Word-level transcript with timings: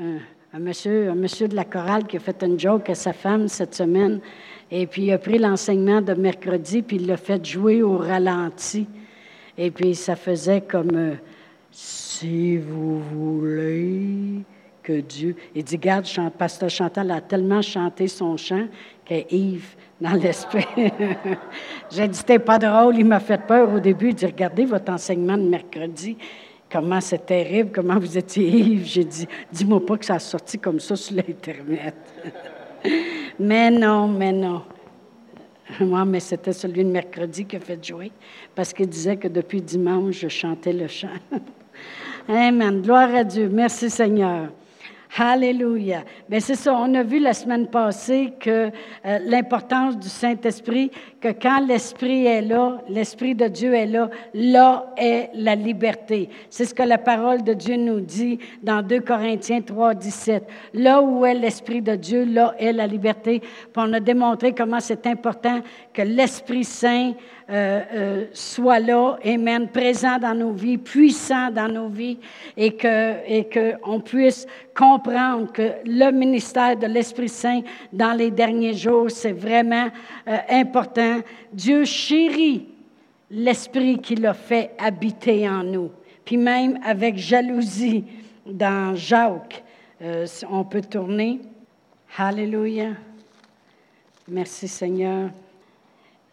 un, 0.00 0.58
monsieur, 0.58 1.10
un 1.10 1.14
monsieur 1.14 1.48
de 1.48 1.54
la 1.54 1.64
chorale 1.64 2.06
qui 2.06 2.16
a 2.16 2.20
fait 2.20 2.42
une 2.42 2.58
joke 2.58 2.90
à 2.90 2.94
sa 2.94 3.12
femme 3.12 3.48
cette 3.48 3.74
semaine. 3.74 4.20
Et 4.70 4.86
puis, 4.86 5.04
il 5.04 5.12
a 5.12 5.18
pris 5.18 5.38
l'enseignement 5.38 6.00
de 6.00 6.14
mercredi, 6.14 6.82
puis 6.82 6.96
il 6.96 7.06
l'a 7.06 7.16
fait 7.16 7.44
jouer 7.44 7.82
au 7.82 7.98
ralenti. 7.98 8.86
Et 9.56 9.70
puis, 9.70 9.94
ça 9.94 10.16
faisait 10.16 10.62
comme 10.62 10.94
euh, 10.94 11.14
Si 11.70 12.56
vous 12.56 13.00
voulez 13.00 14.42
que 14.82 15.00
Dieu. 15.00 15.36
Il 15.54 15.64
dit 15.64 15.78
Garde, 15.78 16.06
Pasteur 16.36 16.70
Chantal 16.70 17.10
a 17.10 17.20
tellement 17.20 17.62
chanté 17.62 18.06
son 18.08 18.36
chant 18.36 18.66
que 19.06 19.14
Yves, 19.32 19.74
dans 20.00 20.12
l'esprit. 20.12 20.66
J'ai 21.90 22.08
dit 22.08 22.18
C'était 22.18 22.38
pas 22.38 22.58
drôle, 22.58 22.98
il 22.98 23.06
m'a 23.06 23.20
fait 23.20 23.40
peur 23.40 23.72
au 23.72 23.80
début. 23.80 24.08
Il 24.08 24.14
dit 24.14 24.26
Regardez 24.26 24.64
votre 24.64 24.92
enseignement 24.92 25.38
de 25.38 25.48
mercredi 25.48 26.16
comment 26.74 27.00
c'est 27.00 27.24
terrible, 27.24 27.70
comment 27.72 28.00
vous 28.00 28.18
étiez 28.18 28.48
Yves. 28.48 28.84
J'ai 28.84 29.04
dit, 29.04 29.28
dis-moi 29.52 29.86
pas 29.86 29.96
que 29.96 30.04
ça 30.04 30.14
a 30.14 30.18
sorti 30.18 30.58
comme 30.58 30.80
ça 30.80 30.96
sur 30.96 31.14
l'Internet. 31.14 31.94
mais 33.38 33.70
non, 33.70 34.08
mais 34.08 34.32
non. 34.32 34.62
Moi, 35.80 36.04
mais 36.04 36.18
c'était 36.18 36.52
celui 36.52 36.84
de 36.84 36.90
mercredi 36.90 37.44
qui 37.44 37.54
a 37.54 37.60
fait 37.60 37.82
jouer, 37.82 38.10
parce 38.56 38.72
qu'il 38.72 38.88
disait 38.88 39.16
que 39.16 39.28
depuis 39.28 39.62
dimanche, 39.62 40.16
je 40.18 40.28
chantais 40.28 40.72
le 40.72 40.88
chant. 40.88 41.08
Amen. 42.28 42.82
Gloire 42.82 43.14
à 43.14 43.22
Dieu. 43.22 43.48
Merci 43.48 43.88
Seigneur. 43.88 44.48
Alléluia. 45.16 46.02
Mais 46.28 46.40
c'est 46.40 46.56
ça, 46.56 46.74
on 46.74 46.92
a 46.94 47.04
vu 47.04 47.20
la 47.20 47.34
semaine 47.34 47.68
passée 47.68 48.32
que 48.40 48.70
euh, 49.06 49.18
l'importance 49.24 49.96
du 49.96 50.08
Saint-Esprit, 50.08 50.90
que 51.20 51.28
quand 51.28 51.64
l'Esprit 51.64 52.26
est 52.26 52.42
là, 52.42 52.78
l'Esprit 52.88 53.36
de 53.36 53.46
Dieu 53.46 53.74
est 53.74 53.86
là, 53.86 54.10
là 54.34 54.92
est 54.96 55.30
la 55.34 55.54
liberté. 55.54 56.28
C'est 56.50 56.64
ce 56.64 56.74
que 56.74 56.82
la 56.82 56.98
parole 56.98 57.44
de 57.44 57.54
Dieu 57.54 57.76
nous 57.76 58.00
dit 58.00 58.40
dans 58.62 58.82
2 58.82 59.00
Corinthiens 59.00 59.60
3, 59.60 59.94
17. 59.94 60.48
Là 60.74 61.00
où 61.00 61.24
est 61.24 61.34
l'Esprit 61.34 61.80
de 61.80 61.94
Dieu, 61.94 62.24
là 62.24 62.56
est 62.58 62.72
la 62.72 62.88
liberté. 62.88 63.38
Puis 63.38 63.48
on 63.76 63.92
a 63.92 64.00
démontré 64.00 64.52
comment 64.52 64.80
c'est 64.80 65.06
important 65.06 65.60
que 65.92 66.02
l'Esprit 66.02 66.64
Saint 66.64 67.12
euh, 67.50 67.82
euh, 67.92 68.26
soit 68.32 68.80
là, 68.80 69.18
Amen, 69.22 69.68
présent 69.68 70.18
dans 70.18 70.34
nos 70.34 70.52
vies, 70.52 70.78
puissant 70.78 71.50
dans 71.50 71.68
nos 71.68 71.88
vies, 71.88 72.18
et 72.56 72.74
que 72.74 73.16
et 73.26 73.48
qu'on 73.50 74.00
puisse 74.00 74.46
comprendre 74.74 75.52
que 75.52 75.74
le 75.84 76.10
ministère 76.10 76.76
de 76.76 76.86
l'Esprit 76.86 77.28
Saint 77.28 77.60
dans 77.92 78.12
les 78.12 78.30
derniers 78.30 78.72
jours, 78.72 79.10
c'est 79.10 79.32
vraiment 79.32 79.88
euh, 80.26 80.38
important. 80.48 81.20
Dieu 81.52 81.84
chérit 81.84 82.66
l'Esprit 83.30 83.98
qu'il 83.98 84.24
a 84.24 84.32
fait 84.32 84.70
habiter 84.78 85.46
en 85.46 85.64
nous. 85.64 85.90
Puis 86.24 86.38
même 86.38 86.78
avec 86.82 87.18
jalousie 87.18 88.04
dans 88.46 88.94
Jacques, 88.94 89.62
on 90.50 90.64
peut 90.64 90.80
tourner. 90.82 91.40
Alléluia. 92.16 92.92
Merci 94.28 94.68
Seigneur. 94.68 95.30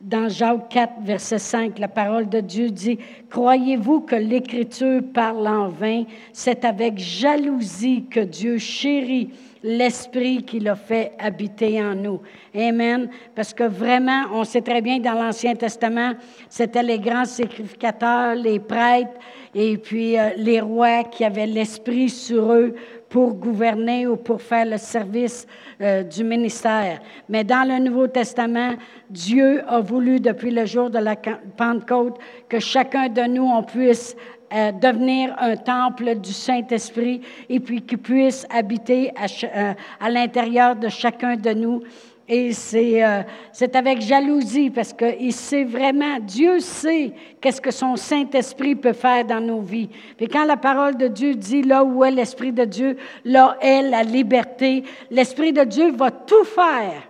Dans 0.03 0.29
Jacques 0.29 0.69
4, 0.69 0.93
verset 1.03 1.37
5, 1.37 1.77
la 1.77 1.87
parole 1.87 2.27
de 2.27 2.39
Dieu 2.39 2.71
dit, 2.71 2.97
Croyez-vous 3.29 4.01
que 4.01 4.15
l'Écriture 4.15 5.01
parle 5.13 5.47
en 5.47 5.69
vain? 5.69 6.05
C'est 6.33 6.65
avec 6.65 6.97
jalousie 6.97 8.05
que 8.09 8.21
Dieu 8.21 8.57
chérit 8.57 9.29
l'Esprit 9.61 10.41
qu'il 10.43 10.67
a 10.67 10.75
fait 10.75 11.11
habiter 11.19 11.79
en 11.83 11.93
nous. 11.93 12.19
Amen. 12.55 13.09
Parce 13.35 13.53
que 13.53 13.63
vraiment, 13.63 14.23
on 14.33 14.43
sait 14.43 14.61
très 14.61 14.81
bien 14.81 14.97
dans 14.97 15.13
l'Ancien 15.13 15.53
Testament, 15.53 16.13
c'était 16.49 16.81
les 16.81 16.97
grands 16.97 17.25
sacrificateurs, 17.25 18.33
les 18.33 18.59
prêtres 18.59 19.19
et 19.53 19.77
puis 19.77 20.17
euh, 20.17 20.31
les 20.35 20.61
rois 20.61 21.03
qui 21.03 21.23
avaient 21.23 21.45
l'Esprit 21.45 22.09
sur 22.09 22.51
eux 22.51 22.73
pour 23.11 23.33
gouverner 23.33 24.07
ou 24.07 24.15
pour 24.15 24.41
faire 24.41 24.65
le 24.65 24.77
service 24.77 25.45
euh, 25.81 26.01
du 26.01 26.23
ministère. 26.23 27.01
Mais 27.27 27.43
dans 27.43 27.67
le 27.67 27.77
Nouveau 27.77 28.07
Testament, 28.07 28.75
Dieu 29.09 29.61
a 29.67 29.81
voulu 29.81 30.21
depuis 30.21 30.49
le 30.49 30.65
jour 30.65 30.89
de 30.89 30.97
la 30.97 31.17
Pentecôte 31.17 32.17
que 32.47 32.59
chacun 32.59 33.09
de 33.09 33.23
nous, 33.23 33.43
on 33.43 33.63
puisse 33.63 34.15
euh, 34.53 34.71
devenir 34.71 35.35
un 35.39 35.57
temple 35.57 36.15
du 36.15 36.31
Saint-Esprit 36.31 37.21
et 37.49 37.59
puis 37.59 37.81
qu'il 37.81 37.97
puisse 37.97 38.47
habiter 38.49 39.11
à, 39.17 39.25
euh, 39.25 39.73
à 39.99 40.09
l'intérieur 40.09 40.77
de 40.77 40.87
chacun 40.87 41.35
de 41.35 41.51
nous 41.51 41.83
et 42.27 42.51
euh, 42.75 43.23
c'est, 43.51 43.75
avec 43.75 44.01
jalousie 44.01 44.69
parce 44.69 44.93
qu'il 44.93 45.33
sait 45.33 45.63
vraiment, 45.63 46.19
Dieu 46.19 46.59
sait 46.59 47.11
qu'est-ce 47.41 47.59
que 47.59 47.71
son 47.71 47.95
Saint-Esprit 47.95 48.75
peut 48.75 48.93
faire 48.93 49.25
dans 49.25 49.41
nos 49.41 49.59
vies. 49.59 49.89
Puis 50.15 50.27
quand 50.27 50.45
la 50.45 50.57
parole 50.57 50.95
de 50.95 51.07
Dieu 51.07 51.35
dit 51.35 51.61
là 51.61 51.83
où 51.83 52.03
est 52.05 52.11
l'Esprit 52.11 52.51
de 52.51 52.63
Dieu, 52.63 52.97
là 53.25 53.57
est 53.59 53.81
la 53.81 54.03
liberté. 54.03 54.83
L'Esprit 55.09 55.51
de 55.51 55.63
Dieu 55.63 55.91
va 55.91 56.11
tout 56.11 56.45
faire, 56.45 57.03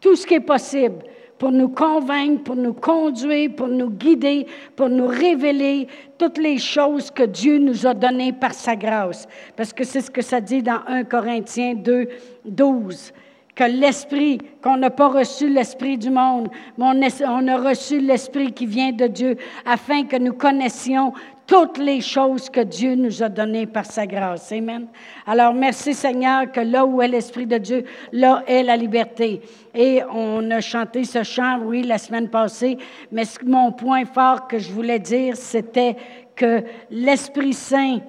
tout 0.00 0.14
ce 0.14 0.26
qui 0.26 0.34
est 0.34 0.40
possible 0.40 0.98
pour 1.38 1.50
nous 1.50 1.68
convaincre, 1.68 2.44
pour 2.44 2.56
nous 2.56 2.72
conduire, 2.72 3.50
pour 3.54 3.68
nous 3.68 3.90
guider, 3.90 4.46
pour 4.74 4.88
nous 4.88 5.06
révéler 5.06 5.86
toutes 6.18 6.38
les 6.38 6.58
choses 6.58 7.10
que 7.10 7.24
Dieu 7.24 7.58
nous 7.58 7.86
a 7.86 7.94
données 7.94 8.32
par 8.32 8.54
sa 8.54 8.76
grâce. 8.76 9.26
Parce 9.54 9.72
que 9.72 9.84
c'est 9.84 10.00
ce 10.00 10.10
que 10.10 10.22
ça 10.22 10.40
dit 10.40 10.62
dans 10.62 10.80
1 10.86 11.04
Corinthiens 11.04 11.74
2, 11.74 12.08
12 12.44 13.12
que 13.56 13.64
l'Esprit, 13.64 14.38
qu'on 14.62 14.76
n'a 14.76 14.90
pas 14.90 15.08
reçu 15.08 15.48
l'Esprit 15.48 15.96
du 15.96 16.10
monde, 16.10 16.48
mais 16.76 17.08
on 17.26 17.48
a 17.48 17.56
reçu 17.56 17.98
l'Esprit 17.98 18.52
qui 18.52 18.66
vient 18.66 18.92
de 18.92 19.06
Dieu, 19.06 19.36
afin 19.64 20.04
que 20.04 20.16
nous 20.16 20.34
connaissions 20.34 21.14
toutes 21.46 21.78
les 21.78 22.00
choses 22.00 22.50
que 22.50 22.60
Dieu 22.60 22.96
nous 22.96 23.22
a 23.22 23.28
données 23.28 23.66
par 23.66 23.86
sa 23.86 24.06
grâce. 24.06 24.52
Amen. 24.52 24.88
Alors, 25.26 25.54
merci 25.54 25.94
Seigneur 25.94 26.50
que 26.52 26.60
là 26.60 26.84
où 26.84 27.00
est 27.00 27.08
l'Esprit 27.08 27.46
de 27.46 27.56
Dieu, 27.56 27.84
là 28.12 28.42
est 28.46 28.62
la 28.62 28.76
liberté. 28.76 29.40
Et 29.74 30.02
on 30.12 30.50
a 30.50 30.60
chanté 30.60 31.04
ce 31.04 31.22
chant, 31.22 31.60
oui, 31.64 31.82
la 31.82 31.98
semaine 31.98 32.28
passée, 32.28 32.76
mais 33.10 33.22
mon 33.44 33.72
point 33.72 34.04
fort 34.04 34.48
que 34.48 34.58
je 34.58 34.70
voulais 34.70 34.98
dire, 34.98 35.36
c'était 35.36 35.96
que 36.34 36.62
l'Esprit 36.90 37.54
Saint, 37.54 38.00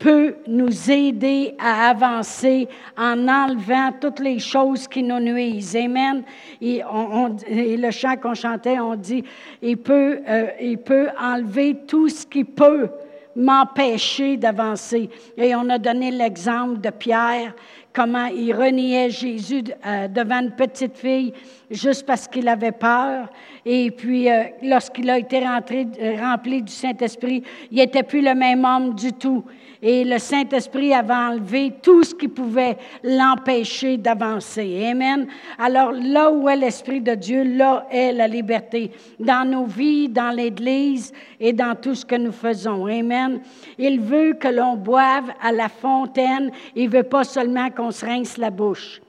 peut 0.00 0.36
nous 0.46 0.90
aider 0.90 1.54
à 1.58 1.90
avancer 1.90 2.66
en 2.96 3.28
enlevant 3.28 3.92
toutes 4.00 4.18
les 4.18 4.38
choses 4.38 4.88
qui 4.88 5.02
nous 5.02 5.20
nuisent. 5.20 5.76
Amen. 5.76 6.24
Et, 6.60 6.82
on, 6.90 7.36
le 7.48 7.90
chant 7.90 8.16
qu'on 8.16 8.34
chantait, 8.34 8.80
on 8.80 8.96
dit, 8.96 9.22
il 9.60 9.76
peut, 9.76 10.20
euh, 10.26 10.46
il 10.58 10.78
peut 10.78 11.08
enlever 11.20 11.76
tout 11.86 12.08
ce 12.08 12.26
qui 12.26 12.44
peut 12.44 12.88
m'empêcher 13.36 14.38
d'avancer. 14.38 15.10
Et 15.36 15.54
on 15.54 15.68
a 15.68 15.78
donné 15.78 16.10
l'exemple 16.10 16.80
de 16.80 16.90
Pierre, 16.90 17.54
comment 17.92 18.26
il 18.26 18.54
reniait 18.54 19.10
Jésus 19.10 19.64
euh, 19.86 20.08
devant 20.08 20.40
une 20.40 20.52
petite 20.52 20.96
fille 20.96 21.34
juste 21.70 22.06
parce 22.06 22.26
qu'il 22.26 22.48
avait 22.48 22.72
peur. 22.72 23.28
Et 23.66 23.90
puis, 23.90 24.30
euh, 24.30 24.44
lorsqu'il 24.62 25.10
a 25.10 25.18
été 25.18 25.40
rentré, 25.40 25.86
rempli 26.18 26.62
du 26.62 26.72
Saint-Esprit, 26.72 27.42
il 27.70 27.76
n'était 27.76 28.02
plus 28.02 28.22
le 28.22 28.34
même 28.34 28.64
homme 28.64 28.94
du 28.94 29.12
tout 29.12 29.44
et 29.82 30.04
le 30.04 30.18
Saint-Esprit 30.18 30.92
avait 30.92 31.14
enlevé 31.14 31.72
tout 31.82 32.04
ce 32.04 32.14
qui 32.14 32.28
pouvait 32.28 32.76
l'empêcher 33.02 33.96
d'avancer. 33.96 34.88
Amen. 34.90 35.26
Alors 35.58 35.92
là 35.92 36.30
où 36.30 36.48
est 36.48 36.56
l'Esprit 36.56 37.00
de 37.00 37.14
Dieu, 37.14 37.42
là 37.44 37.86
est 37.90 38.12
la 38.12 38.28
liberté. 38.28 38.90
Dans 39.18 39.48
nos 39.48 39.64
vies, 39.64 40.08
dans 40.08 40.30
l'Église 40.30 41.12
et 41.38 41.52
dans 41.52 41.74
tout 41.74 41.94
ce 41.94 42.04
que 42.04 42.16
nous 42.16 42.32
faisons. 42.32 42.86
Amen. 42.86 43.40
Il 43.78 44.00
veut 44.00 44.34
que 44.34 44.48
l'on 44.48 44.76
boive 44.76 45.32
à 45.40 45.52
la 45.52 45.68
fontaine. 45.68 46.50
Il 46.76 46.90
veut 46.90 47.02
pas 47.02 47.24
seulement 47.24 47.70
qu'on 47.70 47.90
se 47.90 48.04
rince 48.04 48.36
la 48.36 48.50
bouche. 48.50 49.00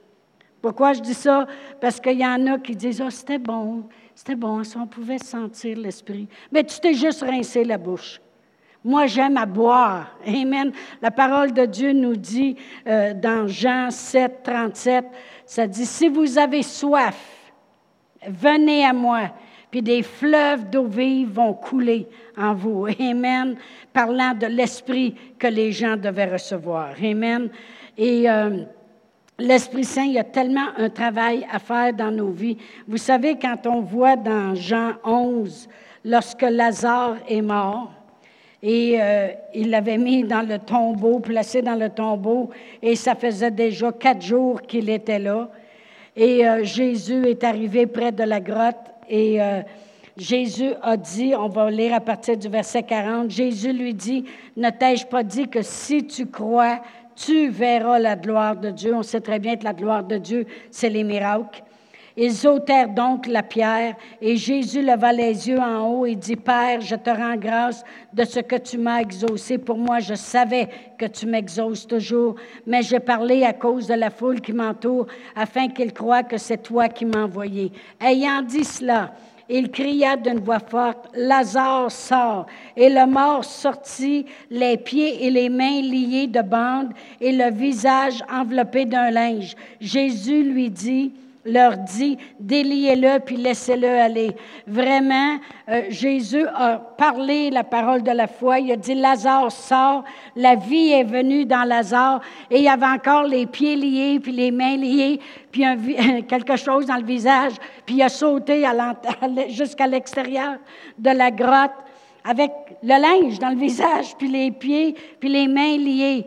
Pourquoi 0.62 0.92
je 0.92 1.00
dis 1.00 1.14
ça? 1.14 1.46
Parce 1.80 2.00
qu'il 2.00 2.18
y 2.18 2.26
en 2.26 2.46
a 2.46 2.58
qui 2.58 2.76
disent, 2.76 3.02
oh, 3.04 3.10
c'était 3.10 3.38
bon, 3.38 3.84
c'était 4.14 4.36
bon, 4.36 4.62
si 4.62 4.76
on 4.76 4.86
pouvait 4.86 5.18
sentir 5.18 5.76
l'Esprit. 5.76 6.28
Mais 6.52 6.62
tu 6.62 6.78
t'es 6.78 6.94
juste 6.94 7.22
rincé 7.22 7.64
la 7.64 7.78
bouche. 7.78 8.20
Moi, 8.84 9.06
j'aime 9.06 9.36
à 9.36 9.46
boire. 9.46 10.16
Amen. 10.26 10.72
La 11.00 11.12
parole 11.12 11.52
de 11.52 11.66
Dieu 11.66 11.92
nous 11.92 12.16
dit 12.16 12.56
euh, 12.86 13.14
dans 13.14 13.46
Jean 13.46 13.90
7, 13.90 14.42
37, 14.42 15.04
ça 15.46 15.66
dit, 15.68 15.86
si 15.86 16.08
vous 16.08 16.36
avez 16.36 16.62
soif, 16.62 17.16
venez 18.26 18.84
à 18.84 18.92
moi, 18.92 19.30
puis 19.70 19.82
des 19.82 20.02
fleuves 20.02 20.68
d'eau 20.68 20.86
vive 20.86 21.30
vont 21.30 21.54
couler 21.54 22.08
en 22.36 22.54
vous. 22.54 22.86
Amen. 23.00 23.56
Parlant 23.92 24.34
de 24.34 24.46
l'Esprit 24.46 25.14
que 25.38 25.46
les 25.46 25.70
gens 25.70 25.96
devaient 25.96 26.32
recevoir. 26.32 26.94
Amen. 27.02 27.50
Et 27.96 28.28
euh, 28.28 28.64
l'Esprit 29.38 29.84
Saint, 29.84 30.04
il 30.04 30.12
y 30.12 30.18
a 30.18 30.24
tellement 30.24 30.68
un 30.76 30.90
travail 30.90 31.46
à 31.52 31.60
faire 31.60 31.92
dans 31.92 32.10
nos 32.10 32.30
vies. 32.30 32.58
Vous 32.88 32.96
savez, 32.96 33.38
quand 33.38 33.66
on 33.66 33.80
voit 33.80 34.16
dans 34.16 34.56
Jean 34.56 34.94
11, 35.04 35.68
lorsque 36.04 36.42
Lazare 36.42 37.16
est 37.28 37.42
mort, 37.42 37.92
et 38.62 38.96
euh, 39.00 39.28
il 39.54 39.70
l'avait 39.70 39.98
mis 39.98 40.22
dans 40.22 40.46
le 40.46 40.58
tombeau, 40.58 41.18
placé 41.18 41.62
dans 41.62 41.74
le 41.74 41.90
tombeau, 41.90 42.50
et 42.80 42.94
ça 42.94 43.16
faisait 43.16 43.50
déjà 43.50 43.90
quatre 43.90 44.22
jours 44.22 44.62
qu'il 44.62 44.88
était 44.88 45.18
là. 45.18 45.48
Et 46.14 46.46
euh, 46.46 46.62
Jésus 46.62 47.26
est 47.26 47.42
arrivé 47.42 47.86
près 47.86 48.12
de 48.12 48.22
la 48.22 48.40
grotte 48.40 48.76
et 49.08 49.42
euh, 49.42 49.62
Jésus 50.16 50.72
a 50.82 50.96
dit, 50.96 51.34
on 51.36 51.48
va 51.48 51.70
lire 51.70 51.94
à 51.94 52.00
partir 52.00 52.36
du 52.36 52.48
verset 52.48 52.82
40, 52.82 53.30
Jésus 53.30 53.72
lui 53.72 53.94
dit, 53.94 54.24
ne 54.56 54.70
t'ai-je 54.70 55.06
pas 55.06 55.22
dit 55.24 55.48
que 55.48 55.62
si 55.62 56.06
tu 56.06 56.26
crois, 56.26 56.80
tu 57.16 57.48
verras 57.48 57.98
la 57.98 58.14
gloire 58.14 58.56
de 58.56 58.70
Dieu? 58.70 58.94
On 58.94 59.02
sait 59.02 59.20
très 59.20 59.38
bien 59.38 59.56
que 59.56 59.64
la 59.64 59.72
gloire 59.72 60.04
de 60.04 60.18
Dieu, 60.18 60.46
c'est 60.70 60.90
les 60.90 61.02
miracles. 61.02 61.64
Ils 62.16 62.46
ôtèrent 62.46 62.90
donc 62.90 63.26
la 63.26 63.42
pierre 63.42 63.96
et 64.20 64.36
Jésus 64.36 64.82
leva 64.82 65.12
les 65.12 65.48
yeux 65.48 65.58
en 65.58 65.88
haut 65.88 66.06
et 66.06 66.14
dit, 66.14 66.36
Père, 66.36 66.80
je 66.80 66.94
te 66.94 67.08
rends 67.08 67.36
grâce 67.36 67.84
de 68.12 68.24
ce 68.24 68.40
que 68.40 68.56
tu 68.56 68.76
m'as 68.76 69.00
exaucé. 69.00 69.56
Pour 69.56 69.78
moi, 69.78 69.98
je 70.00 70.14
savais 70.14 70.68
que 70.98 71.06
tu 71.06 71.26
m'exauces 71.26 71.86
toujours, 71.86 72.34
mais 72.66 72.82
j'ai 72.82 73.00
parlé 73.00 73.44
à 73.44 73.54
cause 73.54 73.86
de 73.86 73.94
la 73.94 74.10
foule 74.10 74.40
qui 74.40 74.52
m'entoure 74.52 75.06
afin 75.34 75.68
qu'ils 75.68 75.92
croient 75.92 76.22
que 76.22 76.36
c'est 76.36 76.62
toi 76.62 76.88
qui 76.88 77.06
m'as 77.06 77.24
envoyé. 77.24 77.72
Ayant 78.00 78.42
dit 78.42 78.64
cela, 78.64 79.12
il 79.48 79.70
cria 79.70 80.16
d'une 80.16 80.40
voix 80.40 80.60
forte, 80.60 81.08
Lazare 81.14 81.90
sort. 81.90 82.46
Et 82.76 82.88
le 82.88 83.06
mort 83.06 83.44
sortit, 83.44 84.26
les 84.50 84.76
pieds 84.76 85.26
et 85.26 85.30
les 85.30 85.48
mains 85.48 85.82
liés 85.82 86.26
de 86.26 86.40
bandes 86.40 86.92
et 87.20 87.32
le 87.32 87.50
visage 87.50 88.22
enveloppé 88.32 88.84
d'un 88.84 89.10
linge. 89.10 89.54
Jésus 89.80 90.42
lui 90.42 90.70
dit, 90.70 91.12
leur 91.44 91.76
dit, 91.78 92.18
déliez-le 92.38 93.18
puis 93.20 93.36
laissez-le 93.36 93.88
aller. 93.88 94.30
Vraiment, 94.66 95.38
euh, 95.68 95.82
Jésus 95.88 96.46
a 96.46 96.78
parlé 96.78 97.50
la 97.50 97.64
parole 97.64 98.02
de 98.02 98.10
la 98.10 98.26
foi. 98.26 98.60
Il 98.60 98.70
a 98.72 98.76
dit, 98.76 98.94
Lazare 98.94 99.50
sort, 99.50 100.04
la 100.36 100.54
vie 100.54 100.92
est 100.92 101.04
venue 101.04 101.44
dans 101.44 101.64
Lazare 101.64 102.20
et 102.50 102.58
il 102.58 102.64
y 102.64 102.68
avait 102.68 102.86
encore 102.86 103.24
les 103.24 103.46
pieds 103.46 103.76
liés 103.76 104.20
puis 104.20 104.32
les 104.32 104.50
mains 104.50 104.76
liées 104.76 105.20
puis 105.50 105.64
quelque 106.28 106.56
chose 106.56 106.86
dans 106.86 106.96
le 106.96 107.04
visage. 107.04 107.52
Puis 107.84 107.96
il 107.96 108.02
a 108.02 108.08
sauté 108.08 108.64
jusqu'à 109.48 109.86
l'extérieur 109.86 110.56
de 110.98 111.10
la 111.10 111.30
grotte 111.30 111.72
avec 112.24 112.50
le 112.82 113.00
linge 113.00 113.38
dans 113.38 113.50
le 113.50 113.56
visage, 113.56 114.16
puis 114.16 114.28
les 114.28 114.50
pieds, 114.50 114.94
puis 115.18 115.28
les 115.28 115.48
mains 115.48 115.76
liées. 115.76 116.24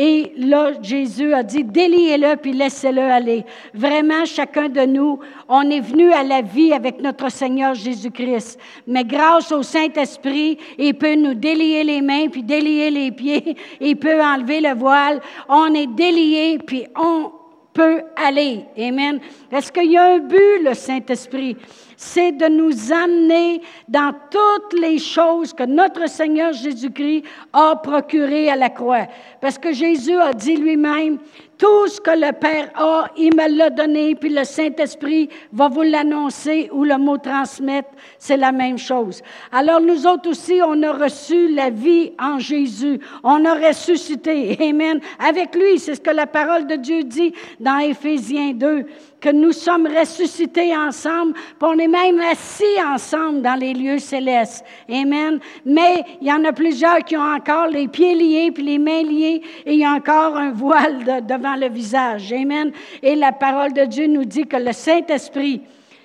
Et 0.00 0.32
là, 0.36 0.74
Jésus 0.80 1.34
a 1.34 1.42
dit, 1.42 1.64
déliez-le 1.64 2.36
puis 2.36 2.52
laissez-le 2.52 3.02
aller. 3.02 3.44
Vraiment, 3.74 4.24
chacun 4.24 4.68
de 4.68 4.82
nous, 4.82 5.18
on 5.48 5.68
est 5.68 5.80
venu 5.80 6.12
à 6.12 6.22
la 6.22 6.40
vie 6.40 6.72
avec 6.72 7.00
notre 7.00 7.28
Seigneur 7.32 7.74
Jésus-Christ. 7.74 8.60
Mais 8.86 9.02
grâce 9.02 9.50
au 9.50 9.64
Saint-Esprit, 9.64 10.56
il 10.78 10.94
peut 10.94 11.16
nous 11.16 11.34
délier 11.34 11.82
les 11.82 12.00
mains 12.00 12.28
puis 12.28 12.44
délier 12.44 12.92
les 12.92 13.10
pieds. 13.10 13.56
Il 13.80 13.96
peut 13.96 14.22
enlever 14.22 14.60
le 14.60 14.74
voile. 14.74 15.20
On 15.48 15.74
est 15.74 15.88
délié 15.88 16.58
puis 16.64 16.86
on 16.94 17.32
peut 17.72 18.02
aller. 18.14 18.66
Amen. 18.78 19.18
Est-ce 19.50 19.72
qu'il 19.72 19.90
y 19.90 19.96
a 19.96 20.14
un 20.14 20.18
but, 20.18 20.62
le 20.62 20.74
Saint-Esprit? 20.74 21.56
C'est 22.00 22.30
de 22.30 22.46
nous 22.46 22.92
amener 22.92 23.60
dans 23.88 24.14
toutes 24.30 24.80
les 24.80 24.98
choses 24.98 25.52
que 25.52 25.64
notre 25.64 26.08
Seigneur 26.08 26.52
Jésus-Christ 26.52 27.24
a 27.52 27.74
procurées 27.74 28.48
à 28.48 28.54
la 28.54 28.70
croix. 28.70 29.08
Parce 29.40 29.58
que 29.58 29.72
Jésus 29.72 30.16
a 30.16 30.32
dit 30.32 30.56
lui-même, 30.56 31.18
tout 31.58 31.88
ce 31.88 32.00
que 32.00 32.12
le 32.12 32.32
Père 32.32 32.70
a, 32.76 33.08
il 33.16 33.34
me 33.34 33.48
l'a 33.58 33.70
donné, 33.70 34.14
puis 34.14 34.30
le 34.30 34.44
Saint-Esprit 34.44 35.28
va 35.52 35.66
vous 35.66 35.82
l'annoncer 35.82 36.70
ou 36.72 36.84
le 36.84 36.96
mot 36.98 37.18
transmettre, 37.18 37.88
c'est 38.16 38.36
la 38.36 38.52
même 38.52 38.78
chose. 38.78 39.20
Alors 39.50 39.80
nous 39.80 40.06
autres 40.06 40.30
aussi, 40.30 40.60
on 40.64 40.80
a 40.84 40.92
reçu 40.92 41.52
la 41.52 41.70
vie 41.70 42.12
en 42.20 42.38
Jésus. 42.38 43.00
On 43.24 43.44
a 43.44 43.54
ressuscité. 43.54 44.56
Amen. 44.60 45.00
Avec 45.18 45.52
lui, 45.56 45.80
c'est 45.80 45.96
ce 45.96 46.00
que 46.00 46.10
la 46.10 46.28
parole 46.28 46.68
de 46.68 46.76
Dieu 46.76 47.02
dit 47.02 47.32
dans 47.58 47.78
Éphésiens 47.78 48.52
2 48.52 48.86
que 49.20 49.30
nous 49.30 49.52
sommes 49.52 49.86
ressuscités 49.86 50.76
ensemble, 50.76 51.32
puis 51.34 51.62
on 51.62 51.78
est 51.78 51.88
même 51.88 52.20
assis 52.20 52.64
ensemble 52.84 53.42
dans 53.42 53.54
les 53.54 53.74
lieux 53.74 53.98
célestes. 53.98 54.64
Amen. 54.88 55.40
Mais 55.64 56.04
il 56.20 56.28
y 56.28 56.32
en 56.32 56.44
a 56.44 56.52
plusieurs 56.52 56.98
qui 56.98 57.16
ont 57.16 57.34
encore 57.34 57.66
les 57.66 57.88
pieds 57.88 58.14
liés, 58.14 58.50
puis 58.52 58.62
les 58.62 58.78
mains 58.78 59.02
liées, 59.02 59.42
et 59.66 59.74
il 59.74 59.80
y 59.80 59.84
a 59.84 59.92
encore 59.92 60.36
un 60.36 60.52
voile 60.52 61.24
devant 61.26 61.56
le 61.56 61.68
visage. 61.68 62.32
Amen. 62.32 62.70
Et 63.02 63.16
la 63.16 63.32
parole 63.32 63.72
de 63.72 63.84
Dieu 63.84 64.06
nous 64.06 64.24
dit 64.24 64.46
que 64.46 64.56
le 64.56 64.72
Saint-Esprit, 64.72 65.62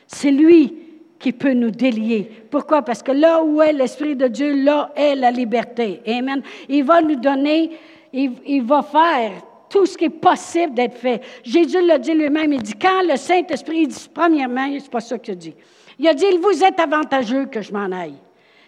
c'est 0.08 0.32
lui 0.32 0.74
qui 1.20 1.32
peut 1.32 1.54
nous 1.54 1.72
délier. 1.72 2.30
Pourquoi? 2.50 2.82
Parce 2.82 3.02
que 3.02 3.12
là 3.12 3.44
où 3.44 3.62
est 3.62 3.74
l'Esprit 3.74 4.16
de 4.16 4.28
Dieu, 4.28 4.64
là 4.64 4.92
est 4.96 5.16
la 5.16 5.32
liberté. 5.32 6.02
Amen. 6.08 6.42
Il 6.68 6.84
va 6.84 7.02
nous 7.02 7.16
donner, 7.16 7.72
il, 8.12 8.34
il 8.46 8.64
va 8.64 8.82
faire 8.82 9.32
tout 9.74 9.88
ce 9.88 9.98
qui 9.98 10.06
est 10.06 10.10
possible 10.10 10.76
d'être 10.76 11.00
fait. 11.00 11.20
Jésus 11.44 11.82
l'a 11.82 11.98
dit 11.98 12.14
lui-même, 12.14 12.54
il 12.54 12.62
dit, 12.62 12.76
quand 12.80 13.02
le 13.10 13.18
Saint-Esprit 13.18 13.88
dit, 13.88 14.10
premièrement, 14.14 14.68
c'est 14.80 14.92
pas 14.92 15.00
ça 15.00 15.18
qu'il 15.18 15.36
dit. 15.36 15.56
Il 15.98 16.08
a 16.08 16.14
dit, 16.14 16.26
il 16.32 16.40
vous 16.40 16.64
est 16.64 16.80
avantageux 16.80 17.48
que 17.48 17.60
je 17.60 17.74
m'en 17.74 17.92
aille. 17.92 18.14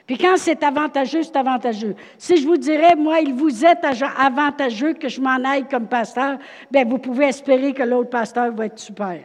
Puis 0.07 0.17
quand 0.17 0.35
c'est 0.37 0.63
avantageux, 0.63 1.21
c'est 1.21 1.35
avantageux. 1.35 1.95
Si 2.17 2.37
je 2.37 2.47
vous 2.47 2.57
dirais, 2.57 2.95
moi, 2.95 3.19
il 3.19 3.35
vous 3.35 3.63
est 3.63 3.85
avantageux 4.17 4.93
que 4.93 5.07
je 5.07 5.21
m'en 5.21 5.43
aille 5.45 5.67
comme 5.69 5.85
pasteur, 5.85 6.39
bien, 6.71 6.85
vous 6.85 6.97
pouvez 6.97 7.25
espérer 7.25 7.71
que 7.73 7.83
l'autre 7.83 8.09
pasteur 8.09 8.51
va 8.51 8.65
être 8.65 8.79
super. 8.79 9.19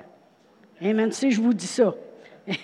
Amen. 0.82 1.10
Si 1.12 1.30
je 1.30 1.40
vous 1.40 1.54
dis 1.54 1.66
ça. 1.66 1.94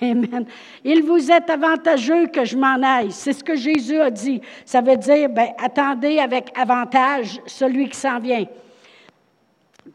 Amen. 0.03 0.45
Il 0.85 1.03
vous 1.05 1.31
est 1.31 1.49
avantageux 1.49 2.27
que 2.27 2.45
je 2.45 2.57
m'en 2.57 2.83
aille. 2.83 3.13
C'est 3.13 3.33
ce 3.33 3.43
que 3.43 3.57
Jésus 3.57 3.99
a 3.99 4.11
dit. 4.11 4.43
Ça 4.67 4.83
veut 4.83 4.97
dire, 4.99 5.31
bien, 5.31 5.53
attendez 5.57 6.19
avec 6.19 6.53
avantage 6.59 7.41
celui 7.47 7.89
qui 7.89 7.99
s'en 7.99 8.19
vient. 8.19 8.45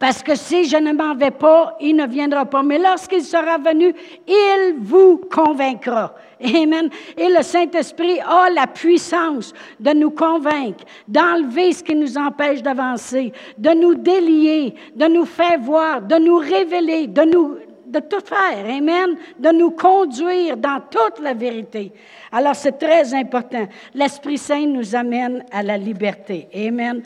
Parce 0.01 0.23
que 0.23 0.33
si 0.33 0.63
je 0.67 0.77
ne 0.77 0.93
m'en 0.93 1.13
vais 1.13 1.29
pas, 1.29 1.77
il 1.79 1.95
ne 1.95 2.07
viendra 2.07 2.43
pas. 2.43 2.63
Mais 2.63 2.79
lorsqu'il 2.79 3.21
sera 3.21 3.59
venu, 3.59 3.93
il 4.27 4.77
vous 4.79 5.21
convaincra. 5.31 6.15
Amen. 6.43 6.89
Et 7.15 7.29
le 7.29 7.43
Saint-Esprit 7.43 8.19
a 8.19 8.49
la 8.49 8.65
puissance 8.65 9.53
de 9.79 9.91
nous 9.91 10.09
convaincre, 10.09 10.83
d'enlever 11.07 11.71
ce 11.71 11.83
qui 11.83 11.93
nous 11.93 12.17
empêche 12.17 12.63
d'avancer, 12.63 13.31
de 13.59 13.69
nous 13.69 13.93
délier, 13.93 14.73
de 14.95 15.05
nous 15.05 15.25
faire 15.25 15.59
voir, 15.59 16.01
de 16.01 16.15
nous 16.15 16.37
révéler, 16.37 17.05
de 17.05 17.21
nous 17.21 17.57
de 17.85 17.99
tout 17.99 18.25
faire, 18.25 18.65
Amen, 18.65 19.17
de 19.37 19.49
nous 19.49 19.71
conduire 19.71 20.55
dans 20.57 20.79
toute 20.79 21.19
la 21.21 21.33
vérité. 21.33 21.91
Alors 22.31 22.55
c'est 22.55 22.79
très 22.79 23.13
important. 23.13 23.67
L'Esprit 23.93 24.37
Saint 24.39 24.65
nous 24.65 24.95
amène 24.95 25.43
à 25.51 25.61
la 25.61 25.77
liberté. 25.77 26.47
Amen. 26.55 27.03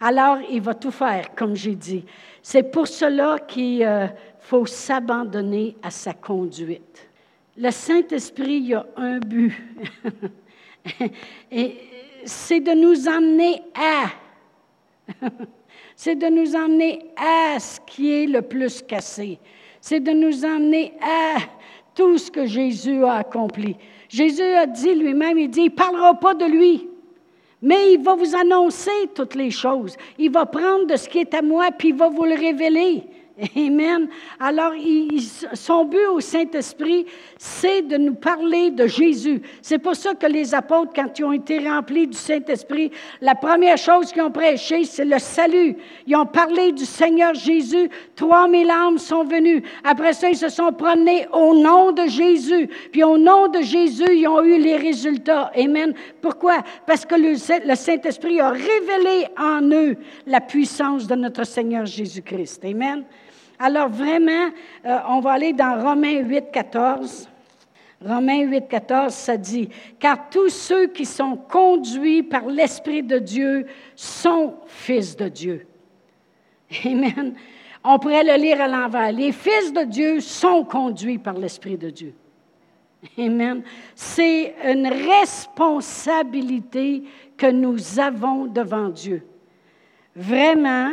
Alors 0.00 0.38
il 0.48 0.62
va 0.62 0.74
tout 0.74 0.92
faire, 0.92 1.34
comme 1.34 1.56
j'ai 1.56 1.74
dit. 1.74 2.04
C'est 2.50 2.62
pour 2.62 2.88
cela 2.88 3.38
qu'il 3.40 3.82
euh, 3.82 4.06
faut 4.40 4.64
s'abandonner 4.64 5.76
à 5.82 5.90
sa 5.90 6.14
conduite. 6.14 7.06
Le 7.58 7.70
Saint-Esprit 7.70 8.72
a 8.72 8.86
un 8.96 9.18
but. 9.18 9.52
Et 11.52 11.76
c'est 12.24 12.60
de 12.60 12.70
nous 12.70 13.06
emmener 13.06 13.60
à. 13.74 15.26
c'est 15.94 16.14
de 16.16 16.28
nous 16.28 16.56
emmener 16.56 17.10
à 17.18 17.60
ce 17.60 17.80
qui 17.80 18.14
est 18.14 18.26
le 18.26 18.40
plus 18.40 18.80
cassé. 18.80 19.38
C'est 19.82 20.00
de 20.00 20.12
nous 20.12 20.42
emmener 20.42 20.94
à 21.02 21.40
tout 21.94 22.16
ce 22.16 22.30
que 22.30 22.46
Jésus 22.46 23.04
a 23.04 23.16
accompli. 23.16 23.76
Jésus 24.08 24.40
a 24.40 24.64
dit 24.64 24.94
lui-même, 24.94 25.36
il 25.36 25.50
dit, 25.50 25.64
il 25.64 25.64
ne 25.64 25.76
parlera 25.76 26.14
pas 26.14 26.32
de 26.32 26.46
lui. 26.46 26.87
Mais 27.60 27.94
il 27.94 28.02
va 28.02 28.14
vous 28.14 28.36
annoncer 28.36 29.10
toutes 29.14 29.34
les 29.34 29.50
choses. 29.50 29.96
Il 30.18 30.30
va 30.30 30.46
prendre 30.46 30.86
de 30.86 30.96
ce 30.96 31.08
qui 31.08 31.18
est 31.18 31.34
à 31.34 31.42
moi, 31.42 31.70
puis 31.76 31.88
il 31.88 31.94
va 31.94 32.08
vous 32.08 32.24
le 32.24 32.34
révéler. 32.34 33.04
Amen. 33.56 34.08
Alors, 34.40 34.72
son 35.54 35.84
but 35.84 36.06
au 36.06 36.18
Saint-Esprit, 36.18 37.06
c'est 37.36 37.82
de 37.82 37.96
nous 37.96 38.14
parler 38.14 38.72
de 38.72 38.88
Jésus. 38.88 39.40
C'est 39.62 39.78
pour 39.78 39.94
ça 39.94 40.14
que 40.14 40.26
les 40.26 40.54
apôtres, 40.56 40.92
quand 40.92 41.16
ils 41.16 41.24
ont 41.24 41.32
été 41.32 41.60
remplis 41.60 42.08
du 42.08 42.16
Saint-Esprit, 42.16 42.90
la 43.20 43.36
première 43.36 43.76
chose 43.76 44.10
qu'ils 44.10 44.22
ont 44.22 44.32
prêché, 44.32 44.82
c'est 44.84 45.04
le 45.04 45.20
salut. 45.20 45.76
Ils 46.06 46.16
ont 46.16 46.26
parlé 46.26 46.72
du 46.72 46.84
Seigneur 46.84 47.32
Jésus. 47.34 47.88
Trois 48.16 48.48
mille 48.48 48.70
âmes 48.70 48.98
sont 48.98 49.22
venues. 49.22 49.62
Après 49.84 50.14
ça, 50.14 50.28
ils 50.30 50.36
se 50.36 50.48
sont 50.48 50.72
promenés 50.72 51.28
au 51.32 51.54
nom 51.54 51.92
de 51.92 52.08
Jésus. 52.08 52.68
Puis 52.90 53.04
au 53.04 53.18
nom 53.18 53.46
de 53.46 53.60
Jésus, 53.60 54.16
ils 54.16 54.26
ont 54.26 54.42
eu 54.42 54.58
les 54.58 54.76
résultats. 54.76 55.52
Amen. 55.56 55.94
Pourquoi? 56.20 56.64
Parce 56.88 57.06
que 57.06 57.14
le, 57.14 57.34
le 57.68 57.74
Saint-Esprit 57.76 58.40
a 58.40 58.50
révélé 58.50 59.28
en 59.38 59.62
eux 59.70 59.96
la 60.26 60.40
puissance 60.40 61.06
de 61.06 61.14
notre 61.14 61.44
Seigneur 61.44 61.86
Jésus-Christ. 61.86 62.64
Amen. 62.64 63.04
Alors 63.58 63.88
vraiment, 63.88 64.50
euh, 64.84 64.98
on 65.08 65.20
va 65.20 65.32
aller 65.32 65.52
dans 65.52 65.82
Romains 65.82 66.20
8, 66.20 66.52
14. 66.52 67.28
Romains 68.04 68.42
8, 68.42 68.68
14, 68.68 69.12
ça 69.12 69.36
dit, 69.36 69.68
car 69.98 70.30
tous 70.30 70.50
ceux 70.50 70.86
qui 70.86 71.04
sont 71.04 71.36
conduits 71.36 72.22
par 72.22 72.46
l'Esprit 72.46 73.02
de 73.02 73.18
Dieu 73.18 73.66
sont 73.96 74.54
fils 74.66 75.16
de 75.16 75.28
Dieu. 75.28 75.66
Amen. 76.84 77.34
On 77.82 77.98
pourrait 77.98 78.22
le 78.22 78.40
lire 78.40 78.60
à 78.60 78.68
l'envers. 78.68 79.10
Les 79.10 79.32
fils 79.32 79.72
de 79.72 79.82
Dieu 79.82 80.20
sont 80.20 80.62
conduits 80.64 81.18
par 81.18 81.34
l'Esprit 81.34 81.76
de 81.76 81.90
Dieu. 81.90 82.14
Amen. 83.18 83.64
C'est 83.94 84.54
une 84.64 84.86
responsabilité 84.86 87.02
que 87.36 87.46
nous 87.46 87.98
avons 87.98 88.46
devant 88.46 88.88
Dieu. 88.88 89.24
Vraiment, 90.14 90.92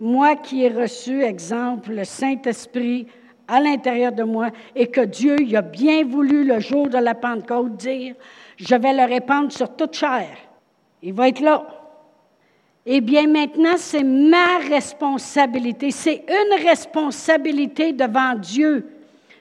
moi 0.00 0.34
qui 0.36 0.64
ai 0.64 0.70
reçu, 0.70 1.22
exemple, 1.22 1.92
le 1.92 2.04
Saint-Esprit 2.04 3.06
à 3.46 3.60
l'intérieur 3.60 4.12
de 4.12 4.22
moi 4.22 4.48
et 4.74 4.86
que 4.86 5.02
Dieu 5.02 5.36
il 5.40 5.54
a 5.56 5.62
bien 5.62 6.04
voulu 6.04 6.44
le 6.44 6.58
jour 6.60 6.88
de 6.88 6.98
la 6.98 7.14
Pentecôte 7.14 7.76
dire, 7.76 8.14
je 8.56 8.74
vais 8.74 8.94
le 8.94 9.04
répandre 9.04 9.52
sur 9.52 9.76
toute 9.76 9.94
chair. 9.94 10.28
Il 11.02 11.12
va 11.12 11.28
être 11.28 11.40
là. 11.40 11.66
eh 12.86 13.00
bien 13.00 13.26
maintenant, 13.26 13.76
c'est 13.76 14.04
ma 14.04 14.58
responsabilité. 14.68 15.90
C'est 15.90 16.24
une 16.28 16.66
responsabilité 16.66 17.92
devant 17.92 18.34
Dieu 18.34 18.86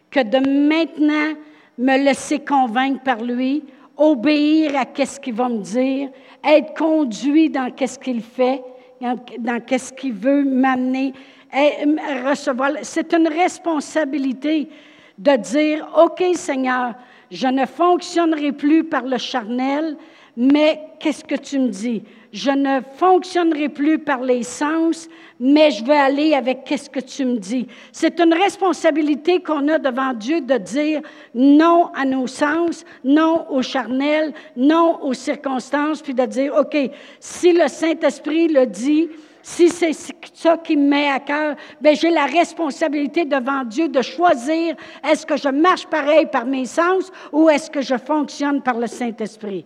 que 0.10 0.22
de 0.22 0.40
maintenant 0.68 1.38
me 1.78 2.04
laisser 2.04 2.40
convaincre 2.40 3.04
par 3.04 3.22
lui, 3.22 3.64
obéir 3.96 4.76
à 4.76 4.86
qu'est-ce 4.86 5.20
qu'il 5.20 5.36
va 5.36 5.48
me 5.48 5.60
dire, 5.60 6.10
être 6.44 6.74
conduit 6.74 7.50
dans 7.50 7.72
qu'est-ce 7.72 8.00
qu'il 8.00 8.22
fait, 8.22 8.62
dans 9.02 9.60
qu'est-ce 9.66 9.94
qu'il 9.94 10.14
veut 10.14 10.44
m'amener, 10.44 11.14
recevoir. 11.54 12.72
C'est 12.84 13.14
une 13.14 13.28
responsabilité 13.28 14.70
de 15.18 15.36
dire, 15.36 15.88
OK 15.98 16.24
Seigneur, 16.36 16.94
je 17.32 17.48
ne 17.48 17.66
fonctionnerai 17.66 18.52
plus 18.52 18.84
par 18.84 19.04
le 19.04 19.18
charnel, 19.18 19.98
mais 20.36 20.82
qu'est-ce 21.00 21.24
que 21.24 21.36
tu 21.36 21.60
me 21.60 21.70
dis? 21.70 22.04
Je 22.32 22.52
ne 22.52 22.82
fonctionnerai 22.98 23.70
plus 23.70 23.98
par 23.98 24.22
les 24.22 24.44
sens, 24.44 25.08
mais 25.40 25.72
je 25.72 25.84
vais 25.84 25.96
aller 25.96 26.36
avec 26.36 26.64
qu'est-ce 26.64 26.90
que 26.90 27.00
tu 27.00 27.26
me 27.26 27.38
dis. 27.38 27.66
C'est 27.92 28.20
une 28.20 28.34
responsabilité 28.34 29.42
qu'on 29.42 29.68
a 29.68 29.80
devant 29.80 30.14
Dieu 30.14 30.42
de 30.42 30.58
dire 30.58 31.02
non 31.34 31.90
à 31.96 32.06
nos 32.06 32.28
sens, 32.28 32.86
non 33.04 33.48
au 33.50 33.64
charnel, 33.64 34.34
non 34.56 35.00
aux 35.02 35.16
circonstances, 35.16 36.04
puis 36.04 36.14
de 36.14 36.26
dire, 36.26 36.54
OK, 36.56 36.78
si 37.20 37.52
le 37.52 37.68
Saint-Esprit 37.68 38.48
le 38.48 38.68
dit, 38.68 39.10
si 39.42 39.70
c'est 39.70 39.94
ça 40.34 40.58
qui 40.58 40.78
me 40.78 40.88
met 40.88 41.10
à 41.10 41.20
cœur, 41.20 41.56
ben 41.82 41.96
j'ai 41.96 42.12
la 42.12 42.26
responsabilité 42.26 43.26
devant 43.26 43.64
Dieu 43.64 43.88
de 43.88 44.02
choisir 44.02 44.76
est-ce 45.10 45.26
que 45.26 45.38
je 45.38 45.50
marche 45.50 45.88
pareil 45.88 46.28
par 46.32 46.46
mes 46.46 46.66
sens 46.66 47.12
ou 47.32 47.50
est-ce 47.50 47.72
que 47.72 47.82
je 47.82 47.98
fonctionne 47.98 48.62
par 48.62 48.78
le 48.78 48.86
Saint-Esprit? 48.86 49.66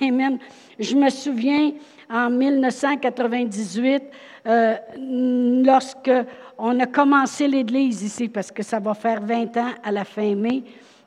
Amen. 0.00 0.38
Je 0.78 0.94
me 0.94 1.10
souviens 1.10 1.72
en 2.10 2.30
1998, 2.30 4.02
euh, 4.46 4.74
lorsque 5.64 6.10
on 6.58 6.78
a 6.80 6.86
commencé 6.86 7.48
l'Église 7.48 8.02
ici, 8.02 8.28
parce 8.28 8.50
que 8.50 8.62
ça 8.62 8.78
va 8.78 8.94
faire 8.94 9.20
20 9.22 9.56
ans 9.56 9.70
à 9.82 9.90
la 9.90 10.04
fin 10.04 10.34
mai 10.34 10.62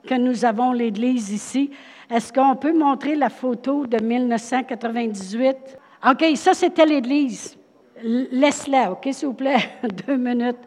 que 0.07 0.15
nous 0.15 0.45
avons 0.45 0.71
l'Église 0.71 1.31
ici. 1.31 1.71
Est-ce 2.09 2.31
qu'on 2.31 2.55
peut 2.55 2.73
montrer 2.73 3.15
la 3.15 3.29
photo 3.29 3.85
de 3.85 4.01
1998? 4.01 5.55
OK, 6.09 6.25
ça 6.35 6.53
c'était 6.53 6.85
l'Église. 6.85 7.57
Laisse-la, 8.01 8.91
OK, 8.91 9.09
s'il 9.11 9.27
vous 9.27 9.33
plaît, 9.33 9.71
deux 10.07 10.17
minutes. 10.17 10.57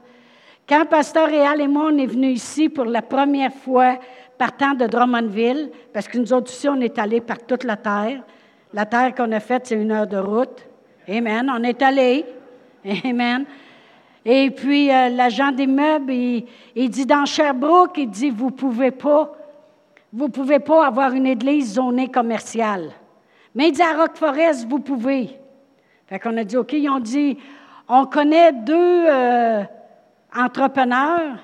Quand 0.69 0.85
Pasteur 0.87 1.29
Réal 1.29 1.61
et 1.61 1.69
moi, 1.69 1.91
on 1.93 1.99
est 1.99 2.07
venus 2.07 2.43
ici 2.43 2.69
pour 2.69 2.85
la 2.85 3.03
première 3.03 3.53
fois 3.53 3.99
partant 4.39 4.75
de 4.75 4.87
Drummondville, 4.87 5.71
parce 5.93 6.09
que 6.09 6.19
nous 6.19 6.33
autres 6.33 6.51
aussi, 6.51 6.69
on 6.69 6.81
est 6.81 6.99
allés 6.99 7.21
par 7.21 7.39
toute 7.39 7.65
la 7.65 7.77
terre. 7.77 8.23
La 8.73 8.87
terre 8.87 9.15
qu'on 9.15 9.33
a 9.33 9.41
faite, 9.41 9.67
c'est 9.67 9.75
une 9.75 9.91
heure 9.91 10.07
de 10.07 10.17
route. 10.17 10.67
Amen. 11.09 11.51
On 11.53 11.63
est 11.63 11.83
allés. 11.83 12.25
Amen. 13.05 13.45
Et 14.25 14.51
puis, 14.51 14.93
euh, 14.93 15.09
l'agent 15.09 15.51
des 15.51 15.67
meubles, 15.67 16.13
il, 16.13 16.47
il, 16.77 16.91
dit 16.91 17.07
dans 17.07 17.25
Sherbrooke, 17.25 17.97
il 17.97 18.11
dit, 18.11 18.31
vous 18.31 18.51
pouvez 18.51 18.91
pas, 18.91 19.33
vous 20.13 20.29
pouvez 20.29 20.59
pas 20.59 20.87
avoir 20.87 21.13
une 21.13 21.27
église 21.27 21.75
zonée 21.75 22.09
commerciale. 22.09 22.91
Mais 23.55 23.69
il 23.69 23.73
dit 23.73 23.83
à 23.83 23.97
Rock 23.97 24.17
Forest, 24.17 24.69
vous 24.69 24.79
pouvez. 24.79 25.31
Fait 26.07 26.19
qu'on 26.19 26.37
a 26.37 26.45
dit, 26.45 26.57
OK, 26.57 26.73
ils 26.73 26.89
ont 26.89 27.01
dit, 27.01 27.39
on 27.89 28.07
connaît 28.07 28.53
deux 28.53 29.05
euh, 29.07 29.63
entrepreneurs 30.37 31.39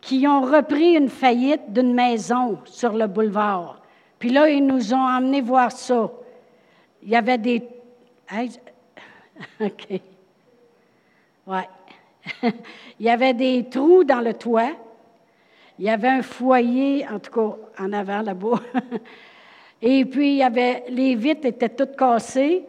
qui 0.00 0.26
ont 0.26 0.42
repris 0.42 0.96
une 0.96 1.08
faillite 1.08 1.72
d'une 1.72 1.94
maison 1.94 2.58
sur 2.64 2.92
le 2.92 3.06
boulevard. 3.06 3.80
Puis 4.18 4.30
là, 4.30 4.48
ils 4.50 4.66
nous 4.66 4.92
ont 4.92 5.06
emmenés 5.06 5.40
voir 5.40 5.72
ça. 5.72 6.10
Il 7.02 7.10
y 7.10 7.16
avait 7.16 7.38
des... 7.38 7.62
OK. 9.60 10.00
Ouais. 11.46 11.68
il 13.00 13.06
y 13.06 13.10
avait 13.10 13.34
des 13.34 13.68
trous 13.68 14.04
dans 14.04 14.20
le 14.20 14.34
toit. 14.34 14.72
Il 15.78 15.86
y 15.86 15.90
avait 15.90 16.08
un 16.08 16.22
foyer, 16.22 17.06
en 17.08 17.18
tout 17.18 17.30
cas 17.30 17.56
en 17.82 17.92
avant 17.92 18.22
là-bas. 18.22 18.60
Et 19.82 20.04
puis, 20.04 20.34
il 20.34 20.36
y 20.36 20.42
avait, 20.42 20.84
les 20.90 21.16
vitres 21.16 21.46
étaient 21.46 21.68
toutes 21.68 21.96
cassées. 21.96 22.64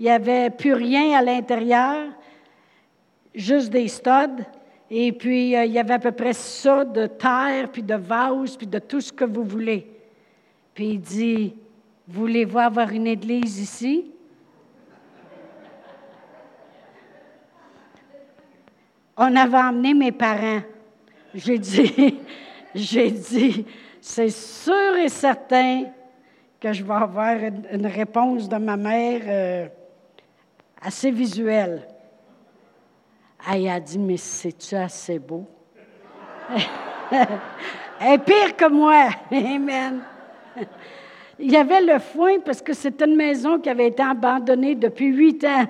Il 0.00 0.06
n'y 0.06 0.10
avait 0.10 0.50
plus 0.50 0.72
rien 0.72 1.16
à 1.16 1.22
l'intérieur, 1.22 2.08
juste 3.32 3.70
des 3.70 3.86
studs. 3.86 4.42
Et 4.90 5.12
puis, 5.12 5.54
euh, 5.56 5.64
il 5.64 5.72
y 5.72 5.78
avait 5.78 5.94
à 5.94 5.98
peu 6.00 6.10
près 6.10 6.32
ça 6.32 6.84
de 6.84 7.06
terre, 7.06 7.70
puis 7.70 7.82
de 7.82 7.94
vase, 7.94 8.56
puis 8.56 8.66
de 8.66 8.80
tout 8.80 9.00
ce 9.00 9.12
que 9.12 9.24
vous 9.24 9.44
voulez. 9.44 9.86
Puis 10.74 10.86
il 10.88 11.00
dit, 11.00 11.54
voulez-vous 12.12 12.58
avoir 12.58 12.90
une 12.90 13.06
église 13.06 13.58
ici? 13.58 14.10
On 19.16 19.34
avait 19.36 19.58
emmené 19.58 19.94
mes 19.94 20.12
parents. 20.12 20.62
J'ai 21.34 21.58
dit, 21.58 22.18
j'ai 22.74 23.10
dit, 23.10 23.66
c'est 24.00 24.30
sûr 24.30 24.96
et 24.96 25.08
certain 25.08 25.84
que 26.60 26.72
je 26.72 26.84
vais 26.84 26.94
avoir 26.94 27.36
une, 27.36 27.86
réponse 27.86 28.48
de 28.48 28.56
ma 28.56 28.76
mère. 28.76 29.22
Euh, 29.26 29.68
assez 30.80 31.10
visuel. 31.10 31.88
Elle 33.50 33.68
a 33.68 33.80
dit, 33.80 33.98
mais 33.98 34.16
c'est-tu 34.16 34.74
assez 34.74 35.18
beau? 35.18 35.46
Elle 38.00 38.14
est 38.14 38.18
pire 38.18 38.56
que 38.56 38.68
moi. 38.68 39.08
Amen. 39.30 40.02
Il 41.38 41.50
y 41.50 41.56
avait 41.56 41.80
le 41.80 41.98
foin 41.98 42.40
parce 42.44 42.60
que 42.60 42.74
c'était 42.74 43.06
une 43.06 43.16
maison 43.16 43.58
qui 43.58 43.70
avait 43.70 43.88
été 43.88 44.02
abandonnée 44.02 44.74
depuis 44.74 45.06
huit 45.06 45.44
ans. 45.44 45.66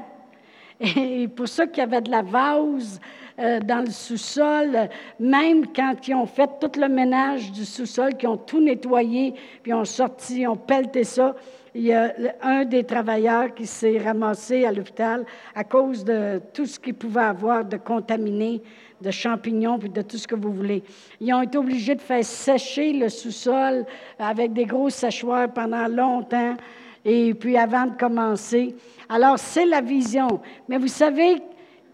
Et 0.81 1.29
pour 1.29 1.47
ça 1.47 1.67
qu'il 1.67 1.79
y 1.79 1.87
avait 1.87 2.01
de 2.01 2.11
la 2.11 2.23
vase 2.23 3.01
euh, 3.39 3.61
dans 3.61 3.85
le 3.85 3.91
sous-sol, 3.91 4.89
même 5.21 5.67
quand 5.69 5.97
ils 6.09 6.15
ont 6.15 6.27
fait 6.27 6.51
tout 6.61 6.79
le 6.79 6.89
ménage 6.89 7.53
du 7.53 7.65
sous-sol, 7.65 8.17
qu'ils 8.17 8.29
ont 8.29 8.37
tout 8.37 8.61
nettoyé, 8.61 9.35
puis 9.63 9.73
ont 9.73 9.85
sorti, 9.85 10.47
ont 10.47 10.57
pelleté 10.57 11.05
ça, 11.05 11.35
il 11.75 11.85
y 11.85 11.93
a 11.93 12.13
un 12.43 12.65
des 12.65 12.85
travailleurs 12.85 13.55
qui 13.55 13.67
s'est 13.67 13.99
ramassé 13.99 14.67
à 14.67 14.73
l'hôpital 14.73 15.25
à 15.55 15.65
cause 15.65 16.05
de 16.05 16.43
tout 16.53 16.67
ce 16.67 16.79
qu'il 16.79 16.95
pouvait 16.95 17.23
avoir 17.23 17.65
de 17.65 17.79
contaminé, 17.79 18.61
de 19.03 19.11
champignons, 19.11 19.79
puis 19.79 19.89
de 19.89 20.03
tout 20.03 20.17
ce 20.17 20.27
que 20.27 20.35
vous 20.35 20.53
voulez. 20.53 20.83
Ils 21.21 21.33
ont 21.35 21.43
été 21.43 21.59
obligés 21.59 21.95
de 21.95 22.01
faire 22.01 22.25
sécher 22.25 22.93
le 22.93 23.09
sous-sol 23.09 23.85
avec 24.19 24.53
des 24.53 24.65
gros 24.65 24.91
séchoirs 24.91 25.53
pendant 25.53 25.89
longtemps, 25.89 26.57
et 27.05 27.35
puis 27.35 27.57
avant 27.57 27.87
de 27.87 27.97
commencer. 27.97 28.75
Alors, 29.09 29.39
c'est 29.39 29.67
la 29.67 29.81
vision. 29.81 30.41
Mais 30.69 30.79
vous 30.79 30.89
savez, 30.89 31.43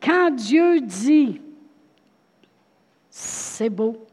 quand 0.03 0.31
Dieu 0.31 0.81
dit, 0.81 1.41
c'est 3.09 3.71
beau. 3.71 4.07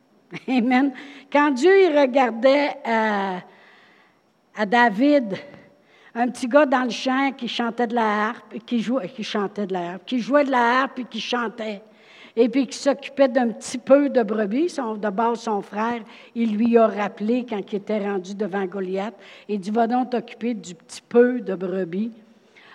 Amen. 0.48 0.92
Quand 1.32 1.52
Dieu 1.52 1.72
il 1.84 1.98
regardait 1.98 2.76
à 2.84 3.40
à 4.60 4.66
David, 4.66 5.36
un 6.14 6.28
petit 6.28 6.48
gars 6.48 6.66
dans 6.66 6.82
le 6.82 6.90
champ 6.90 7.32
qui 7.32 7.48
chantait 7.48 7.86
de 7.86 7.94
la 7.94 8.28
harpe, 8.28 8.58
qui 8.66 8.80
jouait, 8.80 9.08
qui 9.08 9.22
chantait 9.22 9.66
de 9.66 9.72
la 9.72 9.92
harpe, 9.92 10.04
qui 10.04 10.20
jouait 10.20 10.44
de 10.44 10.50
la 10.50 10.82
harpe 10.82 10.98
et 10.98 11.04
qui 11.04 11.20
chantait, 11.20 11.82
et 12.40 12.48
puis 12.48 12.66
qui 12.66 12.78
s'occupait 12.78 13.28
d'un 13.28 13.48
petit 13.48 13.76
peu 13.76 14.08
de 14.08 14.22
brebis. 14.22 14.74
De 14.74 15.10
base, 15.10 15.40
son 15.40 15.60
frère, 15.60 16.00
il 16.34 16.56
lui 16.56 16.78
a 16.78 16.86
rappelé 16.86 17.44
quand 17.46 17.60
il 17.70 17.76
était 17.76 17.98
rendu 17.98 18.34
devant 18.34 18.64
Goliath, 18.64 19.14
et 19.46 19.58
dit, 19.58 19.70
va 19.70 19.86
donc 19.86 20.08
t'occuper 20.08 20.54
du 20.54 20.74
petit 20.74 21.02
peu 21.06 21.42
de 21.42 21.54
brebis. 21.54 22.12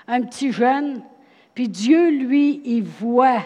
Un 0.07 0.21
petit 0.21 0.51
jeune, 0.51 1.01
puis 1.55 1.67
Dieu, 1.67 2.11
lui, 2.11 2.61
il 2.63 2.83
voit 2.83 3.41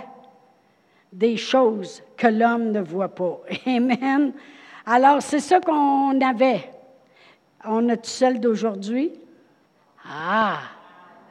des 1.14 1.38
choses 1.38 2.04
que 2.18 2.28
l'homme 2.28 2.72
ne 2.72 2.82
voit 2.82 3.16
pas. 3.16 3.40
Amen. 3.66 4.34
Alors, 4.86 5.22
c'est 5.22 5.40
ça 5.40 5.62
qu'on 5.62 6.20
avait. 6.20 6.70
On 7.64 7.88
a-tu 7.88 8.10
celle 8.10 8.42
d'aujourd'hui? 8.42 9.14
Ah! 10.06 10.60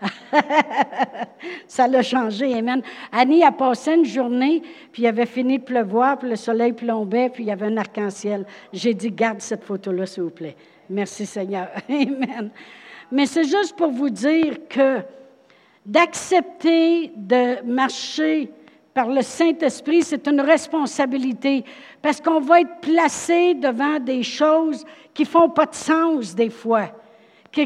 ça 1.67 1.89
l'a 1.89 2.03
changé, 2.03 2.55
Amen. 2.55 2.83
Annie 3.13 3.43
a 3.43 3.53
passé 3.53 3.95
une 3.95 4.05
journée, 4.05 4.63
puis 4.93 5.03
il 5.03 5.07
avait 5.07 5.27
fini 5.27 5.59
de 5.59 5.65
pleuvoir, 5.65 6.19
puis 6.19 6.29
le 6.29 6.37
soleil 6.37 6.73
plombait, 6.73 7.31
puis 7.31 7.45
il 7.45 7.47
y 7.49 7.53
avait 7.53 7.67
un 7.67 7.77
arc-en-ciel. 7.77 8.47
J'ai 8.73 8.95
dit, 8.95 9.11
garde 9.11 9.41
cette 9.41 9.65
photo-là, 9.65 10.07
s'il 10.07 10.25
vous 10.25 10.31
plaît. 10.31 10.57
Merci 10.89 11.27
Seigneur. 11.27 11.69
Amen. 11.89 12.51
Mais 13.11 13.27
c'est 13.27 13.45
juste 13.45 13.77
pour 13.77 13.91
vous 13.91 14.11
dire 14.11 14.69
que 14.69 15.01
d'accepter 15.85 17.11
de 17.17 17.63
marcher 17.65 18.51
par 18.93 19.09
le 19.09 19.23
Saint-Esprit, 19.23 20.03
c'est 20.03 20.27
une 20.27 20.41
responsabilité 20.41 21.65
parce 22.03 22.21
qu'on 22.21 22.41
va 22.41 22.61
être 22.61 22.81
placé 22.81 23.55
devant 23.55 23.99
des 23.99 24.23
choses 24.23 24.85
qui 25.15 25.25
font 25.25 25.49
pas 25.49 25.67
de 25.67 25.75
sens 25.75 26.35
des 26.35 26.51
fois. 26.51 26.91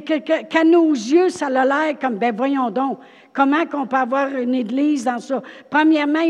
Qu'à 0.00 0.64
nos 0.64 0.90
yeux, 0.90 1.28
ça 1.28 1.46
a 1.46 1.64
l'air 1.64 1.98
comme, 1.98 2.16
ben 2.16 2.34
voyons 2.34 2.70
donc, 2.70 2.98
comment 3.32 3.66
qu'on 3.66 3.86
peut 3.86 3.96
avoir 3.96 4.28
une 4.28 4.54
église 4.54 5.04
dans 5.04 5.18
ça? 5.18 5.42
Premièrement, 5.68 6.20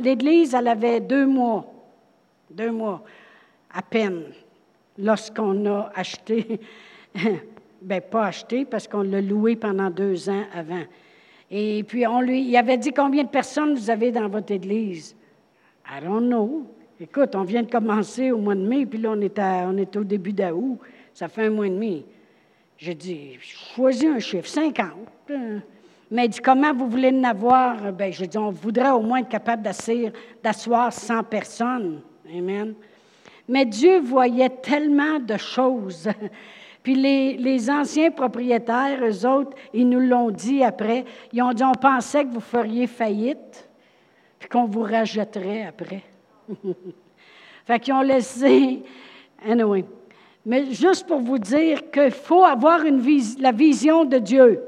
l'église, 0.00 0.54
elle 0.54 0.68
avait 0.68 1.00
deux 1.00 1.26
mois, 1.26 1.64
deux 2.50 2.70
mois 2.70 3.02
à 3.72 3.82
peine, 3.82 4.24
lorsqu'on 4.98 5.66
a 5.66 5.90
acheté, 5.94 6.60
ben 7.82 8.00
pas 8.00 8.26
acheté, 8.26 8.64
parce 8.64 8.88
qu'on 8.88 9.02
l'a 9.02 9.20
loué 9.20 9.56
pendant 9.56 9.90
deux 9.90 10.28
ans 10.28 10.44
avant. 10.54 10.82
Et 11.50 11.82
puis, 11.84 12.06
on 12.06 12.20
lui, 12.20 12.42
il 12.42 12.56
avait 12.56 12.76
dit 12.76 12.92
combien 12.92 13.24
de 13.24 13.28
personnes 13.28 13.74
vous 13.74 13.90
avez 13.90 14.10
dans 14.10 14.28
votre 14.28 14.52
église? 14.52 15.16
I 15.90 16.04
don't 16.04 16.26
know. 16.26 16.66
Écoute, 17.00 17.34
on 17.34 17.44
vient 17.44 17.62
de 17.62 17.70
commencer 17.70 18.32
au 18.32 18.38
mois 18.38 18.54
de 18.54 18.66
mai, 18.66 18.84
puis 18.84 18.98
là, 18.98 19.12
on 19.12 19.20
est, 19.20 19.38
on 19.38 19.76
est 19.76 19.96
au 19.96 20.04
début 20.04 20.32
d'août. 20.32 20.78
Ça 21.14 21.28
fait 21.28 21.46
un 21.46 21.50
mois 21.50 21.66
et 21.66 21.70
demi. 21.70 22.04
J'ai 22.78 22.94
dit, 22.94 23.36
choisis 23.40 24.04
un 24.04 24.20
chiffre, 24.20 24.46
50. 24.46 24.90
Mais 26.10 26.26
il 26.26 26.28
dit, 26.28 26.38
comment 26.38 26.72
vous 26.72 26.88
voulez 26.88 27.10
en 27.10 27.24
avoir? 27.24 27.92
Ben, 27.92 28.12
j'ai 28.12 28.28
dit, 28.28 28.38
on 28.38 28.50
voudrait 28.50 28.90
au 28.90 29.00
moins 29.00 29.18
être 29.18 29.28
capable 29.28 29.68
d'asseoir 30.42 30.92
100 30.92 31.24
personnes. 31.24 32.02
Amen. 32.32 32.74
Mais 33.48 33.66
Dieu 33.66 33.98
voyait 33.98 34.48
tellement 34.48 35.18
de 35.18 35.36
choses. 35.36 36.08
Puis 36.84 36.94
les, 36.94 37.68
anciens 37.68 38.12
propriétaires, 38.12 39.00
eux 39.02 39.26
autres, 39.26 39.56
ils 39.74 39.88
nous 39.88 39.98
l'ont 40.00 40.30
dit 40.30 40.62
après. 40.62 41.04
Ils 41.32 41.42
ont 41.42 41.52
dit, 41.52 41.64
on 41.64 41.72
pensait 41.72 42.24
que 42.24 42.30
vous 42.30 42.40
feriez 42.40 42.86
faillite, 42.86 43.68
puis 44.38 44.48
qu'on 44.48 44.66
vous 44.66 44.82
rachèterait 44.82 45.66
après. 45.66 46.04
fait 47.66 47.80
qu'ils 47.80 47.92
ont 47.92 48.02
laissé. 48.02 48.84
Anyway. 49.44 49.84
Mais 50.48 50.72
juste 50.72 51.06
pour 51.06 51.18
vous 51.18 51.38
dire 51.38 51.90
qu'il 51.90 52.10
faut 52.10 52.42
avoir 52.42 52.80
la 53.38 53.52
vision 53.52 54.06
de 54.06 54.16
Dieu. 54.16 54.62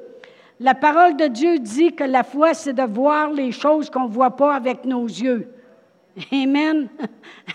La 0.60 0.74
parole 0.74 1.16
de 1.16 1.26
Dieu 1.26 1.58
dit 1.58 1.94
que 1.94 2.04
la 2.04 2.22
foi, 2.22 2.52
c'est 2.52 2.74
de 2.74 2.82
voir 2.82 3.30
les 3.30 3.50
choses 3.50 3.88
qu'on 3.88 4.06
ne 4.06 4.12
voit 4.12 4.36
pas 4.36 4.54
avec 4.54 4.84
nos 4.84 5.06
yeux. 5.06 5.48
Amen. 6.30 6.88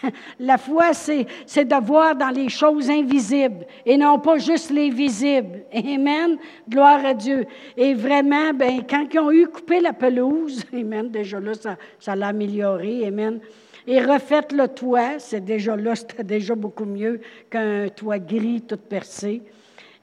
La 0.40 0.58
foi, 0.58 0.94
c'est, 0.94 1.26
de 1.26 1.86
voir 1.86 2.16
dans 2.16 2.30
les 2.30 2.50
choses 2.50 2.90
invisibles 2.90 3.68
et 3.86 3.96
non 3.96 4.18
pas 4.18 4.40
juste 4.40 4.72
les 4.72 4.90
visibles. 4.90 5.64
Amen. 5.72 6.38
Gloire 6.68 7.06
à 7.06 7.14
Dieu. 7.14 7.46
Et 7.78 7.94
vraiment, 7.94 8.54
ben, 8.56 8.82
quand 8.90 9.06
ils 9.14 9.20
ont 9.20 9.32
eu 9.32 9.46
coupé 9.46 9.82
la 9.82 9.94
pelouse, 9.94 10.64
Amen, 10.74 11.10
déjà 11.10 11.40
là, 11.40 11.54
ça, 11.54 11.78
ça 12.00 12.16
l'a 12.16 12.30
amélioré. 12.30 13.06
Amen. 13.06 13.40
Et 13.88 14.02
refaites 14.02 14.52
le 14.52 14.68
toit, 14.68 15.20
c'est 15.20 15.46
déjà 15.46 15.76
là, 15.76 15.96
c'était 15.96 16.24
déjà 16.24 16.56
beaucoup 16.56 16.86
mieux 16.86 17.22
qu'un 17.50 17.88
toit 17.90 18.18
gris 18.18 18.62
tout 18.62 18.78
percé. 18.78 19.44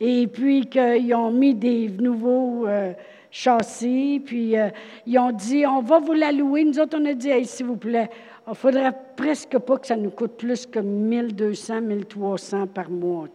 Et 0.00 0.26
puis 0.26 0.66
qu'ils 0.66 1.14
ont 1.14 1.32
mis 1.32 1.54
des 1.54 1.88
nouveaux 1.88 2.66
euh, 2.66 2.92
châssis, 3.30 4.22
puis 4.24 4.56
euh, 4.56 4.68
ils 5.06 5.18
ont 5.18 5.32
dit, 5.32 5.66
on 5.66 5.80
va 5.80 5.98
vous 5.98 6.12
la 6.12 6.30
louer. 6.30 6.64
Nous 6.64 6.78
autres, 6.78 6.96
on 7.00 7.04
a 7.06 7.14
dit, 7.14 7.44
s'il 7.44 7.66
vous 7.66 7.76
plaît, 7.76 8.08
il 8.48 8.54
faudrait 8.54 8.94
presque 9.16 9.58
pas 9.58 9.78
que 9.78 9.86
ça 9.86 9.96
nous 9.96 10.10
coûte 10.10 10.36
plus 10.36 10.66
que 10.66 10.78
1200, 10.78 11.80
1300 11.80 12.66
par 12.68 12.90
mois. 12.90 13.28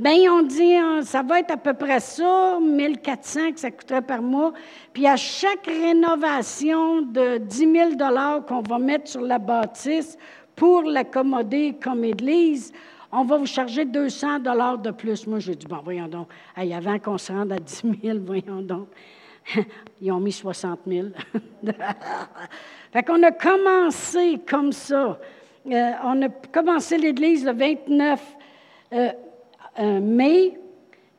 Bien, 0.00 0.32
ont 0.32 0.42
dit, 0.42 0.76
hein, 0.76 1.02
ça 1.02 1.22
va 1.22 1.40
être 1.40 1.50
à 1.50 1.58
peu 1.58 1.74
près 1.74 2.00
ça, 2.00 2.58
1400 2.58 3.52
que 3.52 3.60
ça 3.60 3.70
coûterait 3.70 4.00
par 4.00 4.22
mois. 4.22 4.54
Puis 4.94 5.06
à 5.06 5.16
chaque 5.16 5.66
rénovation 5.66 7.02
de 7.02 7.36
10 7.36 7.58
000 7.98 8.42
qu'on 8.48 8.62
va 8.62 8.78
mettre 8.78 9.10
sur 9.10 9.20
la 9.20 9.38
bâtisse 9.38 10.16
pour 10.56 10.84
l'accommoder 10.84 11.76
comme 11.82 12.02
église, 12.04 12.72
on 13.12 13.24
va 13.24 13.36
vous 13.36 13.44
charger 13.44 13.84
200 13.84 14.38
de 14.38 14.90
plus. 14.90 15.26
Moi, 15.26 15.38
j'ai 15.38 15.54
dit, 15.54 15.66
bon, 15.66 15.80
voyons 15.84 16.08
donc, 16.08 16.28
hey, 16.56 16.72
avant 16.72 16.98
qu'on 16.98 17.18
se 17.18 17.30
rende 17.30 17.52
à 17.52 17.58
10 17.58 17.82
000, 18.02 18.18
voyons 18.24 18.62
donc. 18.62 18.88
Ils 20.00 20.10
ont 20.12 20.20
mis 20.20 20.32
60 20.32 20.80
000. 20.86 21.08
fait 22.90 23.02
qu'on 23.02 23.22
a 23.22 23.32
commencé 23.32 24.40
comme 24.48 24.72
ça. 24.72 25.18
Euh, 25.70 25.90
on 26.04 26.22
a 26.22 26.30
commencé 26.30 26.96
l'Église 26.96 27.44
le 27.44 27.52
29 27.52 28.36
euh, 28.94 29.10
euh, 29.78 30.00
mai, 30.00 30.58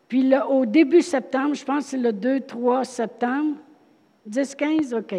puis 0.07 0.23
le, 0.23 0.43
au 0.45 0.65
début 0.65 1.01
septembre, 1.01 1.55
je 1.55 1.63
pense 1.63 1.85
que 1.85 1.89
c'est 1.91 1.97
le 1.97 2.11
2-3 2.11 2.83
septembre, 2.83 3.55
10-15, 4.29 4.95
OK. 4.95 5.15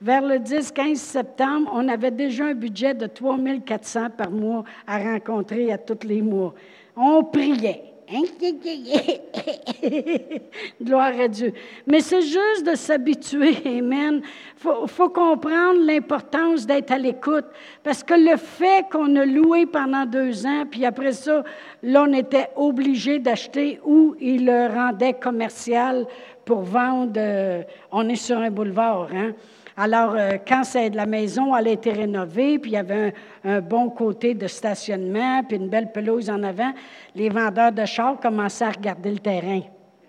Vers 0.00 0.22
le 0.22 0.36
10-15 0.36 0.96
septembre, 0.96 1.70
on 1.72 1.88
avait 1.88 2.10
déjà 2.10 2.46
un 2.46 2.54
budget 2.54 2.94
de 2.94 3.06
3 3.06 3.38
400 3.64 4.10
par 4.10 4.30
mois 4.30 4.64
à 4.86 4.98
rencontrer 4.98 5.72
à 5.72 5.78
tous 5.78 6.06
les 6.06 6.20
mois. 6.20 6.54
On 6.94 7.24
priait. 7.24 7.93
Gloire 10.82 11.18
à 11.18 11.28
Dieu. 11.28 11.52
Mais 11.86 12.00
c'est 12.00 12.22
juste 12.22 12.64
de 12.64 12.74
s'habituer, 12.74 13.56
Amen. 13.66 14.22
Il 14.64 14.88
faut, 14.88 15.08
comprendre 15.08 15.84
l'importance 15.84 16.66
d'être 16.66 16.92
à 16.92 16.98
l'écoute. 16.98 17.44
Parce 17.82 18.02
que 18.02 18.14
le 18.14 18.36
fait 18.36 18.86
qu'on 18.90 19.16
a 19.16 19.26
loué 19.26 19.66
pendant 19.66 20.06
deux 20.06 20.46
ans, 20.46 20.64
puis 20.70 20.84
après 20.84 21.12
ça, 21.12 21.42
là, 21.82 22.04
on 22.08 22.12
était 22.12 22.50
obligé 22.56 23.18
d'acheter 23.18 23.80
où 23.84 24.14
il 24.20 24.46
le 24.46 24.68
rendait 24.72 25.14
commercial 25.14 26.06
pour 26.44 26.62
vendre. 26.62 27.12
Euh, 27.16 27.62
on 27.90 28.08
est 28.08 28.16
sur 28.16 28.38
un 28.38 28.50
boulevard, 28.50 29.08
hein? 29.12 29.32
Alors, 29.76 30.14
euh, 30.14 30.38
quand 30.46 30.62
c'est 30.62 30.90
de 30.90 30.96
la 30.96 31.06
maison, 31.06 31.54
elle 31.56 31.68
a 31.68 31.72
été 31.72 31.90
rénovée, 31.90 32.60
puis 32.60 32.72
il 32.72 32.74
y 32.74 32.76
avait 32.76 33.12
un, 33.42 33.60
bon 33.60 33.90
côté 33.90 34.34
de 34.34 34.46
stationnement, 34.46 35.42
puis 35.42 35.56
une 35.56 35.68
belle 35.68 35.90
pelouse 35.90 36.30
en 36.30 36.44
avant, 36.44 36.72
les 37.16 37.28
vendeurs 37.28 37.72
de 37.72 37.84
chars 37.84 38.20
commençaient 38.20 38.66
à 38.66 38.70
regarder 38.70 39.10
le 39.10 39.18
terrain. 39.18 39.62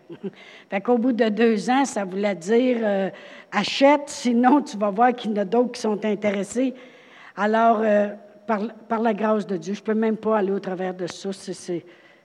fait 0.70 0.82
qu'au 0.82 1.00
bout 1.00 1.14
de 1.14 1.30
deux 1.30 1.70
ans, 1.72 1.84
ça 1.84 2.06
voulait 2.06 2.36
dire 2.36 2.78
euh, 2.82 3.10
achète, 3.52 4.04
sinon 4.06 4.62
tu 4.62 4.78
vas 4.78 4.92
voir 4.92 5.14
qu'il 5.14 5.32
y 5.32 5.34
en 5.34 5.38
a 5.38 5.46
d'autres 5.46 5.72
qui 5.72 5.82
sont 5.82 6.06
intéressés. 6.06 6.76
Alors, 7.36 7.80
euh, 7.82 8.10
par, 8.46 9.02
la 9.02 9.14
grâce 9.16 9.48
de 9.48 9.58
Dieu, 9.58 9.74
je 9.74 9.82
ne 9.82 9.86
peux 9.86 9.96
même 9.96 10.18
pas 10.18 10.38
aller 10.38 10.52
au 10.52 10.60
travers 10.60 10.94
de 10.94 11.08
ça, 11.08 11.32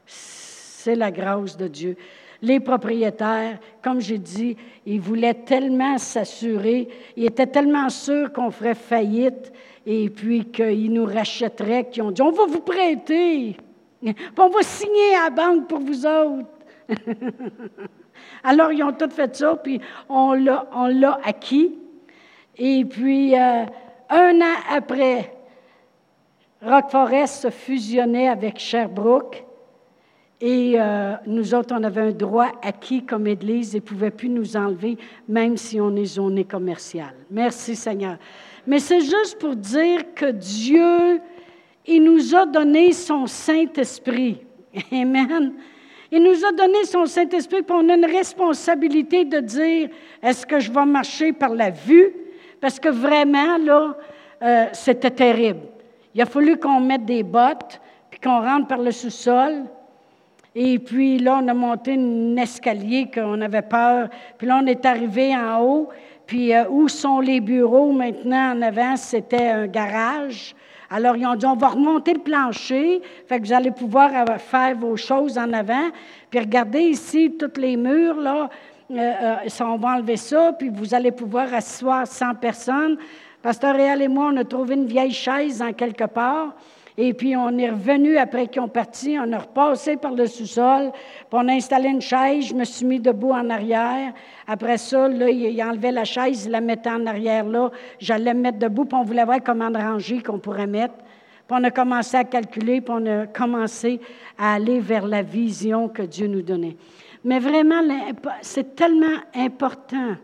c'est 0.06 0.94
la 0.94 1.10
grâce 1.10 1.56
de 1.56 1.68
Dieu 1.68 1.96
les 2.42 2.60
propriétaires, 2.60 3.58
comme 3.82 4.00
j'ai 4.00 4.18
dit, 4.18 4.56
ils 4.86 5.00
voulaient 5.00 5.34
tellement 5.34 5.98
s'assurer, 5.98 6.88
ils 7.16 7.26
étaient 7.26 7.46
tellement 7.46 7.88
sûrs 7.88 8.32
qu'on 8.32 8.50
ferait 8.50 8.74
faillite 8.74 9.52
et 9.86 10.08
puis 10.08 10.46
qu'ils 10.46 10.92
nous 10.92 11.04
rachèteraient, 11.04 11.88
qu'ils 11.90 12.02
ont 12.02 12.10
dit, 12.10 12.22
on 12.22 12.30
va 12.30 12.46
vous 12.46 12.60
prêter, 12.60 13.56
on 14.02 14.48
va 14.48 14.62
signer 14.62 15.14
à 15.16 15.24
la 15.24 15.30
banque 15.30 15.68
pour 15.68 15.80
vous 15.80 16.06
autres. 16.06 16.48
Alors, 18.44 18.72
ils 18.72 18.82
ont 18.82 18.92
tout 18.92 19.10
fait 19.10 19.34
ça, 19.36 19.56
puis 19.56 19.80
on 20.08 20.32
l'a 20.32 21.20
acquis. 21.24 21.74
Et 22.56 22.84
puis, 22.84 23.34
euh, 23.34 23.64
un 24.08 24.40
an 24.40 24.56
après, 24.70 25.34
Rock 26.62 26.90
Forest 26.90 27.42
se 27.42 27.50
fusionnait 27.50 28.28
avec 28.28 28.58
Sherbrooke. 28.58 29.44
Et 30.40 30.74
euh, 30.76 31.16
nous 31.26 31.54
autres, 31.54 31.74
on 31.78 31.84
avait 31.84 32.00
un 32.00 32.12
droit 32.12 32.48
acquis 32.62 33.04
comme 33.04 33.26
Église 33.26 33.74
et 33.74 33.80
ne 33.80 33.84
pouvait 33.84 34.10
plus 34.10 34.30
nous 34.30 34.56
enlever, 34.56 34.96
même 35.28 35.58
si 35.58 35.78
on 35.80 35.94
est 35.96 36.06
zoné 36.06 36.44
commercial. 36.44 37.12
Merci 37.30 37.76
Seigneur. 37.76 38.16
Mais 38.66 38.78
c'est 38.78 39.00
juste 39.00 39.38
pour 39.38 39.54
dire 39.54 40.14
que 40.14 40.30
Dieu, 40.30 41.20
il 41.86 42.02
nous 42.02 42.34
a 42.34 42.46
donné 42.46 42.92
son 42.92 43.26
Saint-Esprit. 43.26 44.40
Amen. 44.92 45.52
Il 46.10 46.22
nous 46.22 46.44
a 46.44 46.52
donné 46.52 46.84
son 46.84 47.04
Saint-Esprit, 47.04 47.62
pour 47.62 47.76
on 47.76 47.88
a 47.90 47.94
une 47.94 48.06
responsabilité 48.06 49.26
de 49.26 49.40
dire, 49.40 49.90
est-ce 50.22 50.46
que 50.46 50.58
je 50.58 50.72
vais 50.72 50.86
marcher 50.86 51.32
par 51.32 51.54
la 51.54 51.70
vue? 51.70 52.12
Parce 52.60 52.80
que 52.80 52.88
vraiment, 52.88 53.58
là, 53.58 53.96
euh, 54.42 54.66
c'était 54.72 55.10
terrible. 55.10 55.60
Il 56.14 56.22
a 56.22 56.26
fallu 56.26 56.56
qu'on 56.56 56.80
mette 56.80 57.04
des 57.04 57.22
bottes, 57.22 57.80
puis 58.10 58.18
qu'on 58.18 58.40
rentre 58.40 58.66
par 58.66 58.78
le 58.78 58.90
sous-sol, 58.90 59.64
et 60.54 60.78
puis 60.78 61.18
là, 61.18 61.40
on 61.42 61.48
a 61.48 61.54
monté 61.54 61.94
un 61.94 62.36
escalier 62.36 63.10
qu'on 63.12 63.40
avait 63.40 63.62
peur. 63.62 64.08
Puis 64.36 64.46
là, 64.46 64.60
on 64.62 64.66
est 64.66 64.84
arrivé 64.84 65.34
en 65.36 65.62
haut. 65.62 65.88
Puis 66.26 66.54
euh, 66.54 66.64
où 66.68 66.88
sont 66.88 67.20
les 67.20 67.40
bureaux 67.40 67.92
maintenant 67.92 68.52
en 68.56 68.62
avant? 68.62 68.96
C'était 68.96 69.48
un 69.48 69.66
garage. 69.66 70.54
Alors, 70.92 71.16
ils 71.16 71.24
ont 71.24 71.36
dit, 71.36 71.46
on 71.46 71.54
va 71.54 71.68
remonter 71.68 72.14
le 72.14 72.20
plancher, 72.20 73.00
fait 73.28 73.38
que 73.38 73.46
vous 73.46 73.52
allez 73.52 73.70
pouvoir 73.70 74.10
euh, 74.12 74.38
faire 74.38 74.74
vos 74.76 74.96
choses 74.96 75.38
en 75.38 75.52
avant. 75.52 75.90
Puis 76.28 76.40
regardez 76.40 76.80
ici, 76.80 77.36
tous 77.38 77.60
les 77.60 77.76
murs, 77.76 78.16
là, 78.16 78.50
euh, 78.90 79.36
on 79.60 79.76
va 79.76 79.90
enlever 79.90 80.16
ça, 80.16 80.52
puis 80.58 80.68
vous 80.68 80.92
allez 80.92 81.12
pouvoir 81.12 81.54
asseoir 81.54 82.08
100 82.08 82.34
personnes. 82.34 82.98
Pasteur 83.40 83.76
Réal 83.76 84.02
et 84.02 84.08
moi, 84.08 84.30
on 84.32 84.36
a 84.36 84.44
trouvé 84.44 84.74
une 84.74 84.86
vieille 84.86 85.12
chaise 85.12 85.62
en 85.62 85.72
quelque 85.72 86.04
part. 86.04 86.54
Et 87.02 87.14
puis, 87.14 87.34
on 87.34 87.56
est 87.56 87.70
revenu 87.70 88.18
après 88.18 88.46
qu'ils 88.46 88.60
ont 88.60 88.68
parti, 88.68 89.16
on 89.18 89.32
a 89.32 89.38
repassé 89.38 89.96
par 89.96 90.12
le 90.12 90.26
sous-sol, 90.26 90.92
puis 90.92 91.28
on 91.32 91.48
a 91.48 91.52
installé 91.52 91.88
une 91.88 92.02
chaise, 92.02 92.48
je 92.48 92.54
me 92.54 92.64
suis 92.64 92.84
mis 92.84 93.00
debout 93.00 93.30
en 93.30 93.48
arrière. 93.48 94.12
Après 94.46 94.76
ça, 94.76 95.08
là, 95.08 95.30
il, 95.30 95.62
enlevait 95.62 95.92
la 95.92 96.04
chaise, 96.04 96.44
il 96.44 96.50
la 96.50 96.60
mettait 96.60 96.90
en 96.90 97.06
arrière 97.06 97.46
là. 97.46 97.70
J'allais 98.00 98.34
me 98.34 98.42
mettre 98.42 98.58
debout, 98.58 98.84
puis 98.84 98.98
on 98.98 99.02
voulait 99.02 99.24
voir 99.24 99.38
comment 99.42 99.70
de 99.70 99.78
ranger 99.78 100.22
qu'on 100.22 100.38
pourrait 100.38 100.66
mettre. 100.66 100.92
Puis 100.92 101.58
on 101.58 101.64
a 101.64 101.70
commencé 101.70 102.18
à 102.18 102.24
calculer, 102.24 102.82
puis 102.82 102.94
on 102.94 103.06
a 103.06 103.26
commencé 103.26 103.98
à 104.36 104.56
aller 104.56 104.78
vers 104.78 105.06
la 105.06 105.22
vision 105.22 105.88
que 105.88 106.02
Dieu 106.02 106.26
nous 106.26 106.42
donnait. 106.42 106.76
Mais 107.24 107.38
vraiment, 107.38 107.80
c'est 108.42 108.76
tellement 108.76 109.06
important 109.34 110.16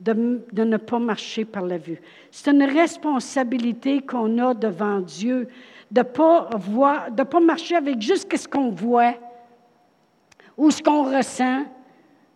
de, 0.00 0.40
de, 0.50 0.64
ne 0.64 0.78
pas 0.78 0.98
marcher 0.98 1.44
par 1.44 1.66
la 1.66 1.76
vue. 1.76 2.00
C'est 2.30 2.50
une 2.50 2.64
responsabilité 2.64 4.00
qu'on 4.00 4.38
a 4.38 4.54
devant 4.54 5.00
Dieu 5.00 5.48
de 5.90 6.00
ne 6.00 6.04
pas, 6.04 6.50
voir, 6.56 7.06
pas 7.14 7.40
marcher 7.40 7.76
avec 7.76 8.00
juste 8.00 8.34
ce 8.36 8.48
qu'on 8.48 8.70
voit 8.70 9.14
ou 10.56 10.70
ce 10.70 10.82
qu'on 10.82 11.14
ressent. 11.16 11.64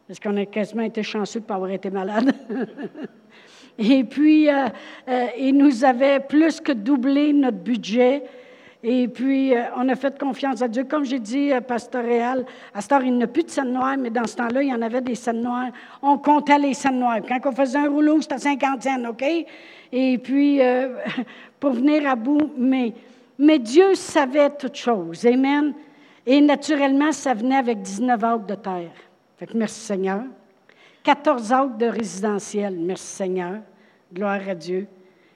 parce 0.06 0.20
qu'on 0.20 0.37
a 0.37 0.46
quasiment 0.46 0.82
été 0.82 1.02
chanceux 1.02 1.40
de 1.40 1.44
ne 1.44 1.48
pas 1.48 1.54
avoir 1.54 1.70
été 1.70 1.90
malade. 1.90 2.32
Et 3.78 4.02
puis, 4.02 4.48
euh, 4.48 4.66
euh, 5.08 5.26
il 5.38 5.56
nous 5.56 5.84
avait 5.84 6.18
plus 6.18 6.61
que 6.61 6.72
doublé 6.72 7.32
notre 7.32 7.58
budget. 7.58 8.24
Et 8.82 9.06
puis, 9.06 9.54
euh, 9.54 9.62
on 9.76 9.88
a 9.88 9.94
fait 9.94 10.18
confiance 10.18 10.62
à 10.62 10.68
Dieu. 10.68 10.82
Comme 10.82 11.04
j'ai 11.04 11.20
dit, 11.20 11.52
pastoréal, 11.66 12.44
à 12.74 12.80
ce 12.80 12.88
temps, 12.88 13.00
il 13.00 13.16
n'y 13.16 13.22
a 13.22 13.28
plus 13.28 13.44
de 13.44 13.50
scènes 13.50 13.72
noires, 13.72 13.96
mais 13.96 14.11
dans 14.11 14.26
ce 14.26 14.34
temps-là, 14.37 14.62
il 14.62 14.68
y 14.68 14.74
en 14.74 14.82
avait 14.82 15.00
des 15.00 15.14
scènes 15.14 15.42
noires. 15.42 15.70
On 16.02 16.18
comptait 16.18 16.58
les 16.58 16.74
scènes 16.74 16.98
noires. 16.98 17.20
Quand 17.26 17.38
on 17.46 17.52
faisait 17.52 17.78
un 17.78 17.88
rouleau, 17.88 18.20
c'était 18.20 18.38
50 18.38 18.82
cents, 18.82 19.04
OK? 19.11 19.24
Et 19.92 20.18
puis, 20.18 20.61
pour 21.61 21.72
venir 21.72 22.08
à 22.11 22.16
bout, 22.16 22.50
mais, 22.56 22.92
mais 23.38 23.59
Dieu 23.59 23.94
savait 23.94 24.51
toutes 24.51 24.77
choses. 24.77 25.24
Amen. 25.27 25.74
Et 26.27 26.40
naturellement, 26.40 27.12
ça 27.12 27.35
venait 27.35 27.57
avec 27.57 27.81
19 27.81 28.22
acres 28.22 28.46
de 28.46 28.55
terre. 28.55 28.90
Fait 29.37 29.46
que 29.46 29.57
merci 29.57 29.81
Seigneur. 29.81 30.24
14 31.05 31.53
acres 31.53 31.79
de 31.79 31.87
résidentiel. 31.87 32.77
Merci 32.79 33.07
Seigneur. 33.07 33.61
Gloire 34.12 34.40
à 34.48 34.55
Dieu. 34.55 34.88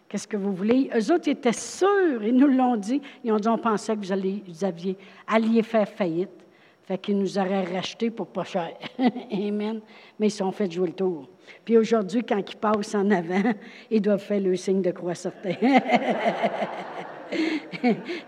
Qu'est-ce 0.09 0.29
que 0.29 0.37
vous 0.37 0.53
voulez? 0.53 0.91
Eux 0.95 1.11
autres 1.13 1.31
étaient 1.31 1.55
sûrs, 1.55 2.23
ils 2.23 2.37
nous 2.37 2.49
l'ont 2.49 2.77
dit. 2.77 3.01
Ils 3.25 3.33
ont 3.33 3.39
dit 3.39 3.49
on 3.49 3.57
pensait 3.57 3.95
que 3.97 4.01
vous, 4.01 4.13
alliez, 4.13 4.43
aviez, 4.61 4.99
alliez 5.27 5.63
faire 5.63 5.89
faillite. 5.89 6.29
Fait 6.85 6.99
qu'ils 6.99 7.17
nous 7.17 7.39
auraient 7.39 7.65
racheté 7.65 8.11
pour 8.11 8.27
pas 8.27 8.45
cher. 8.45 8.73
Amen. 9.33 9.81
Mais 10.19 10.27
ils 10.27 10.31
sont 10.31 10.53
fait 10.53 10.71
jouer 10.71 10.89
le 10.89 10.93
tour. 10.93 11.29
Puis 11.65 11.79
aujourd'hui, 11.79 12.23
quand 12.25 12.39
ils 12.39 12.57
passent 12.57 12.95
en 12.95 13.11
avant, 13.11 13.55
ils 13.91 14.03
doivent 14.03 14.21
faire 14.21 14.41
le 14.41 14.55
signe 14.57 14.83
de 14.83 14.91
croix 14.91 15.15
sur 15.15 15.33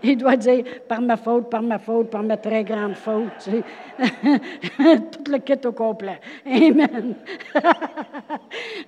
Il 0.03 0.17
doit 0.17 0.35
dire 0.35 0.63
par 0.87 1.01
ma 1.01 1.17
faute, 1.17 1.49
par 1.49 1.61
ma 1.61 1.79
faute, 1.79 2.09
par 2.09 2.23
ma 2.23 2.37
très 2.37 2.63
grande 2.63 2.95
faute. 2.95 3.49
Tout 3.99 5.31
le 5.31 5.37
kit 5.39 5.65
au 5.65 5.71
complet. 5.71 6.19
Amen. 6.45 7.15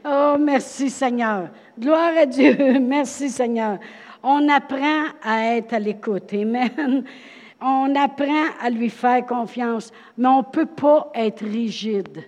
oh, 0.05 0.35
merci 0.39 0.89
Seigneur. 0.89 1.49
Gloire 1.79 2.17
à 2.17 2.25
Dieu. 2.25 2.55
Merci 2.79 3.29
Seigneur. 3.29 3.77
On 4.23 4.49
apprend 4.49 5.05
à 5.23 5.55
être 5.55 5.73
à 5.73 5.79
l'écoute. 5.79 6.33
Amen. 6.33 7.03
On 7.61 7.95
apprend 7.95 8.45
à 8.61 8.69
lui 8.69 8.89
faire 8.89 9.25
confiance, 9.25 9.91
mais 10.17 10.27
on 10.27 10.39
ne 10.39 10.51
peut 10.51 10.65
pas 10.65 11.11
être 11.15 11.43
rigide. 11.43 12.23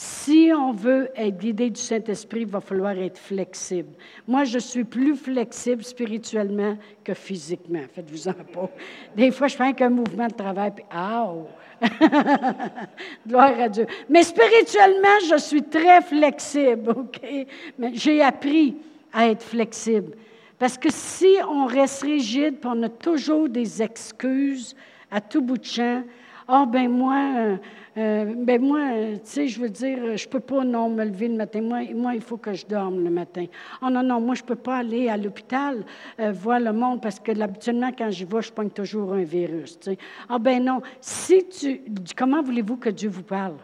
Si 0.00 0.52
on 0.56 0.70
veut 0.70 1.10
être 1.16 1.38
guidé 1.38 1.70
du 1.70 1.80
Saint-Esprit, 1.80 2.42
il 2.42 2.46
va 2.46 2.60
falloir 2.60 2.96
être 2.96 3.18
flexible. 3.18 3.96
Moi, 4.28 4.44
je 4.44 4.60
suis 4.60 4.84
plus 4.84 5.16
flexible 5.16 5.82
spirituellement 5.82 6.78
que 7.02 7.14
physiquement. 7.14 7.82
Faites-vous-en 7.92 8.32
pas. 8.32 8.70
Des 9.16 9.32
fois, 9.32 9.48
je 9.48 9.56
fais 9.56 9.82
un 9.82 9.88
mouvement 9.88 10.28
de 10.28 10.34
travail, 10.34 10.70
puis 10.76 10.84
ah, 10.92 11.32
Gloire 13.26 13.60
à 13.60 13.68
Dieu. 13.68 13.88
Mais 14.08 14.22
spirituellement, 14.22 15.18
je 15.28 15.36
suis 15.36 15.64
très 15.64 16.00
flexible, 16.02 16.90
OK? 16.90 17.20
J'ai 17.94 18.22
appris 18.22 18.76
à 19.12 19.26
être 19.26 19.42
flexible. 19.42 20.12
Parce 20.60 20.78
que 20.78 20.92
si 20.92 21.38
on 21.48 21.66
reste 21.66 22.02
rigide, 22.02 22.60
puis 22.60 22.70
on 22.72 22.84
a 22.84 22.88
toujours 22.88 23.48
des 23.48 23.82
excuses 23.82 24.76
à 25.10 25.20
tout 25.20 25.42
bout 25.42 25.58
de 25.58 25.64
champ, 25.64 26.04
oh, 26.48 26.66
ben 26.66 26.88
moi, 26.90 27.16
euh, 27.36 27.56
euh, 27.96 28.34
ben 28.36 28.60
moi, 28.60 28.80
tu 29.14 29.20
sais, 29.24 29.48
je 29.48 29.60
veux 29.60 29.68
dire, 29.68 30.16
je 30.16 30.28
peux 30.28 30.40
pas 30.40 30.64
non 30.64 30.88
me 30.88 31.04
lever 31.04 31.28
le 31.28 31.36
matin. 31.36 31.60
Moi, 31.60 31.80
moi, 31.94 32.14
il 32.14 32.20
faut 32.20 32.36
que 32.36 32.52
je 32.52 32.66
dorme 32.66 33.04
le 33.04 33.10
matin. 33.10 33.44
Oh 33.82 33.90
non, 33.90 34.02
non, 34.02 34.20
moi, 34.20 34.34
je 34.34 34.42
peux 34.42 34.56
pas 34.56 34.78
aller 34.78 35.08
à 35.08 35.16
l'hôpital 35.16 35.84
euh, 36.18 36.32
voir 36.32 36.60
le 36.60 36.72
monde 36.72 37.00
parce 37.02 37.20
que 37.20 37.38
habituellement, 37.40 37.90
quand 37.96 38.10
j'y 38.10 38.24
vais, 38.24 38.42
je 38.42 38.52
pogne 38.52 38.70
toujours 38.70 39.12
un 39.12 39.24
virus. 39.24 39.78
Tu 39.78 39.90
sais. 39.90 39.98
Ah 40.28 40.38
ben 40.38 40.64
non. 40.64 40.80
Si 41.00 41.46
tu, 41.48 41.82
comment 42.16 42.42
voulez-vous 42.42 42.76
que 42.76 42.90
Dieu 42.90 43.10
vous 43.10 43.22
parle? 43.22 43.56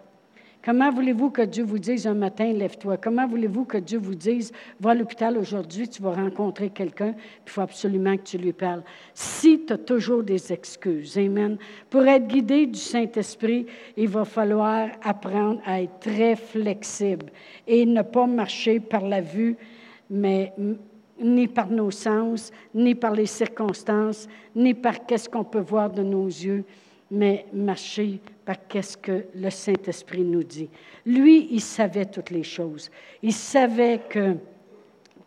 Comment 0.65 0.91
voulez-vous 0.91 1.29
que 1.29 1.43
Dieu 1.43 1.63
vous 1.63 1.79
dise 1.79 2.07
un 2.07 2.15
matin, 2.15 2.51
lève-toi? 2.51 2.97
Comment 2.97 3.27
voulez-vous 3.27 3.67
que 3.67 3.77
Dieu 3.77 3.99
vous 3.99 4.15
dise, 4.15 4.51
va 4.81 4.93
à 4.93 4.95
l'hôpital 4.95 5.37
aujourd'hui, 5.37 5.87
tu 5.87 6.01
vas 6.01 6.13
rencontrer 6.13 6.71
quelqu'un, 6.71 7.15
il 7.47 7.51
faut 7.51 7.61
absolument 7.61 8.17
que 8.17 8.23
tu 8.23 8.39
lui 8.39 8.55
parles. 8.55 8.83
Si 9.13 9.67
tu 9.67 9.75
as 9.75 9.77
toujours 9.77 10.23
des 10.23 10.51
excuses, 10.55 11.19
Amen. 11.19 11.59
Pour 11.91 12.07
être 12.07 12.27
guidé 12.27 12.65
du 12.65 12.79
Saint-Esprit, 12.79 13.67
il 13.95 14.09
va 14.09 14.25
falloir 14.25 14.89
apprendre 15.03 15.61
à 15.67 15.83
être 15.83 16.01
très 16.01 16.35
flexible 16.35 17.27
et 17.67 17.85
ne 17.85 18.01
pas 18.01 18.27
marcher 18.27 18.81
par 18.81 19.07
la 19.07 19.21
vue, 19.21 19.59
mais 20.09 20.55
ni 21.21 21.47
par 21.47 21.69
nos 21.69 21.91
sens, 21.91 22.51
ni 22.75 22.95
par 22.95 23.13
les 23.13 23.27
circonstances, 23.27 24.29
ni 24.57 24.73
par 24.73 25.05
qu'est-ce 25.05 25.29
qu'on 25.29 25.45
peut 25.45 25.61
voir 25.61 25.91
de 25.91 26.03
nos 26.03 26.27
yeux, 26.27 26.65
mais 27.11 27.47
marcher 27.53 28.21
par 28.45 28.57
qu'est-ce 28.67 28.97
que 28.97 29.27
le 29.35 29.51
Saint-Esprit 29.51 30.23
nous 30.23 30.43
dit. 30.43 30.69
Lui, 31.07 31.49
il 31.51 31.61
savait 31.61 32.07
toutes 32.07 32.31
les 32.31 32.43
choses. 32.43 32.91
Il 33.23 33.33
savait 33.33 34.01
que 34.09 34.37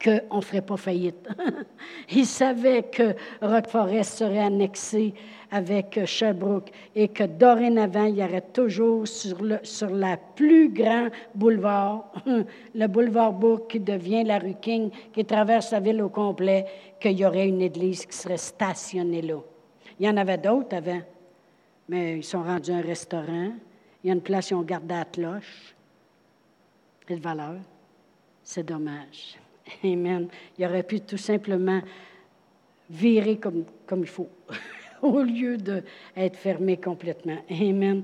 qu'on 0.04 0.38
ne 0.38 0.42
ferait 0.42 0.62
pas 0.62 0.78
faillite. 0.78 1.28
il 2.12 2.26
savait 2.26 2.84
que 2.84 3.16
Rock-Forest 3.42 4.20
serait 4.20 4.44
annexé 4.44 5.14
avec 5.52 6.00
Sherbrooke 6.06 6.70
et 6.96 7.08
que 7.08 7.24
dorénavant, 7.24 8.06
il 8.06 8.18
y 8.18 8.24
aurait 8.24 8.42
toujours 8.54 9.08
sur 9.08 9.42
le 9.42 9.60
sur 9.64 9.90
la 9.90 10.18
plus 10.18 10.70
grand 10.70 11.08
boulevard, 11.34 12.12
le 12.76 12.88
boulevard 12.88 13.34
Bourg 13.34 13.68
qui 13.68 13.80
devient 13.80 14.24
la 14.24 14.40
rue 14.40 14.56
King, 14.62 14.92
qui 15.14 15.26
traverse 15.26 15.72
la 15.72 15.80
ville 15.80 16.02
au 16.02 16.10
complet, 16.10 16.66
qu'il 17.00 17.18
y 17.18 17.26
aurait 17.26 17.48
une 17.48 17.62
église 17.62 18.06
qui 18.06 18.16
serait 18.16 18.38
stationnée 18.38 19.22
là. 19.22 19.40
Il 20.00 20.06
y 20.06 20.10
en 20.10 20.18
avait 20.18 20.38
d'autres 20.38 20.76
avant 20.76 21.02
mais 21.88 22.18
ils 22.18 22.24
sont 22.24 22.44
rendus 22.44 22.72
un 22.72 22.82
restaurant. 22.82 23.52
Il 24.04 24.08
y 24.08 24.10
a 24.10 24.14
une 24.14 24.22
place, 24.22 24.50
ils 24.52 24.56
ont 24.56 24.62
gardé 24.62 24.94
la 24.94 25.06
cloche. 25.06 25.76
Quelle 27.06 27.20
valeur. 27.20 27.56
C'est 28.44 28.64
dommage. 28.64 29.38
Amen. 29.84 30.28
Il 30.58 30.66
aurait 30.66 30.84
pu 30.84 31.02
tout 31.02 31.18
simplement 31.18 31.82
virer 32.90 33.38
comme, 33.38 33.66
comme 33.86 34.02
il 34.02 34.08
faut, 34.08 34.30
au 35.02 35.22
lieu 35.22 35.58
d'être 35.58 36.38
fermé 36.38 36.78
complètement. 36.78 37.38
Amen. 37.50 38.04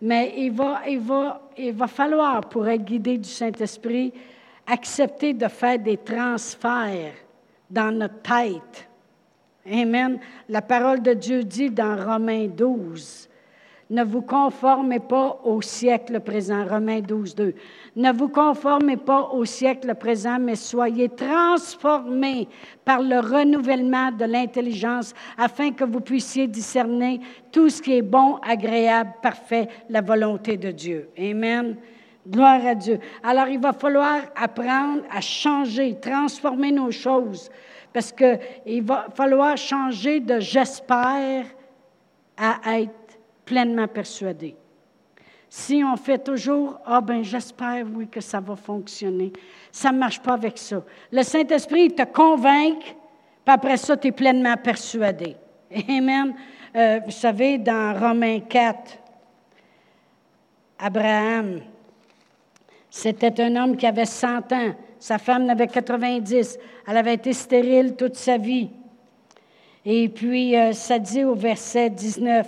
Mais 0.00 0.34
il 0.36 0.52
va, 0.52 0.82
il, 0.88 0.98
va, 0.98 1.50
il 1.56 1.72
va 1.72 1.86
falloir, 1.86 2.40
pour 2.48 2.66
être 2.66 2.84
guidé 2.84 3.18
du 3.18 3.28
Saint-Esprit, 3.28 4.12
accepter 4.66 5.34
de 5.34 5.48
faire 5.48 5.78
des 5.78 5.96
transferts 5.96 7.14
dans 7.70 7.92
notre 7.96 8.20
tête 8.22 8.88
Amen. 9.70 10.18
La 10.48 10.62
parole 10.62 11.02
de 11.02 11.12
Dieu 11.14 11.44
dit 11.44 11.70
dans 11.70 11.96
Romains 11.96 12.48
12, 12.48 13.28
ne 13.90 14.02
vous 14.02 14.22
conformez 14.22 15.00
pas 15.00 15.38
au 15.44 15.60
siècle 15.60 16.18
présent. 16.20 16.66
Romains 16.66 17.00
12, 17.00 17.34
2. 17.34 17.54
Ne 17.96 18.10
vous 18.10 18.28
conformez 18.28 18.96
pas 18.96 19.28
au 19.34 19.44
siècle 19.44 19.94
présent, 19.96 20.38
mais 20.40 20.56
soyez 20.56 21.10
transformés 21.10 22.48
par 22.86 23.02
le 23.02 23.20
renouvellement 23.20 24.10
de 24.10 24.24
l'intelligence 24.24 25.12
afin 25.36 25.72
que 25.72 25.84
vous 25.84 26.00
puissiez 26.00 26.46
discerner 26.46 27.20
tout 27.52 27.68
ce 27.68 27.82
qui 27.82 27.98
est 27.98 28.02
bon, 28.02 28.36
agréable, 28.36 29.12
parfait, 29.22 29.68
la 29.90 30.00
volonté 30.00 30.56
de 30.56 30.70
Dieu. 30.70 31.10
Amen. 31.18 31.76
Gloire 32.26 32.64
à 32.64 32.74
Dieu. 32.74 32.98
Alors, 33.22 33.48
il 33.48 33.60
va 33.60 33.74
falloir 33.74 34.20
apprendre 34.34 35.02
à 35.14 35.20
changer, 35.20 35.98
transformer 36.00 36.72
nos 36.72 36.92
choses 36.92 37.50
parce 37.92 38.12
qu'il 38.12 38.82
va 38.82 39.06
falloir 39.14 39.56
changer 39.56 40.20
de 40.20 40.40
j'espère 40.40 41.46
à 42.36 42.80
être 42.80 43.18
pleinement 43.44 43.88
persuadé. 43.88 44.56
Si 45.48 45.82
on 45.84 45.96
fait 45.96 46.18
toujours, 46.18 46.80
ah 46.86 47.02
ben 47.02 47.22
j'espère, 47.22 47.84
oui, 47.94 48.08
que 48.08 48.22
ça 48.22 48.40
va 48.40 48.56
fonctionner, 48.56 49.32
ça 49.70 49.92
ne 49.92 49.98
marche 49.98 50.20
pas 50.22 50.32
avec 50.32 50.56
ça. 50.56 50.82
Le 51.10 51.22
Saint-Esprit 51.22 51.94
te 51.94 52.04
convainc, 52.04 52.78
puis 52.80 52.94
après 53.54 53.76
ça, 53.76 53.96
tu 53.96 54.08
es 54.08 54.12
pleinement 54.12 54.56
persuadé. 54.56 55.36
Amen. 55.88 56.34
Euh, 56.74 57.00
vous 57.04 57.10
savez, 57.10 57.58
dans 57.58 57.98
Romains 57.98 58.40
4, 58.40 58.98
Abraham, 60.78 61.60
c'était 62.88 63.40
un 63.42 63.54
homme 63.56 63.76
qui 63.76 63.86
avait 63.86 64.06
100 64.06 64.52
ans. 64.52 64.74
Sa 65.02 65.18
femme 65.18 65.46
n'avait 65.46 65.66
90. 65.66 66.60
Elle 66.86 66.96
avait 66.96 67.14
été 67.14 67.32
stérile 67.32 67.96
toute 67.96 68.14
sa 68.14 68.38
vie. 68.38 68.70
Et 69.84 70.08
puis, 70.08 70.56
euh, 70.56 70.72
ça 70.74 71.00
dit 71.00 71.24
au 71.24 71.34
verset 71.34 71.90
19, 71.90 72.46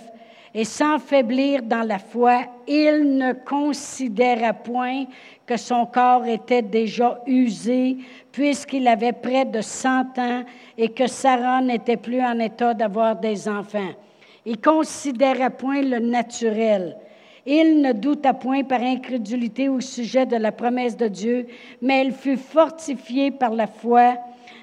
Et 0.55 0.65
sans 0.65 1.01
faiblir 1.01 1.65
dans 1.65 1.83
la 1.83 1.99
foi, 1.99 2.43
il 2.69 3.17
ne 3.17 3.33
considéra 3.33 4.53
point 4.53 5.07
que 5.45 5.57
son 5.57 5.85
corps 5.85 6.27
était 6.27 6.63
déjà 6.63 7.21
usé, 7.27 7.97
puisqu'il 8.31 8.87
avait 8.87 9.11
près 9.11 9.47
de 9.47 9.61
100 9.61 10.17
ans 10.21 10.45
et 10.79 10.91
que 10.91 11.09
Sarah 11.09 11.61
n'était 11.61 11.97
plus 11.97 12.23
en 12.23 12.39
état 12.39 12.73
d'avoir 12.73 13.17
des 13.17 13.49
enfants. 13.49 13.95
Il 14.47 14.61
considéra 14.61 15.51
point 15.51 15.83
le 15.83 15.99
naturel 15.99 16.97
il 17.47 17.81
ne 17.81 17.93
douta 17.93 18.33
point 18.35 18.65
par 18.65 18.81
incrédulité 18.81 19.69
au 19.69 19.81
sujet 19.81 20.27
de 20.27 20.37
la 20.37 20.53
promesse 20.53 20.97
de 20.97 21.09
Dieu, 21.09 21.47
mais 21.83 22.05
il 22.05 22.13
fut 22.13 22.37
fortifié 22.37 23.31
par 23.31 23.51
la 23.51 23.67
foi, 23.67 24.17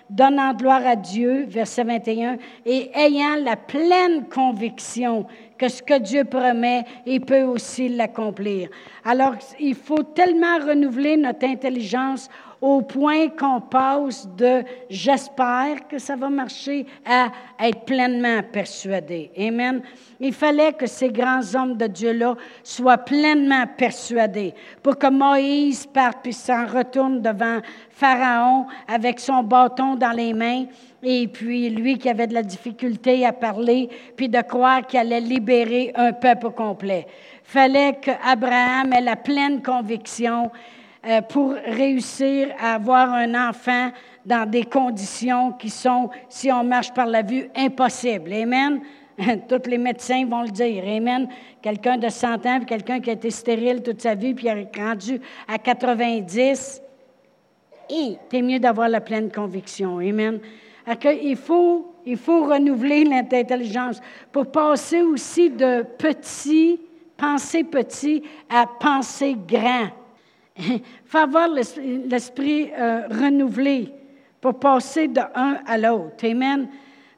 donnant 0.10 0.54
gloire 0.54 0.86
à 0.86 0.96
Dieu, 0.96 1.46
verset 1.48 1.84
21, 1.84 2.38
et 2.66 2.90
ayant 2.94 3.36
la 3.44 3.56
pleine 3.56 4.28
conviction 4.28 5.26
que 5.58 5.70
ce 5.70 5.82
que 5.82 6.00
Dieu 6.00 6.26
promet, 6.26 6.84
il 7.06 7.22
peut 7.22 7.44
aussi 7.44 7.88
l'accomplir. 7.88 8.70
Alors, 9.06 9.36
il 9.60 9.76
faut 9.76 10.04
tellement 10.04 10.58
renouveler 10.58 11.18
notre 11.18 11.46
intelligence 11.46 12.30
au 12.62 12.84
point 12.84 13.30
qu'on 13.30 13.60
passe 13.60 14.30
de 14.38 14.64
j'espère 14.88 15.88
que 15.88 15.98
ça 15.98 16.16
va 16.16 16.30
marcher 16.30 16.86
à 17.04 17.32
être 17.60 17.82
pleinement 17.86 18.42
persuadé. 18.44 19.32
Amen. 19.36 19.82
Il 20.20 20.32
fallait 20.32 20.74
que 20.74 20.86
ces 20.86 21.10
grands 21.10 21.56
hommes 21.56 21.76
de 21.76 21.88
Dieu-là 21.88 22.36
soient 22.64 23.00
pleinement 23.00 23.66
persuadés 23.76 24.54
pour 24.84 25.00
que 25.00 25.08
Moïse 25.08 25.88
parte 25.88 26.20
puis 26.22 26.34
s'en 26.34 26.68
retourne 26.68 27.22
devant 27.22 27.60
Pharaon 27.90 28.68
avec 28.88 29.20
son 29.20 29.42
bâton 29.42 29.96
dans 29.96 30.12
les 30.12 30.34
mains 30.34 30.66
et 31.02 31.28
puis 31.28 31.70
lui 31.72 31.98
qui 31.98 32.10
avait 32.10 32.28
de 32.28 32.36
la 32.36 32.44
difficulté 32.44 33.26
à 33.26 33.34
parler, 33.34 33.90
puis 34.16 34.30
de 34.30 34.42
croire 34.42 34.86
qu'il 34.86 35.00
allait 35.00 35.20
libérer 35.20 35.92
un 35.96 36.14
peuple 36.14 36.52
complet. 36.52 37.08
Fallait 37.44 37.98
qu'Abraham 38.00 38.94
ait 38.94 39.02
la 39.02 39.16
pleine 39.16 39.64
conviction 39.64 40.52
pour 41.30 41.54
réussir 41.54 42.50
à 42.60 42.76
avoir 42.76 43.12
un 43.14 43.50
enfant 43.50 43.92
dans 44.26 44.50
des 44.50 44.66
conditions 44.66 45.52
qui 45.54 45.70
sont, 45.70 46.10
si 46.30 46.52
on 46.52 46.64
marche 46.64 46.94
par 46.94 47.08
la 47.08 47.24
vue, 47.24 47.50
impossibles. 47.56 48.34
Amen? 48.34 48.82
Tous 49.50 49.70
les 49.70 49.78
médecins 49.78 50.26
vont 50.26 50.44
le 50.44 50.50
dire. 50.50 50.84
Amen? 50.86 51.28
Quelqu'un 51.62 51.98
de 51.98 52.10
100 52.10 52.46
ans, 52.46 52.60
quelqu'un 52.62 53.00
qui 53.00 53.10
a 53.10 53.14
été 53.14 53.30
stérile 53.30 53.82
toute 53.82 54.02
sa 54.02 54.16
vie, 54.16 54.34
puis 54.34 54.48
est 54.48 54.78
rendu 54.78 55.20
à 55.48 55.58
90, 55.58 56.82
c'est 58.32 58.42
mieux 58.42 58.60
d'avoir 58.60 58.90
la 58.90 59.02
pleine 59.02 59.32
conviction. 59.32 60.00
Amen? 60.00 60.40
Il 61.04 61.36
faut, 61.36 61.94
il 62.06 62.18
faut 62.18 62.46
renouveler 62.46 63.04
l'intelligence 63.04 64.02
pour 64.32 64.52
passer 64.52 65.02
aussi 65.02 65.50
de 65.50 65.84
petit, 65.98 66.80
penser 67.18 67.64
petit, 67.64 68.24
à 68.50 68.66
penser 68.66 69.36
grand. 69.48 69.90
Faut 71.06 71.18
avoir 71.18 71.48
l'esprit 71.48 72.72
euh, 72.78 73.08
renouvelé 73.10 73.94
pour 74.40 74.60
passer 74.60 75.08
de 75.08 75.22
un 75.36 75.60
à 75.66 75.78
l'autre. 75.78 76.26
Amen. 76.26 76.68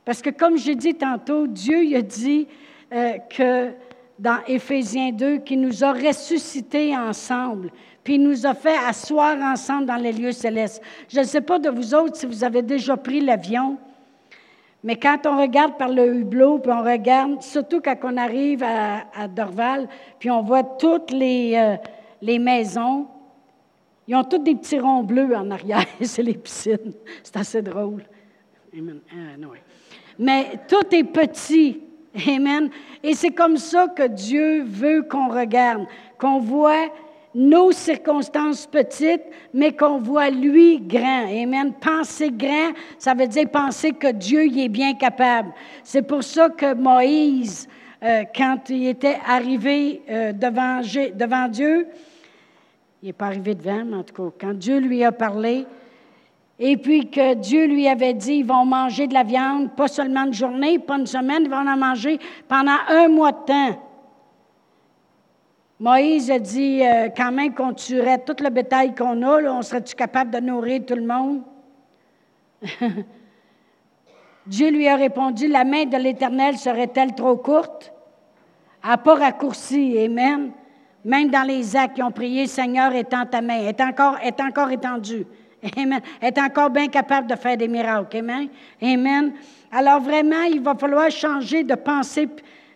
Parce 0.06 0.22
que 0.22 0.30
comme 0.30 0.58
j'ai 0.58 0.76
dit 0.76 0.94
tantôt, 0.94 1.48
Dieu 1.48 1.96
a 1.96 2.02
dit 2.02 2.48
euh, 2.94 3.18
que 3.30 3.72
dans 4.20 4.40
Éphésiens 4.48 5.12
2, 5.12 5.38
qu'il 5.38 5.62
nous 5.62 5.84
a 5.84 5.94
ressuscités 5.94 6.96
ensemble, 6.96 7.72
puis 8.04 8.16
il 8.16 8.24
nous 8.24 8.46
a 8.46 8.54
fait 8.54 8.78
asseoir 8.88 9.38
ensemble 9.42 9.86
dans 9.86 9.96
les 9.96 10.12
lieux 10.12 10.32
célestes. 10.32 10.82
Je 11.10 11.20
ne 11.20 11.26
sais 11.26 11.42
pas 11.42 11.58
de 11.58 11.70
vous 11.70 11.96
autres 11.96 12.18
si 12.18 12.26
vous 12.26 12.44
avez 12.44 12.62
déjà 12.62 12.98
pris 12.98 13.22
l'avion, 13.22 13.78
mais 14.84 14.98
quand 14.98 15.26
on 15.26 15.40
regarde 15.40 15.78
par 15.78 15.88
le 15.88 16.14
hublot, 16.14 16.60
puis 16.60 16.72
on 16.72 16.84
regarde, 16.84 17.42
surtout 17.42 17.80
quand 17.80 17.96
on 18.04 18.18
arrive 18.18 18.64
à, 18.64 19.28
Dorval, 19.30 19.88
puis 20.20 20.30
on 20.30 20.42
voit 20.42 20.64
toutes 20.64 21.12
les, 21.12 21.54
euh, 21.56 21.78
les 22.22 22.38
maisons, 22.38 23.08
ils 24.08 24.16
ont 24.16 24.24
tous 24.24 24.40
des 24.40 24.56
petits 24.56 24.80
ronds 24.80 25.04
bleus 25.04 25.36
en 25.36 25.50
arrière, 25.52 25.86
c'est 26.02 26.24
les 26.24 26.34
piscines. 26.34 26.94
C'est 27.24 27.38
assez 27.38 27.62
drôle. 27.62 28.04
Amen. 28.78 29.00
Ah, 29.12 29.48
Mais 30.20 30.60
tout 30.68 30.94
est 30.94 31.04
petit. 31.04 31.82
Amen. 32.28 32.70
Et 33.02 33.14
c'est 33.16 33.32
comme 33.32 33.58
ça 33.58 33.88
que 33.88 34.08
Dieu 34.08 34.64
veut 34.64 35.04
qu'on 35.04 35.30
regarde, 35.30 35.88
qu'on 36.20 36.40
voit 36.40 36.92
nos 37.36 37.72
circonstances 37.72 38.68
petites, 38.68 39.24
mais 39.54 39.76
qu'on 39.76 40.00
voit 40.00 40.30
lui 40.30 40.80
grand. 40.80 41.26
Amen. 41.28 41.74
Penser 41.74 42.30
grand, 42.30 42.74
ça 43.00 43.14
veut 43.14 43.28
dire 43.28 43.50
penser 43.50 43.92
que 43.92 44.12
Dieu 44.12 44.46
y 44.46 44.66
est 44.66 44.70
bien 44.70 44.94
capable. 44.94 45.52
C'est 45.84 46.04
pour 46.04 46.24
ça 46.24 46.50
que 46.50 46.76
Moïse, 46.76 47.68
euh, 48.04 48.24
quand 48.36 48.70
il 48.70 48.88
était 48.88 49.18
arrivé 49.26 50.04
euh, 50.10 50.34
devant, 50.34 50.82
devant 51.16 51.48
Dieu, 51.48 51.88
il 53.04 53.08
n'est 53.08 53.14
pas 53.14 53.26
arrivé 53.26 53.54
devant, 53.54 53.84
mais 53.84 53.98
en 53.98 54.04
tout 54.04 54.14
cas, 54.14 54.38
quand 54.40 54.54
Dieu 54.54 54.80
lui 54.80 55.04
a 55.04 55.12
parlé, 55.12 55.68
et 56.58 56.78
puis 56.78 57.10
que 57.10 57.34
Dieu 57.34 57.66
lui 57.66 57.86
avait 57.90 58.14
dit, 58.14 58.36
ils 58.36 58.46
vont 58.46 58.64
manger 58.64 59.08
de 59.08 59.14
la 59.14 59.24
viande, 59.24 59.76
pas 59.76 59.90
seulement 59.90 60.24
une 60.24 60.34
journée, 60.34 60.80
pas 60.80 60.96
une 60.96 61.06
semaine, 61.06 61.44
ils 61.44 61.50
vont 61.50 61.68
en 61.68 61.76
manger 61.76 62.18
pendant 62.48 62.78
un 62.88 63.10
mois 63.10 63.34
de 63.34 63.46
temps. 63.46 63.76
Moïse 65.82 66.32
a 66.32 66.40
dit, 66.40 66.82
euh, 66.82 67.10
quand 67.10 67.34
même 67.34 67.54
qu'on 67.54 67.74
tuerait 67.74 68.24
tout 68.24 68.42
le 68.42 68.50
bétail 68.50 68.96
qu'on 68.96 69.22
a, 69.22 69.42
on 69.52 69.62
serait-tu 69.62 69.96
capable 69.96 70.32
de 70.32 70.40
nourrir 70.40 70.86
tout 70.86 70.96
le 70.96 71.06
monde? 71.06 71.42
Dieu 74.48 74.72
lui 74.72 74.88
a 74.88 74.96
répondu, 74.96 75.50
la 75.50 75.66
main 75.66 75.84
de 75.84 75.98
l'Éternel 75.98 76.58
serait-elle 76.58 77.16
trop 77.16 77.36
courte? 77.36 77.92
N'a 78.82 78.96
pas 78.96 79.16
raccourci, 79.16 80.00
Amen. 80.00 80.54
Même 81.06 81.30
dans 81.30 81.44
les 81.44 81.76
actes 81.76 81.96
qui 81.96 82.04
ont 82.04 82.12
prié, 82.12 82.48
Seigneur, 82.48 82.94
étends 82.94 83.26
ta 83.26 83.42
main, 83.42 83.68
est 83.68 83.82
encore, 83.82 84.18
est 84.24 84.40
encore 84.40 84.72
étendue. 84.72 85.26
Amen. 85.78 86.02
Est 86.22 86.38
encore 86.38 86.70
bien 86.70 86.88
capable 86.88 87.28
de 87.28 87.36
faire 87.36 87.58
des 87.58 87.68
miracles. 87.68 88.18
Amen. 88.18 88.48
Amen. 88.82 89.34
Alors 89.72 90.02
vraiment, 90.02 90.44
il 90.44 90.62
va 90.62 90.76
falloir 90.76 91.10
changer 91.10 91.64
de 91.64 91.76
pensée, 91.76 92.28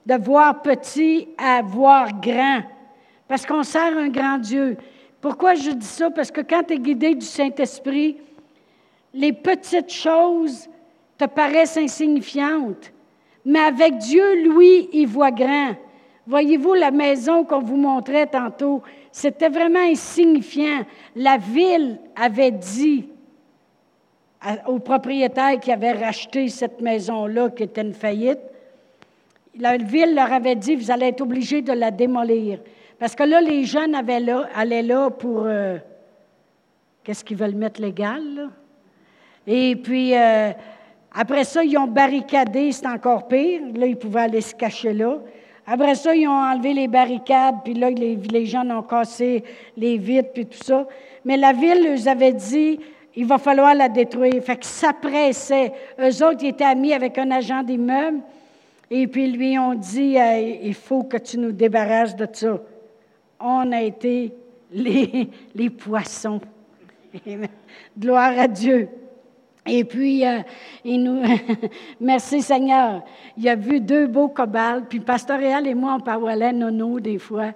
de 0.05 0.15
voir 0.15 0.61
petit 0.61 1.27
à 1.37 1.61
voir 1.61 2.19
grand. 2.19 2.61
Parce 3.27 3.45
qu'on 3.45 3.63
sert 3.63 3.97
un 3.97 4.09
grand 4.09 4.37
Dieu. 4.37 4.77
Pourquoi 5.19 5.55
je 5.55 5.71
dis 5.71 5.85
ça? 5.85 6.09
Parce 6.09 6.31
que 6.31 6.41
quand 6.41 6.63
tu 6.63 6.73
es 6.73 6.79
guidé 6.79 7.15
du 7.15 7.25
Saint-Esprit, 7.25 8.17
les 9.13 9.33
petites 9.33 9.91
choses 9.91 10.69
te 11.17 11.25
paraissent 11.25 11.77
insignifiantes. 11.77 12.91
Mais 13.43 13.59
avec 13.59 13.97
Dieu, 13.97 14.43
lui, 14.43 14.89
il 14.93 15.07
voit 15.07 15.31
grand. 15.31 15.75
Voyez-vous 16.27 16.73
la 16.73 16.91
maison 16.91 17.45
qu'on 17.45 17.61
vous 17.61 17.77
montrait 17.77 18.27
tantôt, 18.27 18.83
c'était 19.11 19.49
vraiment 19.49 19.79
insignifiant. 19.79 20.85
La 21.15 21.37
ville 21.37 21.99
avait 22.15 22.51
dit 22.51 23.07
au 24.67 24.79
propriétaire 24.79 25.59
qui 25.59 25.71
avait 25.71 25.93
racheté 25.93 26.49
cette 26.49 26.81
maison-là, 26.81 27.49
qui 27.49 27.63
était 27.63 27.81
une 27.81 27.93
faillite, 27.93 28.39
la 29.59 29.77
ville 29.77 30.13
leur 30.13 30.31
avait 30.31 30.55
dit, 30.55 30.75
vous 30.75 30.91
allez 30.91 31.07
être 31.07 31.21
obligés 31.21 31.61
de 31.61 31.73
la 31.73 31.91
démolir. 31.91 32.59
Parce 32.99 33.15
que 33.15 33.23
là, 33.23 33.41
les 33.41 33.63
jeunes 33.63 33.95
allaient 33.95 34.83
là 34.83 35.09
pour... 35.09 35.43
Euh, 35.45 35.77
qu'est-ce 37.03 37.23
qu'ils 37.23 37.37
veulent 37.37 37.55
mettre 37.55 37.81
légal, 37.81 38.21
là? 38.35 38.49
Et 39.47 39.77
puis, 39.77 40.13
euh, 40.13 40.51
après 41.13 41.45
ça, 41.45 41.63
ils 41.63 41.77
ont 41.77 41.87
barricadé, 41.87 42.71
c'est 42.71 42.85
encore 42.85 43.27
pire. 43.27 43.61
Là, 43.73 43.87
ils 43.87 43.97
pouvaient 43.97 44.21
aller 44.21 44.41
se 44.41 44.53
cacher 44.53 44.93
là. 44.93 45.19
Après 45.69 45.95
ça, 45.95 46.15
ils 46.15 46.29
ont 46.29 46.31
enlevé 46.31 46.73
les 46.73 46.87
barricades, 46.87 47.57
puis 47.61 47.73
là, 47.73 47.89
les, 47.89 48.45
gens 48.45 48.67
ont 48.69 48.83
cassé 48.83 49.43
les 49.75 49.97
vitres, 49.97 50.31
puis 50.33 50.45
tout 50.45 50.63
ça. 50.63 50.87
Mais 51.25 51.35
la 51.35 51.51
ville 51.51 51.83
leur 51.83 52.07
avait 52.07 52.31
dit, 52.31 52.79
il 53.17 53.25
va 53.25 53.37
falloir 53.37 53.75
la 53.75 53.89
détruire. 53.89 54.41
Fait 54.41 54.55
que 54.55 54.65
ça 54.65 54.93
pressait. 54.93 55.73
Eux 55.99 56.23
autres, 56.23 56.41
ils 56.43 56.49
étaient 56.49 56.63
amis 56.63 56.93
avec 56.93 57.17
un 57.17 57.29
agent 57.31 57.63
d'immeuble, 57.63 58.21
et 58.89 59.07
puis 59.07 59.29
lui 59.29 59.59
ont 59.59 59.73
dit, 59.73 60.15
il 60.63 60.73
faut 60.73 61.03
que 61.03 61.17
tu 61.17 61.37
nous 61.37 61.51
débarrasses 61.51 62.15
de 62.15 62.27
ça. 62.31 62.61
On 63.37 63.69
a 63.73 63.81
été 63.81 64.31
les, 64.71 65.27
les 65.53 65.69
poissons. 65.69 66.39
Gloire 67.99 68.39
à 68.39 68.47
Dieu. 68.47 68.87
Et 69.67 69.83
puis, 69.83 70.25
euh, 70.25 70.39
il 70.83 71.03
nous, 71.03 71.21
merci 72.01 72.41
Seigneur, 72.41 73.03
il 73.37 73.47
a 73.49 73.55
vu 73.55 73.79
deux 73.79 74.07
beaux 74.07 74.29
cobalt, 74.29 74.85
puis 74.87 74.99
Pastoréal 74.99 75.67
et 75.67 75.75
moi, 75.75 75.97
on 75.97 75.99
parlait 75.99 76.53
nono 76.53 76.99
des 76.99 77.19
fois. 77.19 77.51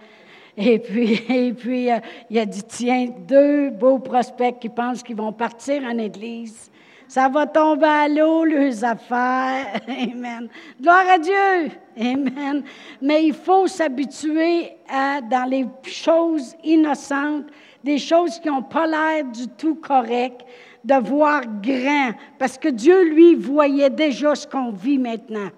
Et 0.58 0.80
puis, 0.80 1.13
et 1.30 1.54
puis 1.54 1.91
euh, 1.91 2.00
il 2.30 2.39
a 2.39 2.45
dit, 2.45 2.63
tiens, 2.63 3.08
deux 3.28 3.69
beaux 3.69 4.00
prospects 4.00 4.60
qui 4.60 4.69
pensent 4.69 5.04
qu'ils 5.04 5.15
vont 5.15 5.34
partir 5.34 5.84
en 5.84 5.97
Église. 5.97 6.69
Ça 7.08 7.28
va 7.28 7.45
tomber 7.45 7.88
à 7.88 8.08
l'eau, 8.08 8.45
leurs 8.45 8.86
affaires. 8.86 9.82
Amen. 9.88 10.47
Gloire 10.80 11.10
à 11.10 11.17
Dieu. 11.17 11.71
Amen. 12.00 12.63
Mais 13.02 13.26
il 13.26 13.34
faut 13.34 13.67
s'habituer 13.67 14.78
à, 14.89 15.19
dans 15.19 15.43
les 15.43 15.65
choses 15.84 16.56
innocentes, 16.63 17.47
des 17.84 17.97
choses 17.97 18.39
qui 18.39 18.47
n'ont 18.47 18.63
pas 18.63 18.88
l'air 18.88 19.26
du 19.26 19.45
tout 19.50 19.76
correctes, 19.76 20.45
de 20.84 20.96
voir 20.96 21.44
grand, 21.62 22.12
parce 22.39 22.58
que 22.58 22.70
Dieu, 22.70 23.13
lui, 23.13 23.36
voyait 23.36 23.89
déjà 23.89 24.34
ce 24.36 24.48
qu'on 24.48 24.72
vit 24.72 24.98
maintenant. 24.98 25.50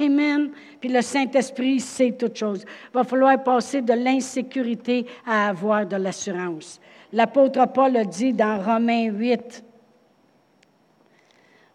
Amen. 0.00 0.50
Puis 0.80 0.88
le 0.88 1.02
Saint-Esprit, 1.02 1.80
c'est 1.80 2.12
toute 2.12 2.36
chose. 2.36 2.64
Il 2.64 2.94
va 2.94 3.04
falloir 3.04 3.42
passer 3.42 3.82
de 3.82 3.92
l'insécurité 3.92 5.06
à 5.26 5.48
avoir 5.48 5.86
de 5.86 5.96
l'assurance. 5.96 6.80
L'apôtre 7.12 7.66
Paul 7.66 7.96
a 7.96 8.04
dit 8.04 8.32
dans 8.32 8.62
Romains 8.62 9.10
8, 9.10 9.64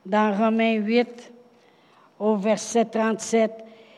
dans 0.06 0.36
Romains 0.36 0.76
8, 0.76 1.34
au 2.20 2.36
verset 2.38 2.86
37, 2.86 3.52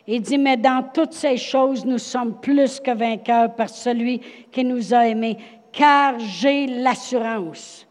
il 0.07 0.21
dit, 0.21 0.39
mais 0.39 0.57
dans 0.57 0.83
toutes 0.91 1.13
ces 1.13 1.37
choses, 1.37 1.85
nous 1.85 1.99
sommes 1.99 2.39
plus 2.41 2.79
que 2.79 2.91
vainqueurs 2.91 3.53
par 3.53 3.69
celui 3.69 4.19
qui 4.51 4.65
nous 4.65 4.93
a 4.93 5.07
aimés, 5.07 5.37
car 5.71 6.17
j'ai 6.17 6.65
l'assurance 6.65 7.87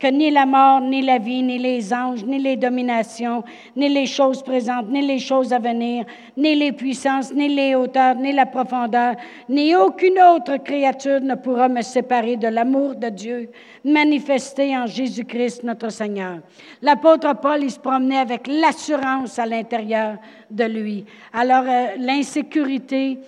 que 0.00 0.10
ni 0.10 0.30
la 0.30 0.46
mort, 0.46 0.80
ni 0.80 1.02
la 1.02 1.18
vie, 1.18 1.42
ni 1.42 1.58
les 1.58 1.92
anges, 1.92 2.24
ni 2.24 2.38
les 2.38 2.56
dominations, 2.56 3.44
ni 3.76 3.90
les 3.90 4.06
choses 4.06 4.42
présentes, 4.42 4.88
ni 4.88 5.06
les 5.06 5.18
choses 5.18 5.52
à 5.52 5.58
venir, 5.58 6.06
ni 6.38 6.54
les 6.54 6.72
puissances, 6.72 7.34
ni 7.34 7.48
les 7.48 7.74
hauteurs, 7.74 8.14
ni 8.14 8.32
la 8.32 8.46
profondeur, 8.46 9.16
ni 9.50 9.76
aucune 9.76 10.18
autre 10.18 10.56
créature 10.56 11.20
ne 11.20 11.34
pourra 11.34 11.68
me 11.68 11.82
séparer 11.82 12.36
de 12.36 12.48
l'amour 12.48 12.94
de 12.94 13.10
Dieu 13.10 13.50
manifesté 13.84 14.74
en 14.76 14.86
Jésus-Christ 14.86 15.64
notre 15.64 15.90
Seigneur. 15.90 16.38
L'apôtre 16.80 17.34
Paul, 17.34 17.62
il 17.62 17.70
se 17.70 17.78
promenait 17.78 18.18
avec 18.18 18.46
l'assurance 18.46 19.38
à 19.38 19.44
l'intérieur 19.44 20.16
de 20.50 20.64
lui. 20.64 21.04
Alors, 21.34 21.64
euh, 21.68 21.96
l'insécurité, 21.98 23.18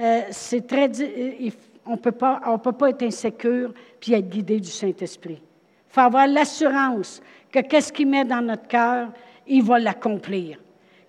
euh, 0.00 0.20
c'est 0.30 0.66
très... 0.66 0.90
Euh, 1.00 1.50
on 1.86 1.92
on 1.94 2.58
peut 2.58 2.72
pas 2.72 2.90
être 2.90 3.02
insécure 3.02 3.72
puis 3.98 4.12
être 4.12 4.28
guidé 4.28 4.60
du 4.60 4.68
Saint-Esprit. 4.68 5.40
Il 5.88 5.94
faut 5.94 6.00
avoir 6.00 6.26
l'assurance 6.26 7.20
que 7.50 7.60
qu'est-ce 7.60 7.92
qu'il 7.92 8.08
met 8.08 8.24
dans 8.24 8.42
notre 8.42 8.66
cœur, 8.66 9.08
il 9.46 9.62
va 9.62 9.78
l'accomplir. 9.78 10.58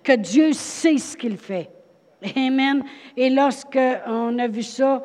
Que 0.03 0.15
Dieu 0.15 0.53
sait 0.53 0.97
ce 0.97 1.17
qu'il 1.17 1.37
fait. 1.37 1.69
Amen. 2.35 2.83
Et 3.15 3.29
lorsqu'on 3.29 4.39
a 4.39 4.47
vu 4.47 4.63
ça, 4.63 5.03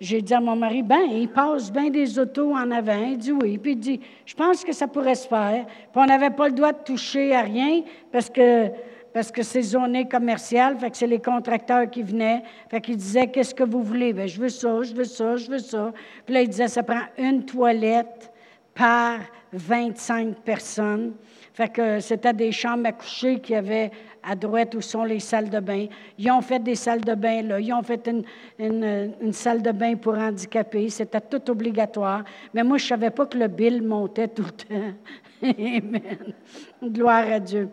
j'ai 0.00 0.20
dit 0.20 0.34
à 0.34 0.40
mon 0.40 0.56
mari, 0.56 0.82
ben, 0.82 1.02
il 1.10 1.28
passe 1.28 1.72
bien 1.72 1.90
des 1.90 2.18
autos 2.18 2.52
en 2.52 2.70
avant. 2.70 3.02
Il 3.02 3.18
dit 3.18 3.32
oui. 3.32 3.58
Puis 3.58 3.72
il 3.72 3.78
dit, 3.78 4.00
je 4.24 4.34
pense 4.34 4.64
que 4.64 4.72
ça 4.72 4.86
pourrait 4.86 5.14
se 5.14 5.26
faire. 5.26 5.66
Puis 5.66 5.90
on 5.94 6.06
n'avait 6.06 6.30
pas 6.30 6.48
le 6.48 6.54
droit 6.54 6.72
de 6.72 6.82
toucher 6.84 7.34
à 7.34 7.42
rien 7.42 7.82
parce 8.12 8.30
que 8.30 8.70
parce 9.12 9.32
que 9.32 9.42
c'est 9.42 9.62
zoné 9.62 10.06
commercial, 10.06 10.78
fait 10.78 10.90
que 10.90 10.96
c'est 10.98 11.06
les 11.06 11.22
contracteurs 11.22 11.88
qui 11.88 12.02
venaient. 12.02 12.42
Fait 12.68 12.82
qu'ils 12.82 12.98
disaient, 12.98 13.26
qu'est-ce 13.28 13.54
que 13.54 13.64
vous 13.64 13.82
voulez? 13.82 14.12
Bien, 14.12 14.26
je 14.26 14.38
veux 14.38 14.50
ça, 14.50 14.82
je 14.82 14.92
veux 14.92 15.04
ça, 15.04 15.36
je 15.36 15.50
veux 15.50 15.58
ça. 15.58 15.90
Puis 16.26 16.34
là, 16.34 16.42
il 16.42 16.50
disait, 16.50 16.68
ça 16.68 16.82
prend 16.82 17.00
une 17.16 17.46
toilette 17.46 18.30
par 18.76 19.20
25 19.52 20.36
personnes. 20.44 21.14
Fait 21.54 21.68
que 21.68 21.98
c'était 22.00 22.34
des 22.34 22.52
chambres 22.52 22.86
à 22.86 22.92
coucher 22.92 23.40
qui 23.40 23.54
avaient 23.54 23.90
à 24.22 24.34
droite 24.34 24.74
où 24.74 24.82
sont 24.82 25.04
les 25.04 25.20
salles 25.20 25.48
de 25.48 25.60
bain. 25.60 25.86
Ils 26.18 26.30
ont 26.30 26.42
fait 26.42 26.58
des 26.58 26.74
salles 26.74 27.00
de 27.00 27.14
bain 27.14 27.42
là. 27.42 27.58
Ils 27.58 27.72
ont 27.72 27.82
fait 27.82 28.06
une, 28.08 28.24
une, 28.58 29.32
salle 29.32 29.62
de 29.62 29.72
bain 29.72 29.94
pour 29.96 30.18
handicapés. 30.18 30.90
C'était 30.90 31.20
tout 31.20 31.50
obligatoire. 31.50 32.24
Mais 32.52 32.62
moi, 32.62 32.76
je 32.76 32.86
savais 32.86 33.10
pas 33.10 33.24
que 33.24 33.38
le 33.38 33.48
bill 33.48 33.82
montait 33.82 34.28
tout 34.28 34.42
le 34.42 34.50
temps. 34.50 34.94
Amen. 35.42 36.34
Gloire 36.82 37.32
à 37.32 37.40
Dieu. 37.40 37.70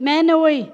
Mais 0.00 0.22
oui, 0.32 0.66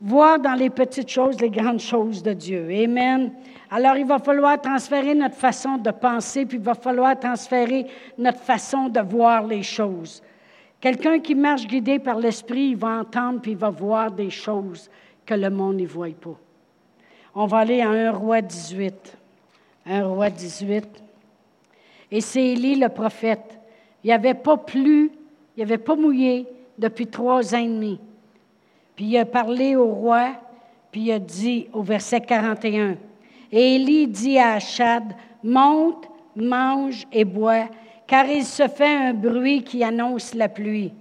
voir 0.00 0.38
dans 0.38 0.54
les 0.54 0.70
petites 0.70 1.08
choses 1.08 1.40
les 1.40 1.50
grandes 1.50 1.80
choses 1.80 2.22
de 2.22 2.32
Dieu. 2.32 2.68
Amen. 2.70 3.32
Alors, 3.70 3.96
il 3.96 4.06
va 4.06 4.18
falloir 4.18 4.60
transférer 4.60 5.14
notre 5.14 5.34
façon 5.34 5.76
de 5.76 5.90
penser, 5.90 6.46
puis 6.46 6.58
il 6.58 6.64
va 6.64 6.74
falloir 6.74 7.18
transférer 7.18 7.86
notre 8.16 8.40
façon 8.40 8.88
de 8.88 9.00
voir 9.00 9.46
les 9.46 9.62
choses. 9.62 10.22
Quelqu'un 10.80 11.18
qui 11.18 11.34
marche 11.34 11.66
guidé 11.66 11.98
par 11.98 12.18
l'Esprit, 12.18 12.68
il 12.70 12.76
va 12.76 13.00
entendre, 13.00 13.40
puis 13.40 13.52
il 13.52 13.56
va 13.58 13.70
voir 13.70 14.10
des 14.10 14.30
choses 14.30 14.88
que 15.26 15.34
le 15.34 15.50
monde 15.50 15.76
n'y 15.76 15.86
voit 15.86 16.08
pas. 16.08 16.38
On 17.34 17.46
va 17.46 17.58
aller 17.58 17.80
à 17.82 17.90
1 17.90 18.12
roi 18.12 18.40
18. 18.40 19.16
1 19.86 20.06
roi 20.06 20.30
18. 20.30 20.86
Et 22.10 22.20
c'est 22.20 22.44
Élie 22.44 22.76
le 22.76 22.88
prophète. 22.88 23.58
Il 24.02 24.12
avait 24.12 24.34
pas 24.34 24.56
plu, 24.56 25.10
il 25.56 25.60
n'avait 25.60 25.78
pas 25.78 25.96
mouillé 25.96 26.46
depuis 26.78 27.08
trois 27.08 27.54
ans 27.54 27.58
et 27.58 27.66
demi. 27.66 28.00
Puis 28.98 29.06
il 29.06 29.16
a 29.18 29.24
parlé 29.24 29.76
au 29.76 29.86
roi, 29.86 30.32
puis 30.90 31.02
il 31.02 31.12
a 31.12 31.20
dit 31.20 31.68
au 31.72 31.82
verset 31.82 32.20
41, 32.20 32.96
et 33.52 33.76
Élie 33.76 34.08
dit 34.08 34.40
à 34.40 34.54
Achad, 34.54 35.14
monte, 35.44 36.08
mange 36.34 37.06
et 37.12 37.24
bois, 37.24 37.68
car 38.08 38.26
il 38.26 38.42
se 38.44 38.66
fait 38.66 38.92
un 38.92 39.14
bruit 39.14 39.62
qui 39.62 39.84
annonce 39.84 40.34
la 40.34 40.48
pluie. 40.48 40.92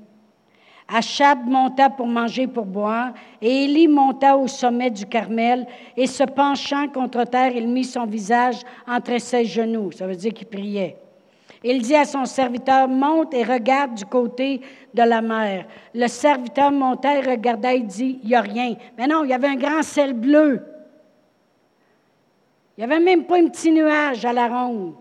Achad 0.87 1.39
monta 1.47 1.89
pour 1.89 2.05
manger, 2.05 2.45
pour 2.45 2.67
boire, 2.67 3.13
et 3.41 3.63
Élie 3.63 3.87
monta 3.87 4.37
au 4.37 4.45
sommet 4.45 4.91
du 4.91 5.07
Carmel, 5.07 5.65
et 5.95 6.05
se 6.05 6.23
penchant 6.23 6.89
contre 6.89 7.23
terre, 7.23 7.55
il 7.55 7.67
mit 7.67 7.83
son 7.83 8.05
visage 8.05 8.61
entre 8.87 9.19
ses 9.19 9.43
genoux. 9.43 9.91
Ça 9.91 10.05
veut 10.05 10.15
dire 10.15 10.35
qu'il 10.35 10.45
priait. 10.45 10.97
Il 11.63 11.81
dit 11.81 11.95
à 11.95 12.05
son 12.05 12.25
serviteur, 12.25 12.87
monte 12.87 13.33
et 13.33 13.43
regarde 13.43 13.95
du 13.95 14.05
côté 14.05 14.61
de 14.93 15.03
la 15.03 15.21
mer. 15.21 15.65
Le 15.93 16.07
serviteur 16.07 16.71
montait 16.71 17.19
et 17.19 17.29
regardait 17.31 17.77
et 17.77 17.81
dit, 17.81 18.19
il 18.23 18.29
n'y 18.29 18.35
a 18.35 18.41
rien. 18.41 18.75
Mais 18.97 19.07
non, 19.07 19.23
il 19.23 19.29
y 19.29 19.33
avait 19.33 19.47
un 19.47 19.55
grand 19.55 19.81
ciel 19.81 20.13
bleu. 20.13 20.61
Il 22.77 22.85
n'y 22.85 22.91
avait 22.91 23.03
même 23.03 23.25
pas 23.25 23.39
un 23.39 23.47
petit 23.47 23.71
nuage 23.71 24.23
à 24.23 24.33
la 24.33 24.47
ronde. 24.47 24.93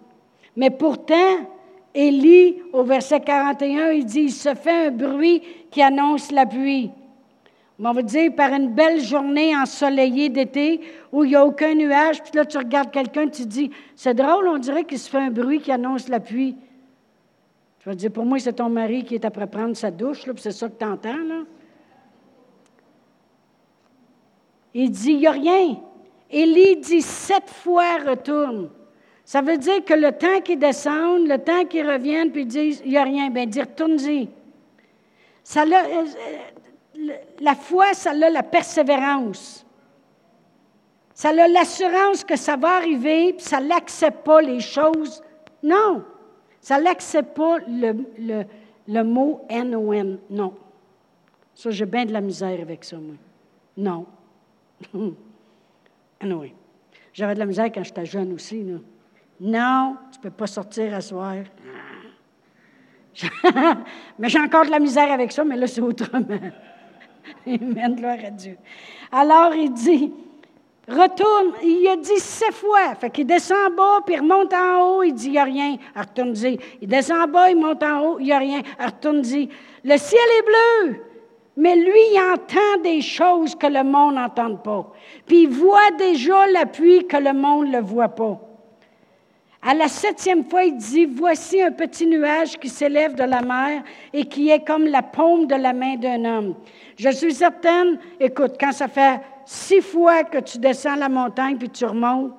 Mais 0.57 0.71
pourtant, 0.71 1.15
Élie, 1.95 2.63
au 2.73 2.83
verset 2.83 3.21
41, 3.21 3.91
il 3.91 4.05
dit, 4.05 4.21
il 4.23 4.33
se 4.33 4.55
fait 4.55 4.87
un 4.87 4.91
bruit 4.91 5.43
qui 5.71 5.83
annonce 5.83 6.31
la 6.31 6.47
pluie. 6.47 6.91
On 7.79 7.93
va 7.93 8.03
dire 8.03 8.35
par 8.35 8.53
une 8.53 8.75
belle 8.75 9.01
journée 9.01 9.55
ensoleillée 9.55 10.31
d'été 10.31 10.81
où 11.13 11.25
il 11.25 11.31
n'y 11.31 11.37
a 11.37 11.45
aucun 11.45 11.75
nuage, 11.75 12.23
puis 12.23 12.33
là 12.35 12.45
tu 12.45 12.57
regardes 12.57 12.91
quelqu'un, 12.91 13.29
tu 13.29 13.45
dis, 13.45 13.71
c'est 13.95 14.15
drôle, 14.15 14.49
on 14.49 14.59
dirait 14.59 14.85
qu'il 14.85 14.99
se 14.99 15.11
fait 15.11 15.19
un 15.19 15.31
bruit 15.31 15.61
qui 15.61 15.71
annonce 15.71 16.09
la 16.09 16.21
pluie. 16.21 16.57
Tu 17.81 17.89
vas 17.89 17.95
dire, 17.95 18.11
pour 18.11 18.25
moi, 18.25 18.39
c'est 18.39 18.55
ton 18.55 18.69
mari 18.69 19.05
qui 19.05 19.15
est 19.15 19.25
après 19.25 19.47
prendre 19.47 19.77
sa 19.77 19.91
douche, 19.91 20.27
là, 20.27 20.33
puis 20.33 20.43
c'est 20.43 20.51
ça 20.51 20.69
que 20.69 20.79
tu 20.79 20.85
entends. 20.85 21.13
Là. 21.13 21.43
Il 24.75 24.91
dit, 24.91 25.13
il 25.13 25.19
n'y 25.19 25.27
a 25.27 25.31
rien. 25.31 25.79
Élie 26.31 26.77
dit 26.79 27.03
sept 27.03 27.49
fois 27.49 27.99
retourne. 27.99 28.71
Ça 29.25 29.41
veut 29.41 29.59
dire 29.59 29.85
que 29.85 29.95
le 29.95 30.13
temps 30.13 30.41
qu'il 30.43 30.59
descende, 30.59 31.27
le 31.29 31.39
temps 31.39 31.65
qu'il 31.65 31.89
revienne, 31.89 32.31
puis 32.31 32.43
il 32.43 32.47
dit, 32.47 32.81
il 32.85 32.91
n'y 32.91 32.97
a 32.97 33.05
rien, 33.05 33.31
bien, 33.31 33.47
dit, 33.47 33.61
retourne-y. 33.61 34.29
Ça, 35.45 35.63
euh, 35.63 36.05
la 37.41 37.55
foi, 37.55 37.95
ça 37.95 38.11
a 38.11 38.31
la 38.31 38.43
persévérance. 38.43 39.67
Ça 41.15 41.31
a 41.31 41.49
l'assurance 41.49 42.25
que 42.25 42.37
ça 42.37 42.57
va 42.57 42.77
arriver, 42.77 43.33
puis 43.33 43.45
ça 43.45 43.61
n'accepte 43.61 44.25
pas 44.25 44.43
les 44.43 44.61
choses. 44.61 45.23
Non, 45.63 46.05
ça 46.61 46.81
n'accepte 46.81 47.35
pas 47.35 47.59
le, 47.67 49.03
mot 49.03 49.41
N-O-N. 49.49 50.19
Non. 50.29 50.55
Ça, 51.55 51.71
j'ai 51.71 51.87
bien 51.87 52.05
de 52.05 52.13
la 52.13 52.21
misère 52.21 52.61
avec 52.61 52.85
ça, 52.85 52.99
moi. 52.99 53.15
Non. 53.77 54.07
anyway. 56.21 56.53
J'avais 57.13 57.33
de 57.33 57.39
la 57.39 57.47
misère 57.47 57.73
quand 57.73 57.83
j'étais 57.83 58.05
jeune 58.05 58.35
aussi. 58.35 58.63
Non, 59.41 59.97
tu 60.13 60.19
ne 60.19 60.23
peux 60.25 60.31
pas 60.31 60.47
sortir 60.47 60.93
à 60.93 61.01
soir. 61.01 61.37
mais 64.19 64.29
j'ai 64.29 64.39
encore 64.39 64.67
de 64.67 64.71
la 64.71 64.79
misère 64.79 65.11
avec 65.11 65.33
ça, 65.33 65.43
mais 65.45 65.57
là, 65.57 65.67
c'est 65.67 65.81
autrement. 65.81 66.27
Amen, 67.47 67.97
gloire 67.97 68.19
à 68.27 68.31
Dieu. 68.31 68.57
Alors, 69.13 69.55
il 69.55 69.73
dit, 69.73 70.13
retourne, 70.89 71.53
il 71.63 71.89
a 71.89 71.97
dit 71.97 72.19
sept 72.19 72.53
fois. 72.53 72.95
Fait 72.95 73.11
qu'il 73.11 73.27
descend 73.27 73.73
en 73.73 73.75
bas, 73.75 74.01
puis 74.05 74.15
il 74.15 74.21
remonte 74.21 74.53
en 74.53 74.83
haut, 74.83 75.03
il 75.03 75.13
dit, 75.13 75.27
il 75.27 75.33
n'y 75.33 75.39
a 75.39 75.45
rien. 75.45 75.77
Retourne-y. 75.95 76.59
Il 76.81 76.89
descend 76.89 77.23
en 77.23 77.29
bas, 77.29 77.51
il 77.51 77.57
monte 77.57 77.83
en 77.83 78.01
haut, 78.01 78.19
il 78.19 78.27
n'y 78.27 78.33
a 78.33 78.39
rien. 78.39 78.63
Retourne-y. 78.79 79.49
Le 79.85 79.97
ciel 79.97 80.21
est 80.39 80.47
bleu. 80.47 81.03
Mais 81.57 81.75
lui, 81.75 82.01
il 82.13 82.21
entend 82.33 82.83
des 82.83 83.01
choses 83.01 83.55
que 83.55 83.67
le 83.67 83.83
monde 83.83 84.17
n'entend 84.17 84.57
pas. 84.57 84.93
Puis 85.27 85.45
il 85.45 85.49
voit 85.49 85.91
déjà 85.99 86.47
la 86.49 86.67
pluie 86.67 87.07
que 87.07 87.17
le 87.17 87.33
monde 87.33 87.69
ne 87.69 87.81
voit 87.81 88.11
pas. 88.11 88.46
À 89.69 89.75
la 89.75 89.89
septième 89.89 90.45
fois, 90.49 90.63
il 90.63 90.77
dit, 90.77 91.07
Voici 91.07 91.61
un 91.61 91.73
petit 91.73 92.07
nuage 92.07 92.57
qui 92.57 92.69
s'élève 92.69 93.17
de 93.17 93.25
la 93.25 93.43
mer 93.43 93.83
et 94.13 94.25
qui 94.25 94.49
est 94.49 94.65
comme 94.65 94.87
la 94.87 95.03
paume 95.03 95.47
de 95.47 95.57
la 95.57 95.73
main 95.73 95.97
d'un 95.97 96.25
homme. 96.25 96.55
Je 96.97 97.09
suis 97.09 97.35
certaine, 97.35 97.99
écoute, 98.21 98.53
quand 98.61 98.71
ça 98.71 98.87
fait 98.87 99.21
six 99.45 99.81
fois 99.81 100.23
que 100.23 100.39
tu 100.39 100.59
descends 100.59 100.95
la 100.95 101.09
montagne 101.09 101.57
puis 101.57 101.69
tu 101.69 101.85
remontes, 101.85 102.39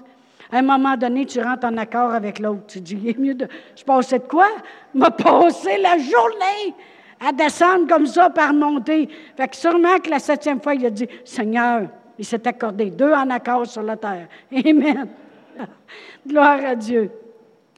à 0.54 0.60
un 0.60 0.62
moment 0.62 0.96
donné, 0.96 1.26
tu 1.26 1.42
rentres 1.42 1.68
en 1.68 1.76
accord 1.76 2.14
avec 2.14 2.40
l'autre. 2.40 2.64
Tu 2.68 2.80
dis, 2.80 2.98
il 3.04 3.10
est 3.10 3.20
mieux 3.20 3.34
de. 3.34 3.46
Je 3.76 3.84
passais 3.84 4.20
de 4.20 4.24
quoi? 4.24 4.48
M'a 4.94 5.12
passé 5.12 5.78
la 5.82 5.98
journée 5.98 6.74
à 7.20 7.34
descendre 7.34 7.88
comme 7.88 8.06
ça 8.06 8.30
par 8.30 8.54
monter. 8.54 9.10
Fait 9.36 9.50
que 9.50 9.56
sûrement 9.58 10.00
que 10.02 10.10
la 10.10 10.20
septième 10.20 10.62
fois, 10.62 10.76
il 10.76 10.86
a 10.86 10.90
dit, 10.90 11.10
Seigneur, 11.26 11.90
il 12.18 12.24
s'est 12.24 12.48
accordé 12.48 12.90
deux 12.90 13.12
en 13.12 13.30
accord 13.32 13.68
sur 13.68 13.84
la 13.84 13.98
terre. 13.98 14.30
Amen. 14.66 15.10
Gloire 16.28 16.60
à 16.66 16.76
Dieu. 16.76 17.12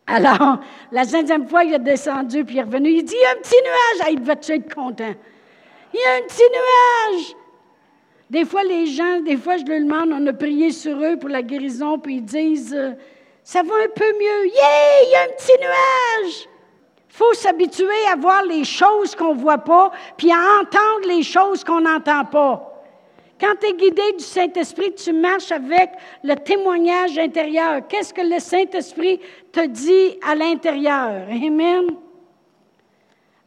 Alors, 0.07 0.59
la 0.91 1.03
septième 1.03 1.47
fois, 1.47 1.63
il 1.63 1.73
est 1.73 1.79
descendu, 1.79 2.43
puis 2.43 2.55
il 2.55 2.59
est 2.59 2.63
revenu. 2.63 2.89
Il 2.89 3.03
dit, 3.03 3.15
il 3.15 3.21
y 3.21 3.25
a 3.25 3.31
un 3.31 3.41
petit 3.41 3.61
nuage. 3.63 4.05
Ah, 4.05 4.09
il 4.09 4.19
devait 4.19 4.33
être 4.33 4.73
content. 4.73 5.13
Il 5.93 5.99
y 5.99 6.03
a 6.03 6.15
un 6.15 6.21
petit 6.21 6.41
nuage. 6.41 7.35
Des 8.29 8.45
fois, 8.45 8.63
les 8.63 8.87
gens, 8.87 9.21
des 9.21 9.37
fois, 9.37 9.57
je 9.57 9.65
leur 9.65 9.79
demande, 9.79 10.09
on 10.13 10.27
a 10.27 10.33
prié 10.33 10.71
sur 10.71 11.01
eux 11.03 11.17
pour 11.17 11.29
la 11.29 11.41
guérison, 11.41 11.97
puis 11.97 12.15
ils 12.15 12.25
disent, 12.25 12.75
euh, 12.75 12.91
ça 13.43 13.63
va 13.63 13.73
un 13.73 13.89
peu 13.95 14.11
mieux. 14.13 14.47
Yeah, 14.47 15.03
il 15.03 15.11
y 15.11 15.15
a 15.15 15.21
un 15.23 15.35
petit 15.35 15.57
nuage. 15.59 16.49
Il 17.09 17.15
faut 17.15 17.33
s'habituer 17.33 18.05
à 18.11 18.15
voir 18.15 18.43
les 18.43 18.63
choses 18.63 19.15
qu'on 19.15 19.33
ne 19.33 19.39
voit 19.39 19.57
pas, 19.57 19.91
puis 20.15 20.31
à 20.31 20.61
entendre 20.61 21.07
les 21.07 21.23
choses 21.23 21.63
qu'on 21.63 21.81
n'entend 21.81 22.25
pas. 22.25 22.68
Quand 23.39 23.53
tu 23.59 23.67
es 23.67 23.73
guidé 23.73 24.01
du 24.17 24.23
Saint-Esprit, 24.23 24.93
tu 24.93 25.13
marches 25.13 25.51
avec 25.51 25.91
le 26.23 26.35
témoignage 26.35 27.17
intérieur. 27.17 27.87
Qu'est-ce 27.87 28.13
que 28.13 28.21
le 28.21 28.39
Saint-Esprit 28.39 29.19
te 29.51 29.65
dit 29.65 30.19
à 30.27 30.35
l'intérieur? 30.35 31.27
Amen. 31.29 31.85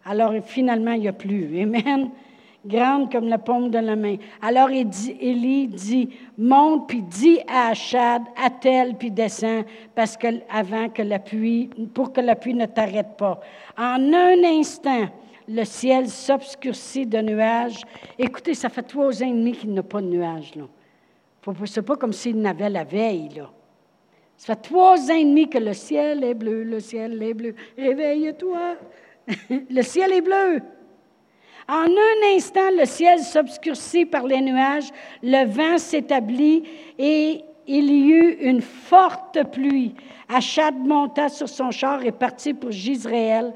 Alors 0.05 0.33
finalement, 0.45 0.93
il 0.93 1.03
n'y 1.03 1.09
a 1.09 1.13
plus. 1.13 1.61
Amen. 1.61 2.11
Grande 2.65 3.11
comme 3.11 3.29
la 3.29 3.39
paume 3.39 3.71
de 3.71 3.79
la 3.79 3.97
main. 3.97 4.17
Alors 4.41 4.71
Élie 4.71 5.67
dit, 5.67 6.09
monte 6.39 6.89
puis 6.89 7.03
dis 7.03 7.41
à 7.49 7.71
Achad, 7.71 8.23
attelle 8.41 8.95
puis 8.97 9.11
descend, 9.11 9.65
parce 9.97 10.17
que 10.17 10.29
avant 10.49 10.89
que 10.89 11.03
la 11.03 11.19
pluie, 11.19 11.71
pour 11.93 12.13
que 12.13 12.21
la 12.21 12.37
pluie 12.37 12.55
ne 12.55 12.67
t'arrête 12.67 13.17
pas. 13.19 13.41
En 13.77 14.13
un 14.13 14.45
instant, 14.45 15.09
le 15.49 15.65
ciel 15.65 16.09
s'obscurcit 16.09 17.07
de 17.07 17.19
nuages. 17.19 17.83
Écoutez, 18.19 18.55
ça 18.55 18.69
fait 18.69 18.83
trois 18.83 19.23
ans 19.23 19.27
et 19.27 19.33
demi 19.33 19.53
qu'il 19.53 19.73
n'a 19.73 19.83
pas 19.83 20.01
de 20.01 20.07
nuages. 20.07 20.55
Là. 20.55 20.65
C'est 21.65 21.83
pas 21.83 21.97
comme 21.97 22.13
s'il 22.13 22.41
n'avait 22.41 22.71
la 22.71 22.85
veille. 22.85 23.43
Ça 24.37 24.55
fait 24.55 24.63
trois 24.63 25.11
ans 25.11 25.15
et 25.15 25.25
demi 25.25 25.49
que 25.49 25.59
le 25.59 25.73
ciel 25.73 26.23
est 26.25 26.35
bleu, 26.35 26.65
le 26.65 26.81
ciel 26.81 27.23
est 27.23 27.35
bleu. 27.35 27.55
Réveille-toi. 27.77 28.77
le 29.71 29.83
ciel 29.83 30.13
est 30.13 30.21
bleu. 30.21 30.61
En 31.69 31.85
un 31.85 32.37
instant, 32.37 32.71
le 32.77 32.85
ciel 32.85 33.21
s'obscurcit 33.21 34.05
par 34.05 34.27
les 34.27 34.41
nuages, 34.41 34.91
le 35.23 35.47
vent 35.47 35.79
s'établit 35.79 36.65
et 36.99 37.45
il 37.67 37.91
y 37.91 38.11
eut 38.11 38.39
une 38.41 38.61
forte 38.61 39.39
pluie. 39.53 39.95
Achad 40.29 40.75
monta 40.77 41.29
sur 41.29 41.49
son 41.49 41.71
char 41.71 42.05
et 42.05 42.13
partit 42.13 42.55
pour 42.55 42.73
Gisraël. 42.73 43.53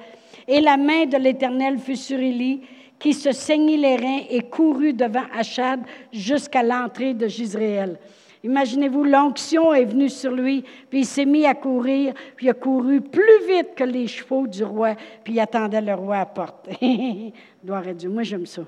Et 0.49 0.61
la 0.61 0.76
main 0.76 1.07
de 1.07 1.16
l'Éternel 1.16 1.78
fut 1.78 1.97
sur 1.97 2.18
Élie, 2.18 2.62
qui 2.99 3.12
se 3.12 3.32
saignit 3.32 3.76
les 3.76 3.97
reins 3.97 4.22
et 4.30 4.42
courut 4.42 4.94
devant 4.94 5.24
Achad 5.36 5.80
jusqu'à 6.12 6.62
l'entrée 6.62 7.14
de 7.14 7.28
Gisraël. 7.28 7.99
Imaginez-vous, 8.42 9.05
l'onction 9.05 9.74
est 9.74 9.84
venue 9.84 10.09
sur 10.09 10.30
lui, 10.30 10.62
puis 10.88 11.01
il 11.01 11.05
s'est 11.05 11.24
mis 11.24 11.47
à 11.47 11.55
courir, 11.55 12.14
puis 12.36 12.47
il 12.47 12.51
a 12.51 12.55
couru 12.55 13.01
plus 13.01 13.47
vite 13.49 13.74
que 13.74 13.84
les 13.84 14.07
chevaux 14.07 14.47
du 14.47 14.62
roi, 14.62 14.94
puis 15.24 15.34
il 15.34 15.40
attendait 15.40 15.80
le 15.80 15.94
roi 15.94 16.18
à 16.18 16.26
porte. 16.26 16.68
Gloire 17.64 17.88
à 17.88 17.92
Dieu. 17.92 18.09
Moi, 18.09 18.22
j'aime 18.22 18.47
ça. 18.47 18.62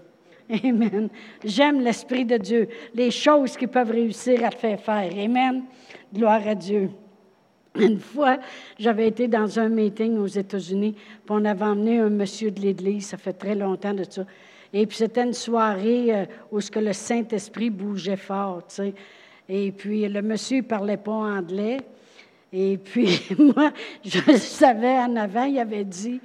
Amen. 0.65 1.09
J'aime 1.45 1.81
l'Esprit 1.81 2.25
de 2.25 2.39
Dieu, 2.39 2.69
les 2.95 3.11
choses 3.11 3.57
qui 3.57 3.67
peuvent 3.67 3.91
réussir 3.91 4.45
à 4.45 4.49
te 4.49 4.57
faire 4.57 4.81
faire. 4.81 5.13
Amen. 5.17 5.63
Gloire 6.13 6.47
à 6.47 6.55
Dieu. 6.55 6.91
Une 7.79 7.99
fois, 7.99 8.39
j'avais 8.79 9.09
été 9.09 9.29
dans 9.29 9.59
un 9.59 9.69
meeting 9.69 10.19
aux 10.19 10.27
États-Unis, 10.27 10.93
puis 10.93 11.21
on 11.29 11.45
avait 11.45 11.65
emmené 11.65 11.99
un 12.01 12.11
monsieur 12.11 12.51
de 12.51 12.61
l'Église, 12.61 13.07
ça 13.07 13.17
fait 13.17 13.33
très 13.33 13.55
longtemps 13.55 13.95
de 13.95 14.05
ça. 14.09 14.25
Et 14.73 14.87
puis 14.87 14.97
c'était 14.97 15.25
une 15.25 15.33
soirée 15.33 16.15
euh, 16.15 16.25
où 16.53 16.61
ce 16.61 16.71
que 16.71 16.79
le 16.79 16.93
Saint-Esprit 16.93 17.71
bougeait 17.71 18.17
fort, 18.17 18.63
tu 18.69 18.75
sais. 18.75 18.95
Et 19.49 19.73
puis, 19.73 20.07
le 20.07 20.21
monsieur 20.21 20.59
ne 20.59 20.63
parlait 20.63 20.99
pas 20.99 21.13
anglais. 21.13 21.79
Et 22.53 22.77
puis, 22.77 23.21
moi, 23.39 23.73
je 24.05 24.37
savais 24.37 24.99
en 24.99 25.17
avant, 25.17 25.45
il 25.45 25.59
avait 25.59 25.85
dit, 25.85 26.21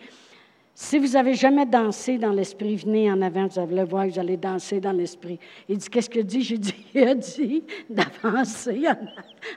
si 0.76 0.98
vous 0.98 1.16
avez 1.16 1.36
jamais 1.36 1.66
dansé 1.66 2.18
dans 2.18 2.32
l'esprit, 2.32 2.76
venez 2.76 3.12
en 3.12 3.22
avant, 3.22 3.48
vous 3.48 3.60
allez 3.60 3.84
voir 3.84 4.06
que 4.06 4.14
vous 4.14 4.20
allez 4.20 4.38
danser 4.38 4.80
dans 4.80 4.92
l'esprit. 4.92 5.40
Il 5.70 5.78
dit, 5.78 5.88
qu'est-ce 5.90 6.10
qu'il 6.10 6.26
dit? 6.26 6.42
J'ai 6.42 6.58
dit, 6.58 6.76
il 6.94 7.08
a 7.08 7.16
dit 7.16 7.64
d'avancer 7.90 8.82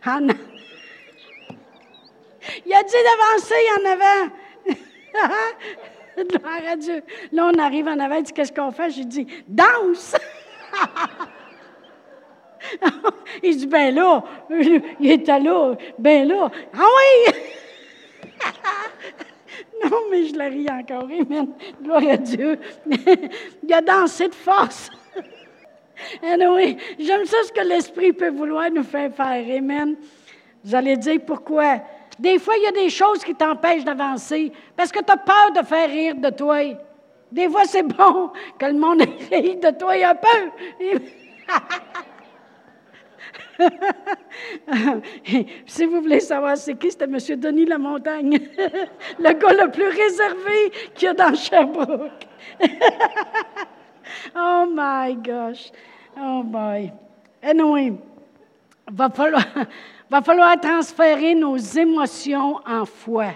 en, 0.04 0.28
avant. 0.28 0.34
Il 2.64 2.74
a 2.74 2.82
dit 2.82 2.94
d'avancer 3.04 3.62
en 3.78 3.84
avant. 3.92 4.30
Gloire 6.16 6.72
à 6.72 6.76
Dieu. 6.76 7.02
Là, 7.32 7.50
on 7.54 7.58
arrive 7.58 7.88
en 7.88 7.98
avant, 7.98 8.16
il 8.16 8.22
dit, 8.22 8.32
qu'est-ce 8.32 8.52
qu'on 8.52 8.70
fait? 8.70 8.90
J'ai 8.90 9.04
dit, 9.04 9.26
danse! 9.46 10.16
il 13.42 13.56
dit, 13.56 13.66
ben 13.66 13.94
là, 13.94 14.24
il 14.50 15.10
était 15.10 15.38
là, 15.38 15.74
ben 15.98 16.26
là. 16.26 16.50
Ah 16.74 16.86
oui! 16.96 17.34
non, 19.84 19.98
mais 20.10 20.26
je 20.26 20.34
la 20.36 20.46
ris 20.46 20.66
encore, 20.70 21.04
amen. 21.04 21.48
Gloire 21.82 22.08
à 22.08 22.16
Dieu. 22.16 22.58
il 23.62 23.72
a 23.72 23.82
dansé 23.82 24.28
de 24.28 24.34
force. 24.34 24.90
oui, 26.22 26.76
j'aime 26.98 27.26
ça 27.26 27.36
ce 27.44 27.52
que 27.52 27.66
l'Esprit 27.66 28.12
peut 28.12 28.30
vouloir 28.30 28.70
nous 28.70 28.84
faire 28.84 29.14
faire, 29.14 29.58
amen. 29.58 29.96
Vous 30.64 30.74
allez 30.74 30.96
dire 30.96 31.20
pourquoi. 31.24 31.80
Des 32.18 32.38
fois, 32.38 32.54
il 32.56 32.62
y 32.62 32.66
a 32.66 32.72
des 32.72 32.90
choses 32.90 33.22
qui 33.22 33.34
t'empêchent 33.34 33.84
d'avancer 33.84 34.52
parce 34.76 34.90
que 34.90 35.02
tu 35.02 35.12
as 35.12 35.16
peur 35.16 35.52
de 35.54 35.64
faire 35.64 35.88
rire 35.88 36.14
de 36.14 36.30
toi. 36.30 36.58
Des 37.30 37.48
fois, 37.48 37.64
c'est 37.64 37.82
bon 37.82 38.30
que 38.58 38.66
le 38.66 38.74
monde 38.74 39.02
rit 39.30 39.56
de 39.56 39.70
toi 39.78 39.92
un 39.92 40.14
peu. 40.14 40.50
si 45.66 45.84
vous 45.86 46.02
voulez 46.02 46.20
savoir 46.20 46.56
c'est 46.56 46.74
qui, 46.74 46.90
c'était 46.90 47.04
M. 47.04 47.18
Denis 47.40 47.64
Lamontagne, 47.64 48.38
le 49.18 49.32
gars 49.32 49.64
le 49.64 49.70
plus 49.70 49.88
réservé 49.88 50.72
qu'il 50.94 51.06
y 51.06 51.08
a 51.08 51.14
dans 51.14 51.34
Sherbrooke. 51.34 52.26
oh 54.36 54.66
my 54.68 55.16
gosh. 55.16 55.72
Oh 56.18 56.42
boy. 56.44 56.92
Anyway, 57.42 57.94
va 58.90 59.10
falloir, 59.10 59.44
va 60.10 60.22
falloir 60.22 60.60
transférer 60.60 61.34
nos 61.34 61.56
émotions 61.56 62.60
en 62.66 62.84
foi. 62.84 63.32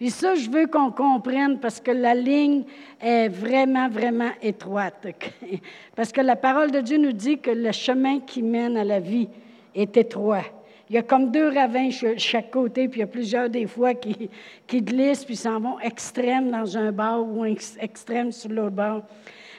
Et 0.00 0.08
ça, 0.08 0.34
je 0.34 0.48
veux 0.48 0.66
qu'on 0.66 0.90
comprenne 0.90 1.58
parce 1.58 1.78
que 1.78 1.90
la 1.90 2.14
ligne 2.14 2.64
est 3.00 3.28
vraiment, 3.28 3.88
vraiment 3.88 4.30
étroite. 4.40 5.06
Parce 5.94 6.10
que 6.10 6.22
la 6.22 6.36
parole 6.36 6.70
de 6.70 6.80
Dieu 6.80 6.96
nous 6.96 7.12
dit 7.12 7.38
que 7.38 7.50
le 7.50 7.70
chemin 7.70 8.20
qui 8.20 8.42
mène 8.42 8.78
à 8.78 8.84
la 8.84 8.98
vie 8.98 9.28
est 9.74 9.94
étroit. 9.98 10.44
Il 10.88 10.96
y 10.96 10.98
a 10.98 11.02
comme 11.02 11.30
deux 11.30 11.48
ravins 11.48 11.90
chaque 12.16 12.50
côté, 12.50 12.88
puis 12.88 12.98
il 12.98 13.02
y 13.02 13.04
a 13.04 13.08
plusieurs 13.08 13.50
des 13.50 13.66
fois 13.66 13.92
qui, 13.94 14.30
qui 14.66 14.80
glissent, 14.80 15.24
puis 15.24 15.36
s'en 15.36 15.60
vont 15.60 15.78
extrêmes 15.78 16.50
dans 16.50 16.76
un 16.78 16.90
bord 16.90 17.28
ou 17.28 17.44
extrêmes 17.44 18.32
sur 18.32 18.50
l'autre 18.50 18.70
bord. 18.70 19.02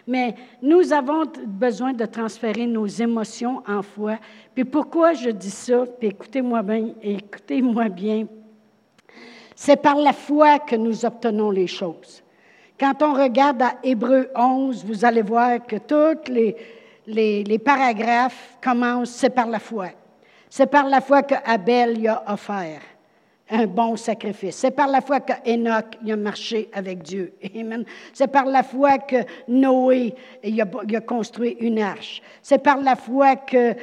Mais 0.08 0.36
nous 0.62 0.94
avons 0.94 1.24
besoin 1.46 1.94
de 1.94 2.06
transférer 2.06 2.66
nos 2.66 2.88
émotions 2.88 3.62
en 3.68 3.82
foi. 3.82 4.18
Puis 4.54 4.66
pourquoi 4.66 5.14
je 5.14 5.30
dis 5.30 5.52
ça? 5.52 5.86
Puis 6.00 6.10
écoutez-moi 6.10 6.62
bien, 6.62 6.90
écoutez-moi 7.02 7.90
bien. 7.90 8.28
C'est 9.56 9.82
par 9.82 9.96
la 9.96 10.14
foi 10.14 10.60
que 10.60 10.76
nous 10.76 11.06
obtenons 11.06 11.52
les 11.52 11.68
choses. 11.68 12.24
Quand 12.80 13.02
on 13.04 13.14
regarde 13.14 13.62
à 13.62 13.76
Hébreu 13.84 14.30
11, 14.36 14.84
vous 14.86 15.06
allez 15.06 15.22
voir 15.22 15.66
que 15.66 15.76
tous 15.78 16.32
les, 16.32 16.56
les, 17.44 17.60
paragraphes 17.60 18.58
commencent, 18.64 19.12
c'est 19.12 19.30
par 19.30 19.48
la 19.48 19.60
foi. 19.60 19.90
C'est 20.50 20.66
par 20.66 20.88
la 20.88 21.00
foi 21.00 21.22
que 21.22 21.36
Abel 21.46 22.00
y 22.00 22.08
a 22.08 22.24
offert 22.28 22.82
un 23.52 23.68
bon 23.68 23.96
sacrifice. 23.96 24.56
C'est 24.56 24.72
par 24.72 24.88
la 24.88 25.02
foi 25.02 25.20
que 25.20 25.34
Enoch 25.46 25.98
a 26.10 26.16
marché 26.16 26.70
avec 26.74 27.04
Dieu. 27.04 27.34
Amen. 27.56 27.84
C'est 28.14 28.32
par 28.32 28.46
la 28.46 28.64
foi 28.64 28.98
que 29.00 29.18
Noé 29.48 30.16
a, 30.44 30.96
a 30.96 31.02
construit 31.02 31.58
une 31.60 31.80
arche. 31.80 32.22
C'est 32.42 32.64
par 32.64 32.82
la 32.82 32.96
foi 32.96 33.36
que, 33.36 33.74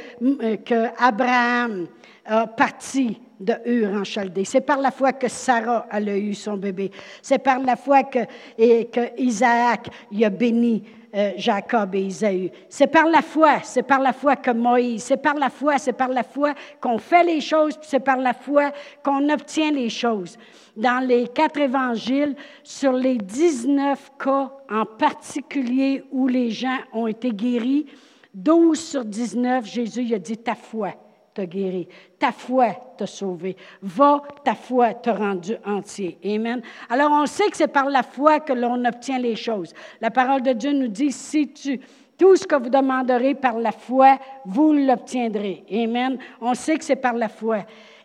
que 0.64 0.88
Abraham 0.98 1.86
a 2.24 2.46
parti 2.46 3.20
de 3.40 3.54
Hur 3.64 3.92
en 3.94 4.04
Chaldée. 4.04 4.44
C'est 4.44 4.60
par 4.60 4.78
la 4.78 4.90
foi 4.90 5.12
que 5.12 5.28
Sarah 5.28 5.86
a 5.90 6.00
eu 6.00 6.34
son 6.34 6.56
bébé. 6.56 6.90
C'est 7.22 7.38
par 7.38 7.60
la 7.60 7.76
foi 7.76 8.04
que, 8.04 8.20
et, 8.58 8.90
Isaac 9.18 9.88
a 10.22 10.30
béni 10.30 10.82
euh, 11.14 11.32
Jacob 11.36 11.94
et 11.94 12.02
Isaïe. 12.02 12.52
C'est 12.68 12.86
par 12.86 13.06
la 13.06 13.22
foi, 13.22 13.60
c'est 13.62 13.82
par 13.82 14.00
la 14.00 14.12
foi 14.12 14.36
que 14.36 14.50
Moïse, 14.50 15.04
c'est 15.04 15.16
par 15.16 15.34
la 15.34 15.50
foi, 15.50 15.78
c'est 15.78 15.92
par 15.92 16.08
la 16.08 16.22
foi 16.22 16.54
qu'on 16.80 16.98
fait 16.98 17.24
les 17.24 17.40
choses, 17.40 17.76
puis 17.76 17.88
c'est 17.88 18.00
par 18.00 18.18
la 18.18 18.34
foi 18.34 18.72
qu'on 19.02 19.28
obtient 19.30 19.70
les 19.70 19.88
choses. 19.88 20.36
Dans 20.76 21.04
les 21.04 21.28
quatre 21.28 21.58
évangiles, 21.58 22.36
sur 22.62 22.92
les 22.92 23.16
19 23.16 24.12
cas 24.22 24.50
en 24.70 24.84
particulier 24.84 26.04
où 26.10 26.28
les 26.28 26.50
gens 26.50 26.78
ont 26.92 27.06
été 27.06 27.30
guéris, 27.30 27.86
12 28.34 28.78
sur 28.78 29.04
19, 29.04 29.64
Jésus 29.66 30.14
a 30.14 30.18
dit 30.18 30.36
ta 30.36 30.54
foi 30.54 30.94
t'a 31.38 31.46
guéri. 31.46 31.86
Ta 32.18 32.32
foi 32.32 32.74
t'a 32.96 33.06
sauvé. 33.06 33.56
Va, 33.80 34.22
ta 34.42 34.56
foi 34.56 34.94
t'a 34.94 35.14
rendu 35.14 35.54
entier. 35.64 36.18
Amen. 36.24 36.62
Alors, 36.90 37.12
on 37.12 37.26
sait 37.26 37.48
que 37.48 37.56
c'est 37.56 37.68
par 37.68 37.88
la 37.88 38.02
foi 38.02 38.40
que 38.40 38.52
l'on 38.52 38.84
obtient 38.84 39.20
les 39.20 39.36
choses. 39.36 39.72
La 40.00 40.10
parole 40.10 40.42
de 40.42 40.52
Dieu 40.52 40.72
nous 40.72 40.88
dit, 40.88 41.12
si 41.12 41.52
tu, 41.52 41.80
tout 42.18 42.34
ce 42.34 42.44
que 42.44 42.56
vous 42.56 42.70
demanderez 42.70 43.36
par 43.36 43.56
la 43.60 43.70
foi, 43.70 44.18
vous 44.44 44.72
l'obtiendrez. 44.72 45.64
Amen. 45.72 46.18
On 46.40 46.54
sait 46.54 46.76
que 46.76 46.84
c'est 46.84 46.96
par 46.96 47.14
la 47.14 47.28
foi. 47.28 47.58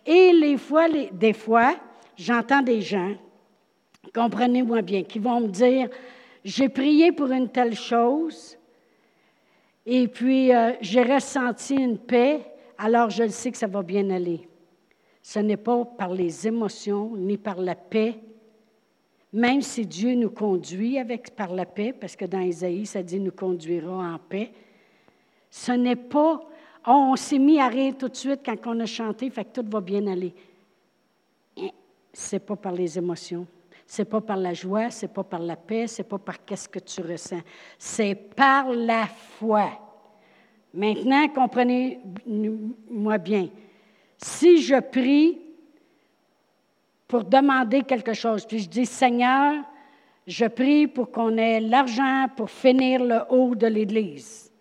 Et 0.06 0.32
les 0.32 0.58
fois, 0.58 0.88
les, 0.88 1.10
des 1.12 1.34
fois, 1.34 1.74
j'entends 2.16 2.62
des 2.62 2.82
gens, 2.82 3.16
comprenez-moi 4.14 4.84
bien, 4.84 5.02
qui 5.02 5.18
vont 5.18 5.40
me 5.40 5.48
dire, 5.48 5.90
j'ai 6.46 6.70
prié 6.70 7.12
pour 7.12 7.32
une 7.32 7.50
telle 7.50 7.76
chose, 7.76 8.60
et 9.88 10.08
puis 10.08 10.54
euh, 10.54 10.74
j'ai 10.82 11.02
ressenti 11.02 11.74
une 11.74 11.98
paix, 11.98 12.53
alors 12.78 13.10
je 13.10 13.24
le 13.24 13.30
sais 13.30 13.52
que 13.52 13.58
ça 13.58 13.68
va 13.68 13.82
bien 13.82 14.10
aller. 14.10 14.48
Ce 15.22 15.40
n'est 15.40 15.58
pas 15.58 15.86
par 15.86 16.14
les 16.14 16.48
émotions 16.48 17.16
ni 17.16 17.38
par 17.38 17.60
la 17.60 17.76
paix, 17.76 18.20
même 19.32 19.62
si 19.62 19.86
Dieu 19.86 20.16
nous 20.16 20.30
conduit 20.30 21.00
avec, 21.00 21.36
par 21.36 21.54
la 21.54 21.66
paix, 21.66 21.94
parce 21.94 22.16
que 22.16 22.26
dans 22.26 22.40
Isaïe, 22.40 22.86
ça 22.86 23.02
dit 23.02 23.20
nous 23.20 23.32
conduira 23.32 24.14
en 24.14 24.20
paix. 24.20 24.52
Ce 25.50 25.72
n'est 25.72 25.96
pas, 25.96 26.42
oh, 26.88 26.92
on 26.92 27.16
s'est 27.16 27.40
mis 27.40 27.60
à 27.60 27.68
rire 27.68 27.96
tout 27.98 28.10
de 28.10 28.16
suite 28.16 28.42
quand 28.46 28.58
on 28.66 28.80
a 28.80 28.86
chanté, 28.86 29.30
fait 29.30 29.46
que 29.46 29.62
tout 29.62 29.70
va 29.70 29.82
bien 29.82 30.06
aller. 30.08 30.34
C'est 32.12 32.40
pas 32.40 32.56
par 32.56 32.74
les 32.74 32.98
émotions. 32.98 33.48
C'est 33.88 34.06
pas 34.06 34.22
par 34.22 34.38
la 34.38 34.54
joie, 34.54 34.90
c'est 34.90 35.12
pas 35.12 35.24
par 35.24 35.40
la 35.40 35.56
paix, 35.56 35.88
c'est 35.88 36.04
pas 36.04 36.18
par 36.18 36.44
qu'est-ce 36.46 36.70
que 36.70 36.80
tu 36.80 37.02
ressens. 37.02 37.42
C'est 37.78 38.16
par 38.16 38.72
la 38.72 39.08
foi. 39.08 39.70
Maintenant, 40.74 41.28
comprenez-moi 41.28 43.18
bien. 43.20 43.50
Si 44.18 44.62
je 44.62 44.80
prie 44.80 45.40
pour 47.08 47.24
demander 47.24 47.84
quelque 47.84 48.14
chose, 48.14 48.46
puis 48.46 48.60
je 48.60 48.70
dis, 48.70 48.86
Seigneur, 48.86 49.64
je 50.26 50.46
prie 50.46 50.88
pour 50.88 51.12
qu'on 51.12 51.38
ait 51.38 51.60
l'argent 51.60 52.26
pour 52.36 52.50
finir 52.50 53.04
le 53.04 53.20
haut 53.30 53.54
de 53.54 53.68
l'Église. 53.68 54.52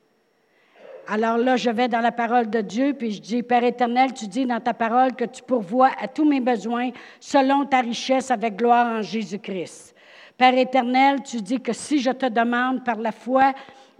Alors 1.08 1.38
là, 1.38 1.56
je 1.56 1.70
vais 1.70 1.88
dans 1.88 2.00
la 2.00 2.12
parole 2.12 2.50
de 2.50 2.60
Dieu, 2.60 2.94
puis 2.94 3.12
je 3.12 3.20
dis, 3.20 3.42
Père 3.42 3.64
éternel, 3.64 4.12
tu 4.12 4.26
dis 4.26 4.44
dans 4.44 4.60
ta 4.60 4.74
parole 4.74 5.14
que 5.14 5.24
tu 5.24 5.42
pourvois 5.42 5.90
à 6.00 6.08
tous 6.08 6.24
mes 6.24 6.40
besoins 6.40 6.90
selon 7.20 7.64
ta 7.64 7.80
richesse 7.80 8.30
avec 8.30 8.56
gloire 8.56 8.98
en 8.98 9.02
Jésus-Christ. 9.02 9.94
Père 10.36 10.56
éternel, 10.56 11.22
tu 11.22 11.40
dis 11.40 11.60
que 11.60 11.72
si 11.72 12.00
je 12.00 12.10
te 12.10 12.26
demande 12.26 12.84
par 12.84 12.96
la 12.96 13.12
foi, 13.12 13.52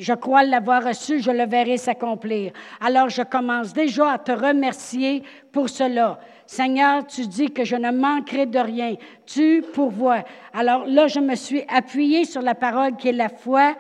je 0.03 0.13
crois 0.13 0.43
l'avoir 0.43 0.83
reçu, 0.85 1.21
je 1.21 1.31
le 1.31 1.47
verrai 1.47 1.77
s'accomplir. 1.77 2.53
Alors 2.81 3.09
je 3.09 3.23
commence 3.23 3.73
déjà 3.73 4.13
à 4.13 4.19
te 4.19 4.33
remercier 4.33 5.23
pour 5.53 5.69
cela. 5.69 6.19
Seigneur, 6.45 7.07
tu 7.07 7.27
dis 7.27 7.51
que 7.51 7.65
je 7.65 7.77
ne 7.77 7.93
manquerai 7.93 8.47
de 8.47 8.59
rien. 8.59 8.97
Tu 9.25 9.63
pourvois. 9.73 10.25
Alors 10.53 10.87
là, 10.87 11.07
je 11.07 11.21
me 11.21 11.37
suis 11.37 11.63
appuyée 11.69 12.25
sur 12.25 12.43
la 12.43 12.57
parole 12.57 12.97
qui 12.97 13.09
est 13.09 13.13
la 13.13 13.29
foi. 13.29 13.75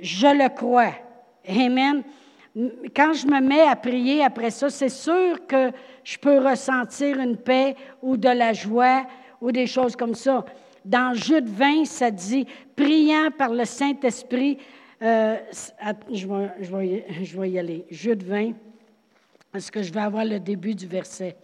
Je 0.00 0.28
le 0.28 0.48
crois. 0.48 0.92
Amen. 1.48 2.04
Quand 2.94 3.12
je 3.12 3.26
me 3.26 3.40
mets 3.40 3.62
à 3.62 3.74
prier 3.74 4.22
après 4.22 4.50
ça, 4.50 4.70
c'est 4.70 4.88
sûr 4.88 5.46
que 5.48 5.72
je 6.04 6.16
peux 6.18 6.38
ressentir 6.38 7.18
une 7.18 7.36
paix 7.36 7.74
ou 8.02 8.16
de 8.16 8.28
la 8.28 8.52
joie 8.52 9.04
ou 9.40 9.50
des 9.50 9.66
choses 9.66 9.96
comme 9.96 10.14
ça. 10.14 10.44
Dans 10.84 11.12
Jude 11.14 11.48
20, 11.48 11.84
ça 11.84 12.10
dit, 12.10 12.46
priant 12.76 13.30
par 13.36 13.50
le 13.50 13.64
Saint-Esprit, 13.64 14.58
euh, 15.02 15.36
je, 16.12 17.38
vais, 17.38 17.50
y 17.50 17.58
aller. 17.58 17.86
Jude 17.90 18.22
20, 18.22 18.52
parce 19.50 19.70
que 19.70 19.82
je 19.82 19.92
vais 19.92 20.00
avoir 20.00 20.24
le 20.24 20.38
début 20.38 20.74
du 20.74 20.86
verset. 20.86 21.36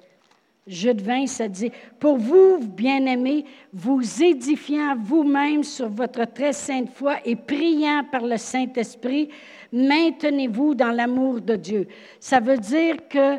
Jude 0.66 1.00
20, 1.00 1.26
ça 1.26 1.48
dit, 1.48 1.70
Pour 1.98 2.18
vous, 2.18 2.58
bien-aimés, 2.58 3.44
vous 3.72 4.02
édifiant 4.22 4.96
vous-même 4.98 5.62
sur 5.62 5.88
votre 5.88 6.24
très 6.24 6.52
sainte 6.52 6.90
foi 6.90 7.16
et 7.24 7.36
priant 7.36 8.04
par 8.10 8.22
le 8.22 8.36
Saint-Esprit, 8.36 9.28
maintenez-vous 9.72 10.74
dans 10.74 10.90
l'amour 10.90 11.40
de 11.40 11.56
Dieu. 11.56 11.88
Ça 12.18 12.40
veut 12.40 12.58
dire 12.58 12.96
que 13.08 13.38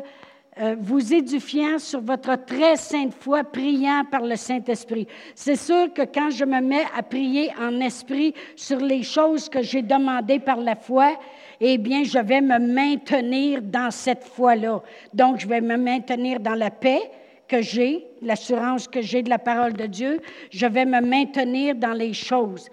euh, 0.60 0.76
vous 0.80 1.14
édifiant 1.14 1.78
sur 1.78 2.00
votre 2.00 2.34
très 2.44 2.76
sainte 2.76 3.14
foi, 3.14 3.44
priant 3.44 4.04
par 4.10 4.22
le 4.22 4.36
Saint-Esprit. 4.36 5.06
C'est 5.34 5.56
sûr 5.56 5.92
que 5.92 6.02
quand 6.02 6.30
je 6.30 6.44
me 6.44 6.60
mets 6.60 6.84
à 6.96 7.02
prier 7.02 7.50
en 7.60 7.80
esprit 7.80 8.34
sur 8.56 8.78
les 8.78 9.02
choses 9.02 9.48
que 9.48 9.62
j'ai 9.62 9.82
demandées 9.82 10.40
par 10.40 10.56
la 10.56 10.74
foi, 10.74 11.16
eh 11.60 11.78
bien, 11.78 12.04
je 12.04 12.18
vais 12.18 12.40
me 12.40 12.58
maintenir 12.58 13.62
dans 13.62 13.90
cette 13.90 14.24
foi-là. 14.24 14.82
Donc, 15.12 15.40
je 15.40 15.48
vais 15.48 15.60
me 15.60 15.76
maintenir 15.76 16.40
dans 16.40 16.54
la 16.54 16.70
paix 16.70 17.10
que 17.48 17.62
j'ai, 17.62 18.04
l'assurance 18.22 18.86
que 18.86 19.00
j'ai 19.00 19.22
de 19.22 19.30
la 19.30 19.38
parole 19.38 19.72
de 19.72 19.86
Dieu. 19.86 20.20
Je 20.50 20.66
vais 20.66 20.84
me 20.84 21.00
maintenir 21.00 21.74
dans 21.74 21.94
les 21.94 22.12
choses. 22.12 22.68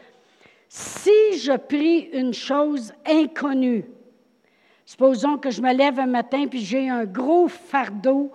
Si 0.70 1.40
je 1.40 1.56
prie 1.56 2.10
une 2.14 2.34
chose 2.34 2.94
inconnue, 3.06 3.86
Supposons 4.86 5.38
que 5.38 5.50
je 5.50 5.62
me 5.62 5.74
lève 5.74 6.00
un 6.00 6.06
matin 6.06 6.46
puis 6.48 6.60
j'ai 6.60 6.90
un 6.90 7.06
gros 7.06 7.48
fardeau, 7.48 8.32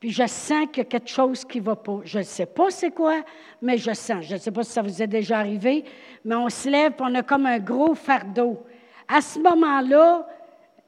puis 0.00 0.10
je 0.10 0.26
sens 0.26 0.66
qu'il 0.72 0.78
y 0.78 0.80
a 0.80 0.84
quelque 0.84 1.08
chose 1.08 1.44
qui 1.44 1.60
ne 1.60 1.66
va 1.66 1.76
pas. 1.76 2.00
Je 2.04 2.18
ne 2.18 2.24
sais 2.24 2.46
pas 2.46 2.70
c'est 2.70 2.90
quoi, 2.90 3.22
mais 3.60 3.76
je 3.76 3.92
sens. 3.92 4.24
Je 4.24 4.34
ne 4.34 4.40
sais 4.40 4.50
pas 4.50 4.62
si 4.62 4.72
ça 4.72 4.82
vous 4.82 5.02
est 5.02 5.06
déjà 5.06 5.38
arrivé, 5.38 5.84
mais 6.24 6.34
on 6.34 6.48
se 6.48 6.68
lève 6.68 6.92
et 6.92 7.02
on 7.02 7.14
a 7.14 7.22
comme 7.22 7.46
un 7.46 7.58
gros 7.58 7.94
fardeau. 7.94 8.62
À 9.06 9.20
ce 9.20 9.38
moment-là, 9.38 10.26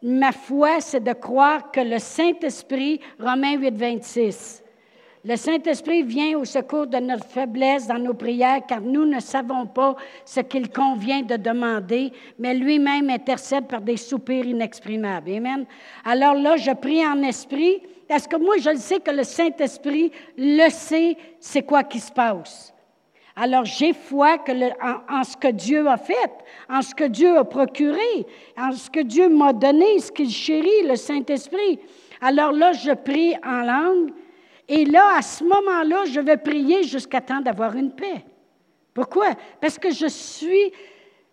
ma 0.02 0.32
foi, 0.32 0.80
c'est 0.80 1.02
de 1.02 1.12
croire 1.12 1.70
que 1.70 1.80
le 1.80 1.98
Saint-Esprit, 1.98 3.00
Romains 3.18 3.58
8, 3.58 3.74
26, 3.76 4.64
le 5.24 5.36
Saint-Esprit 5.36 6.02
vient 6.02 6.38
au 6.38 6.44
secours 6.44 6.86
de 6.86 6.98
notre 6.98 7.26
faiblesse 7.26 7.86
dans 7.86 7.98
nos 7.98 8.14
prières, 8.14 8.62
car 8.66 8.80
nous 8.80 9.04
ne 9.04 9.20
savons 9.20 9.66
pas 9.66 9.96
ce 10.24 10.40
qu'il 10.40 10.70
convient 10.70 11.22
de 11.22 11.36
demander, 11.36 12.12
mais 12.38 12.54
lui-même 12.54 13.10
intercède 13.10 13.66
par 13.66 13.80
des 13.80 13.96
soupirs 13.96 14.46
inexprimables. 14.46 15.30
Amen. 15.32 15.66
Alors 16.04 16.34
là, 16.34 16.56
je 16.56 16.70
prie 16.70 17.04
en 17.04 17.22
esprit, 17.22 17.82
parce 18.08 18.26
que 18.26 18.36
moi, 18.36 18.56
je 18.58 18.70
le 18.70 18.76
sais 18.76 19.00
que 19.00 19.10
le 19.10 19.24
Saint-Esprit 19.24 20.12
le 20.36 20.70
sait, 20.70 21.16
c'est 21.40 21.62
quoi 21.62 21.82
qui 21.82 22.00
se 22.00 22.12
passe? 22.12 22.72
Alors 23.40 23.64
j'ai 23.64 23.92
foi 23.92 24.36
en, 25.08 25.22
ce 25.22 25.36
que 25.36 25.48
Dieu 25.48 25.86
a 25.86 25.96
fait, 25.96 26.32
en 26.68 26.82
ce 26.82 26.92
que 26.92 27.04
Dieu 27.04 27.38
a 27.38 27.44
procuré, 27.44 28.26
en 28.56 28.72
ce 28.72 28.90
que 28.90 28.98
Dieu 28.98 29.28
m'a 29.28 29.52
donné, 29.52 30.00
ce 30.00 30.10
qu'il 30.10 30.28
chérit, 30.28 30.82
le 30.84 30.96
Saint-Esprit. 30.96 31.78
Alors 32.20 32.50
là, 32.50 32.72
je 32.72 32.90
prie 32.90 33.36
en 33.46 33.60
langue 33.62 34.10
et 34.68 34.84
là, 34.84 35.16
à 35.16 35.22
ce 35.22 35.42
moment-là, 35.44 36.04
je 36.06 36.20
vais 36.20 36.36
prier 36.36 36.82
jusqu'à 36.82 37.20
temps 37.20 37.40
d'avoir 37.40 37.74
une 37.74 37.92
paix. 37.92 38.24
Pourquoi? 38.92 39.28
Parce 39.60 39.78
que 39.78 39.90
je 39.90 40.06
suis, 40.06 40.72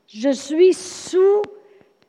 je 0.07 0.29
suis 0.29 0.73
sous 0.73 1.41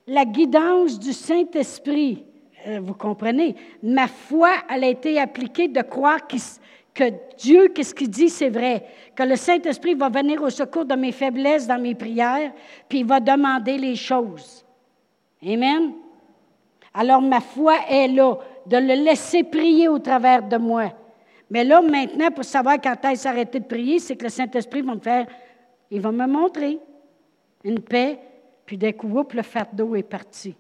la 0.06 0.24
guidance 0.24 0.98
du 0.98 1.12
Saint-Esprit. 1.12 2.24
Euh, 2.68 2.78
vous 2.80 2.94
comprenez? 2.94 3.56
Ma 3.82 4.06
foi, 4.06 4.50
elle 4.70 4.84
a 4.84 4.88
été 4.88 5.18
appliquée 5.18 5.66
de 5.66 5.82
croire 5.82 6.20
que 6.26 7.04
Dieu, 7.36 7.68
qu'est-ce 7.68 7.94
qu'il 7.94 8.10
dit, 8.10 8.28
c'est 8.28 8.50
vrai. 8.50 8.86
Que 9.16 9.24
le 9.24 9.34
Saint-Esprit 9.34 9.94
va 9.94 10.08
venir 10.08 10.40
au 10.42 10.50
secours 10.50 10.84
de 10.84 10.94
mes 10.94 11.12
faiblesses 11.12 11.66
dans 11.66 11.80
mes 11.80 11.94
prières, 11.94 12.52
puis 12.88 13.00
il 13.00 13.06
va 13.06 13.18
demander 13.18 13.78
les 13.78 13.96
choses. 13.96 14.64
Amen? 15.44 15.92
Alors 16.94 17.20
ma 17.20 17.40
foi 17.40 17.74
est 17.90 18.08
là, 18.08 18.38
de 18.66 18.76
le 18.76 19.04
laisser 19.04 19.42
prier 19.42 19.88
au 19.88 19.98
travers 19.98 20.42
de 20.42 20.56
moi. 20.56 20.92
Mais 21.50 21.64
là, 21.64 21.80
maintenant, 21.80 22.30
pour 22.30 22.44
savoir 22.44 22.80
quand 22.80 22.96
est 23.04 23.16
s'arrêter 23.16 23.60
de 23.60 23.66
prier, 23.66 23.98
c'est 23.98 24.16
que 24.16 24.24
le 24.24 24.30
Saint-Esprit 24.30 24.82
va 24.82 24.94
me 24.94 25.00
faire, 25.00 25.26
il 25.90 26.00
va 26.00 26.10
me 26.10 26.26
montrer 26.26 26.78
une 27.62 27.80
paix, 27.80 28.18
puis 28.64 28.76
d'un 28.76 28.92
coup, 28.92 29.24
le 29.32 29.42
fardeau 29.42 29.94
est 29.94 30.02
parti. 30.02 30.56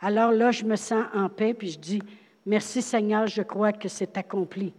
Alors 0.00 0.32
là, 0.32 0.50
je 0.50 0.64
me 0.64 0.76
sens 0.76 1.04
en 1.14 1.28
paix, 1.28 1.54
puis 1.54 1.68
je 1.68 1.78
dis, 1.78 2.02
merci 2.46 2.82
Seigneur, 2.82 3.26
je 3.26 3.42
crois 3.42 3.72
que 3.72 3.88
c'est 3.88 4.16
accompli. 4.16 4.72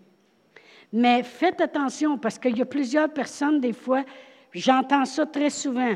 Mais 0.92 1.24
faites 1.24 1.62
attention, 1.62 2.18
parce 2.18 2.38
qu'il 2.38 2.58
y 2.58 2.62
a 2.62 2.66
plusieurs 2.66 3.10
personnes, 3.10 3.60
des 3.60 3.74
fois, 3.74 4.04
j'entends 4.52 5.06
ça 5.06 5.26
très 5.26 5.50
souvent. 5.50 5.94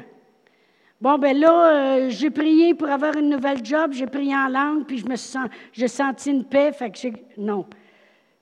Bon, 1.00 1.20
ben 1.20 1.38
là, 1.38 1.70
euh, 1.70 2.10
j'ai 2.10 2.32
prié 2.32 2.74
pour 2.74 2.90
avoir 2.90 3.16
une 3.16 3.30
nouvelle 3.30 3.64
job, 3.64 3.92
j'ai 3.92 4.08
prié 4.08 4.36
en 4.36 4.48
langue, 4.48 4.86
puis 4.86 4.98
je 4.98 5.08
me 5.08 5.16
sens, 5.16 5.48
j'ai 5.72 5.88
senti 5.88 6.32
une 6.32 6.46
paix, 6.46 6.72
fait 6.72 6.90
que 6.90 6.98
j'ai... 6.98 7.14
Non. 7.38 7.66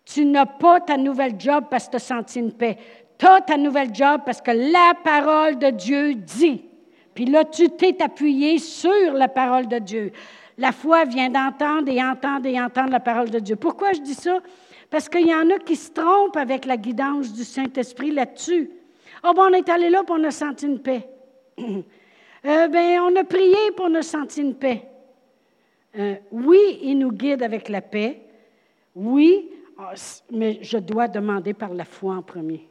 Tu 0.06 0.24
n'as 0.24 0.46
pas 0.46 0.80
ta 0.80 0.98
nouvelle 0.98 1.40
job 1.40 1.66
parce 1.70 1.86
que 1.86 1.92
tu 1.92 1.96
as 1.98 2.00
senti 2.00 2.40
une 2.40 2.54
paix. 2.54 2.78
Tu 3.18 3.26
as 3.26 3.42
ta 3.42 3.58
nouvelle 3.58 3.94
job 3.94 4.22
parce 4.26 4.42
que 4.42 4.52
la 4.52 4.94
parole 5.04 5.58
de 5.58 5.72
Dieu 5.72 6.14
dit. 6.14 6.64
Puis 7.16 7.26
là, 7.26 7.44
tu 7.44 7.70
t'es 7.70 8.02
appuyé 8.02 8.60
sur 8.60 9.14
la 9.14 9.28
parole 9.28 9.68
de 9.68 9.80
Dieu. 9.80 10.12
La 10.58 10.72
foi 10.72 11.06
vient 11.06 11.30
d'entendre 11.30 11.90
et 11.90 12.04
entendre 12.04 12.46
et 12.46 12.62
entendre 12.62 12.92
la 12.92 13.00
parole 13.00 13.30
de 13.30 13.40
Dieu. 13.40 13.56
Pourquoi 13.56 13.94
je 13.94 14.02
dis 14.02 14.14
ça? 14.14 14.40
Parce 14.90 15.10
qu'il 15.10 15.28
y 15.28 15.34
en 15.34 15.50
a 15.50 15.58
qui 15.60 15.76
se 15.76 15.92
trompent 15.92 16.38
avec 16.38 16.66
la 16.66 16.78
guidance 16.78 17.34
du 17.34 17.44
Saint-Esprit 17.44 18.12
là-dessus. 18.12 18.70
Oh, 19.24 19.34
bon, 19.34 19.44
on 19.50 19.54
est 19.54 19.68
allé 19.70 19.90
là 19.90 20.04
pour 20.04 20.18
on 20.18 20.24
a 20.24 20.32
senti 20.32 20.68
une 20.68 20.80
paix. 20.80 21.10
euh, 21.60 22.68
ben, 22.68 23.00
on 23.02 23.16
a 23.16 23.24
prié 23.24 23.72
pour 23.76 23.88
on 23.88 23.96
a 23.96 24.02
senti 24.02 24.42
une 24.42 24.56
paix. 24.56 24.84
Euh, 25.98 26.16
oui, 26.32 26.80
il 26.84 27.00
nous 27.00 27.12
guide 27.12 27.42
avec 27.42 27.70
la 27.70 27.82
paix. 27.82 28.22
Oui, 28.94 29.50
ah, 29.52 29.55
mais 30.32 30.60
je 30.62 30.78
dois 30.78 31.08
demander 31.08 31.54
par 31.54 31.74
la 31.74 31.86
foi 31.86 32.16
en 32.16 32.22
premier. 32.22 32.68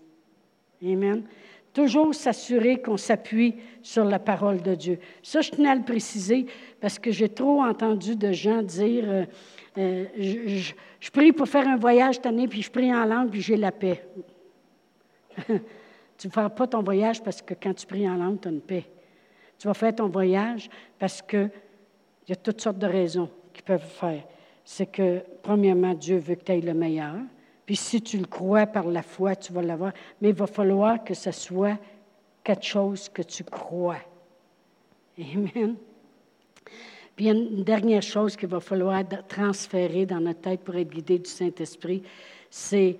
Amen. 0.83 1.25
Toujours 1.73 2.15
s'assurer 2.15 2.81
qu'on 2.81 2.97
s'appuie 2.97 3.57
sur 3.83 4.05
la 4.05 4.19
parole 4.19 4.63
de 4.63 4.75
Dieu. 4.75 4.99
Ça, 5.23 5.41
je 5.41 5.51
tenais 5.51 5.71
à 5.71 5.75
le 5.75 5.83
préciser 5.83 6.47
parce 6.81 6.99
que 6.99 7.11
j'ai 7.11 7.29
trop 7.29 7.63
entendu 7.63 8.15
de 8.15 8.33
gens 8.33 8.63
dire 8.63 9.05
euh, 9.07 9.25
euh, 9.79 10.05
je, 10.17 11.11
prie 11.11 11.33
pour 11.33 11.49
faire 11.49 11.67
un 11.67 11.77
voyage 11.77 12.17
cette 12.17 12.27
année, 12.27 12.47
puis 12.47 12.63
je 12.63 12.71
prie 12.71 12.95
en 12.95 13.05
langue, 13.05 13.31
puis 13.31 13.41
j'ai 13.41 13.57
la 13.57 13.73
paix. 13.73 14.07
tu 15.47 16.27
ne 16.29 16.33
feras 16.33 16.51
pas 16.51 16.69
ton 16.69 16.83
voyage 16.83 17.23
parce 17.23 17.43
que 17.43 17.55
quand 17.55 17.75
tu 17.75 17.87
pries 17.87 18.09
en 18.09 18.17
langue, 18.17 18.41
tu 18.41 18.49
as 18.49 18.53
une 18.53 18.61
paix. 18.61 18.85
Tu 19.59 19.67
vas 19.67 19.75
faire 19.75 19.95
ton 19.95 20.09
voyage 20.09 20.71
parce 20.99 21.21
qu'il 21.23 21.51
y 22.29 22.33
a 22.33 22.37
toutes 22.37 22.61
sortes 22.61 22.79
de 22.79 22.87
raisons 22.87 23.29
qui 23.53 23.63
peuvent 23.63 23.81
faire 23.81 24.23
c'est 24.65 24.87
que, 24.87 25.23
premièrement, 25.43 25.95
Dieu 25.95 26.19
veut 26.19 26.35
que 26.37 26.45
tu 26.45 26.53
aies 26.53 26.61
le 26.61 26.75
meilleur. 26.75 27.17
Puis 27.67 27.77
si 27.77 28.01
tu 28.01 28.19
le 28.19 28.27
crois 28.27 28.67
par 28.67 28.87
la 28.87 29.03
foi, 29.03 29.37
tu 29.37 29.53
vas 29.53 29.63
l'avoir. 29.63 29.93
Mais 30.21 30.31
il 30.31 30.35
va 30.35 30.47
falloir 30.47 31.03
que 31.05 31.15
ce 31.15 31.31
soit 31.31 31.79
quelque 32.43 32.65
chose 32.65 33.09
que 33.09 33.23
tu 33.23 33.45
crois. 33.45 34.01
Amen. 35.19 35.77
Puis 37.15 37.27
il 37.27 37.29
y 37.29 37.31
a 37.31 37.35
une 37.35 37.63
dernière 37.63 38.03
chose 38.03 38.37
qu'il 38.37 38.49
va 38.49 38.61
falloir 38.61 39.05
transférer 39.29 40.05
dans 40.05 40.21
notre 40.21 40.41
tête 40.41 40.61
pour 40.61 40.75
être 40.75 40.91
guidé 40.91 41.19
du 41.19 41.31
Saint-Esprit, 41.31 42.03
c'est 42.51 42.97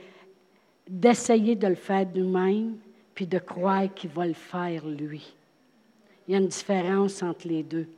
d'essayer 0.89 1.57
de 1.57 1.67
le 1.67 1.75
faire 1.75 2.07
nous-mêmes, 2.15 2.77
puis 3.15 3.27
de 3.27 3.39
croire 3.39 3.93
qu'il 3.95 4.11
va 4.11 4.27
le 4.27 4.35
faire 4.35 4.87
lui. 4.87 5.35
Il 6.27 6.33
y 6.33 6.35
a 6.37 6.39
une 6.39 6.49
différence 6.49 7.23
entre 7.23 7.49
les 7.49 7.63
deux. 7.63 7.89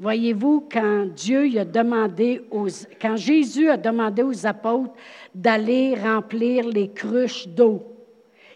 Voyez-vous, 0.00 0.66
quand 0.72 1.08
Dieu 1.14 1.58
a 1.58 1.64
demandé 1.66 2.40
aux, 2.50 2.68
quand 2.98 3.16
Jésus 3.16 3.68
a 3.68 3.76
demandé 3.76 4.22
aux 4.22 4.46
apôtres 4.46 4.94
d'aller 5.34 5.94
remplir 5.94 6.66
les 6.66 6.90
cruches 6.90 7.46
d'eau, 7.46 7.82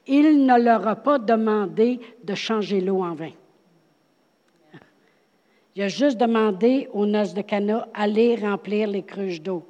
il 0.07 0.47
ne 0.47 0.59
leur 0.59 0.89
a 0.89 0.97
pas 0.97 1.19
demandé 1.19 2.01
de 2.25 2.35
changer 2.35 2.81
l'eau 2.81 3.05
en 3.05 3.13
vin. 3.13 3.33
Il 5.77 5.83
a 5.83 5.89
juste 5.89 6.17
demandé 6.17 6.89
aux 6.95 7.05
noces 7.05 7.35
de 7.35 7.43
Cana 7.43 7.89
d'aller 7.95 8.37
remplir 8.37 8.89
les 8.89 9.03
cruches 9.03 9.43
d'eau. 9.43 9.69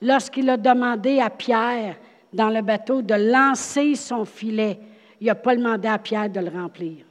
Lorsqu'il 0.00 0.48
a 0.48 0.56
demandé 0.56 1.18
à 1.18 1.30
Pierre 1.30 1.96
dans 2.32 2.50
le 2.50 2.62
bateau 2.62 3.02
de 3.02 3.14
lancer 3.14 3.96
son 3.96 4.24
filet, 4.24 4.78
il 5.20 5.26
n'a 5.26 5.34
pas 5.34 5.56
demandé 5.56 5.88
à 5.88 5.98
Pierre 5.98 6.30
de 6.30 6.38
le 6.38 6.50
remplir. 6.50 7.04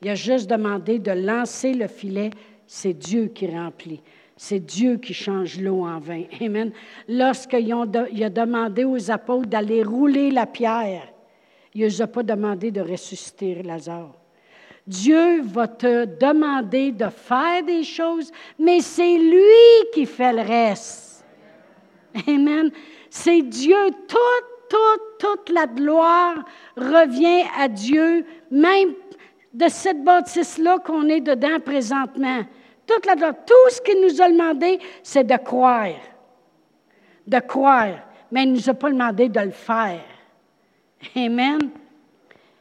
Il 0.00 0.08
a 0.08 0.14
juste 0.14 0.50
demandé 0.50 0.98
de 0.98 1.12
lancer 1.12 1.74
le 1.74 1.86
filet. 1.86 2.30
C'est 2.66 2.94
Dieu 2.94 3.26
qui 3.26 3.46
remplit. 3.46 4.00
C'est 4.36 4.60
Dieu 4.60 4.96
qui 4.96 5.14
change 5.14 5.60
l'eau 5.60 5.84
en 5.84 5.98
vin. 5.98 6.24
Amen. 6.40 6.72
Lorsqu'il 7.08 7.72
a 7.72 8.30
demandé 8.30 8.84
aux 8.84 9.10
apôtres 9.10 9.48
d'aller 9.48 9.82
rouler 9.82 10.30
la 10.30 10.46
pierre, 10.46 11.12
il 11.74 11.82
ne 11.82 11.86
les 11.86 12.02
a 12.02 12.06
pas 12.06 12.22
demandé 12.22 12.70
de 12.70 12.80
ressusciter 12.80 13.62
Lazare. 13.62 14.14
Dieu 14.86 15.42
va 15.42 15.68
te 15.68 16.04
demander 16.04 16.90
de 16.90 17.08
faire 17.08 17.62
des 17.62 17.84
choses, 17.84 18.32
mais 18.58 18.80
c'est 18.80 19.16
lui 19.16 19.90
qui 19.94 20.06
fait 20.06 20.32
le 20.32 20.42
reste. 20.42 21.24
Amen. 22.26 22.70
C'est 23.08 23.42
Dieu. 23.42 23.76
Toute, 24.08 24.18
toute, 24.68 25.18
toute 25.18 25.50
la 25.50 25.66
gloire 25.66 26.44
revient 26.76 27.44
à 27.58 27.68
Dieu, 27.68 28.24
même 28.50 28.94
de 29.52 29.68
cette 29.68 30.02
bâtisse-là 30.02 30.78
qu'on 30.78 31.08
est 31.08 31.20
dedans 31.20 31.60
présentement. 31.64 32.42
Toute 32.86 33.06
la. 33.06 33.32
Tout 33.32 33.68
ce 33.70 33.80
qu'il 33.80 34.00
nous 34.00 34.20
a 34.20 34.28
demandé, 34.28 34.78
c'est 35.02 35.24
de 35.24 35.36
croire. 35.36 36.00
De 37.26 37.38
croire. 37.38 37.98
Mais 38.30 38.44
il 38.44 38.52
ne 38.52 38.56
nous 38.56 38.70
a 38.70 38.74
pas 38.74 38.90
demandé 38.90 39.28
de 39.28 39.40
le 39.40 39.50
faire. 39.50 40.00
Amen. 41.14 41.58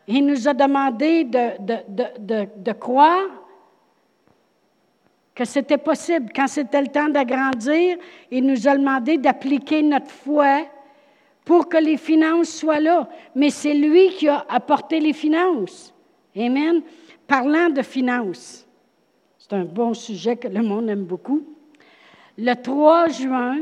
Il 0.08 0.26
nous 0.26 0.48
a 0.48 0.54
demandé 0.54 1.24
de, 1.24 2.72
croire 2.74 3.30
que 5.34 5.46
c'était 5.46 5.78
possible. 5.78 6.32
Quand 6.36 6.48
c'était 6.48 6.82
le 6.82 6.88
temps 6.88 7.08
d'agrandir, 7.08 7.98
il 8.30 8.46
nous 8.46 8.68
a 8.68 8.76
demandé 8.76 9.18
d'appliquer 9.18 9.82
notre 9.82 10.10
foi 10.10 10.66
pour 11.46 11.70
que 11.70 11.78
les 11.78 11.98
finances 11.98 12.50
soient 12.50 12.80
là. 12.80 13.08
Mais 13.36 13.50
c'est 13.50 13.74
lui 13.74 14.10
qui 14.10 14.28
a 14.28 14.46
apporté 14.50 15.00
les 15.00 15.14
finances. 15.14 15.91
Amen. 16.36 16.82
Parlant 17.28 17.70
de 17.70 17.82
finances, 17.82 18.68
c'est 19.38 19.54
un 19.54 19.66
bon 19.66 19.94
sujet 19.94 20.36
que 20.36 20.48
le 20.48 20.62
monde 20.62 20.90
aime 20.90 21.06
beaucoup. 21.06 21.46
Le 22.38 22.54
3 22.54 23.10
juin, 23.10 23.62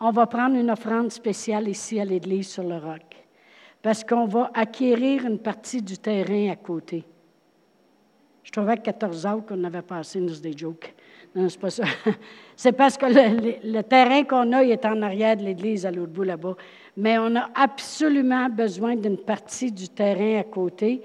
on 0.00 0.10
va 0.10 0.26
prendre 0.26 0.56
une 0.56 0.70
offrande 0.70 1.10
spéciale 1.10 1.68
ici 1.68 1.98
à 2.00 2.04
l'Église 2.04 2.48
sur 2.48 2.64
le 2.64 2.76
roc 2.76 3.22
parce 3.82 4.04
qu'on 4.04 4.26
va 4.26 4.50
acquérir 4.54 5.26
une 5.26 5.38
partie 5.38 5.82
du 5.82 5.98
terrain 5.98 6.50
à 6.50 6.56
côté. 6.56 7.04
Je 8.44 8.50
trouvais 8.50 8.76
que 8.76 8.82
14 8.82 9.26
ans 9.26 9.40
qu'on 9.40 9.62
avait 9.64 9.82
passé, 9.82 10.20
nous, 10.20 10.36
des 10.36 10.56
jokes. 10.56 10.94
Non, 11.34 11.48
c'est 11.48 11.60
pas 11.60 11.70
ça. 11.70 11.84
c'est 12.56 12.72
parce 12.72 12.96
que 12.96 13.06
le, 13.06 13.82
terrain 13.82 14.24
qu'on 14.24 14.52
a, 14.52 14.62
il 14.62 14.70
est 14.70 14.84
en 14.84 15.00
arrière 15.02 15.36
de 15.36 15.42
l'église 15.42 15.86
à 15.86 15.90
l'autre 15.90 16.12
bout 16.12 16.24
là-bas. 16.24 16.54
Mais 16.96 17.18
on 17.18 17.34
a 17.36 17.48
absolument 17.54 18.48
besoin 18.48 18.96
d'une 18.96 19.18
partie 19.18 19.72
du 19.72 19.88
terrain 19.88 20.40
à 20.40 20.44
côté 20.44 21.02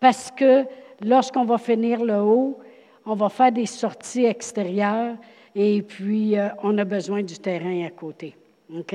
parce 0.00 0.30
que 0.30 0.64
lorsqu'on 1.02 1.44
va 1.44 1.58
finir 1.58 2.02
le 2.02 2.16
haut, 2.16 2.58
on 3.06 3.14
va 3.14 3.28
faire 3.28 3.52
des 3.52 3.66
sorties 3.66 4.24
extérieures 4.24 5.16
et 5.54 5.82
puis 5.82 6.38
euh, 6.38 6.48
on 6.62 6.76
a 6.78 6.84
besoin 6.84 7.22
du 7.22 7.38
terrain 7.38 7.84
à 7.86 7.90
côté. 7.90 8.34
OK? 8.74 8.94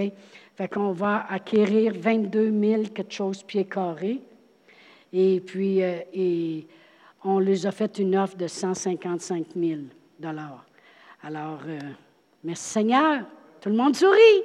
Fait 0.56 0.68
qu'on 0.68 0.91
va 0.91 1.26
acquérir 1.30 1.93
22 1.95 2.51
000 2.51 2.84
quelque 2.93 3.14
chose 3.14 3.43
pieds 3.43 3.66
carrés. 3.66 4.22
Et 5.12 5.39
puis, 5.39 5.82
euh, 5.84 6.62
on 7.24 7.39
les 7.39 7.66
a 7.66 7.72
fait 7.72 7.99
une 7.99 8.16
offre 8.16 8.38
de 8.38 8.47
155 8.47 9.47
000 9.56 9.82
Alors, 11.24 11.60
euh, 11.68 11.80
merci 12.43 12.64
Seigneur. 12.64 13.26
Tout 13.60 13.70
le 13.70 13.76
monde 13.76 13.95
sourit. 13.95 14.43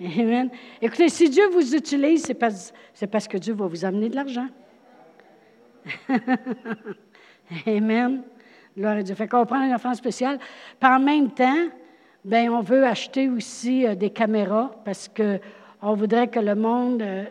Amen. 0.00 0.50
Écoutez, 0.80 1.08
si 1.08 1.30
Dieu 1.30 1.48
vous 1.50 1.74
utilise, 1.74 2.24
c'est 2.24 3.06
parce 3.06 3.28
que 3.28 3.38
Dieu 3.38 3.54
va 3.54 3.66
vous 3.66 3.84
amener 3.84 4.08
de 4.08 4.16
l'argent. 4.16 4.48
Amen. 7.66 8.22
Gloire 8.76 8.96
à 8.96 9.02
Dieu. 9.02 9.14
Fait 9.14 9.28
qu'on 9.28 9.44
prend 9.44 9.62
une 9.62 9.74
offrande 9.74 9.96
spéciale. 9.96 10.38
Par 10.80 10.98
en 10.98 11.00
même 11.00 11.30
temps, 11.30 11.68
Bien, 12.24 12.52
on 12.52 12.60
veut 12.60 12.86
acheter 12.86 13.28
aussi 13.28 13.84
euh, 13.84 13.96
des 13.96 14.10
caméras 14.10 14.70
parce 14.84 15.08
qu'on 15.08 15.94
voudrait 15.94 16.28
que 16.28 16.38
le 16.38 16.54
monde 16.54 17.00
ne 17.00 17.04
euh, 17.04 17.24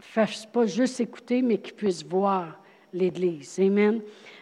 fasse 0.00 0.46
pas 0.46 0.64
juste 0.64 0.98
écouter, 1.00 1.42
mais 1.42 1.58
qu'il 1.58 1.74
puisse 1.74 2.02
voir 2.02 2.58
l'Église. 2.94 3.60
Amen. 3.60 4.00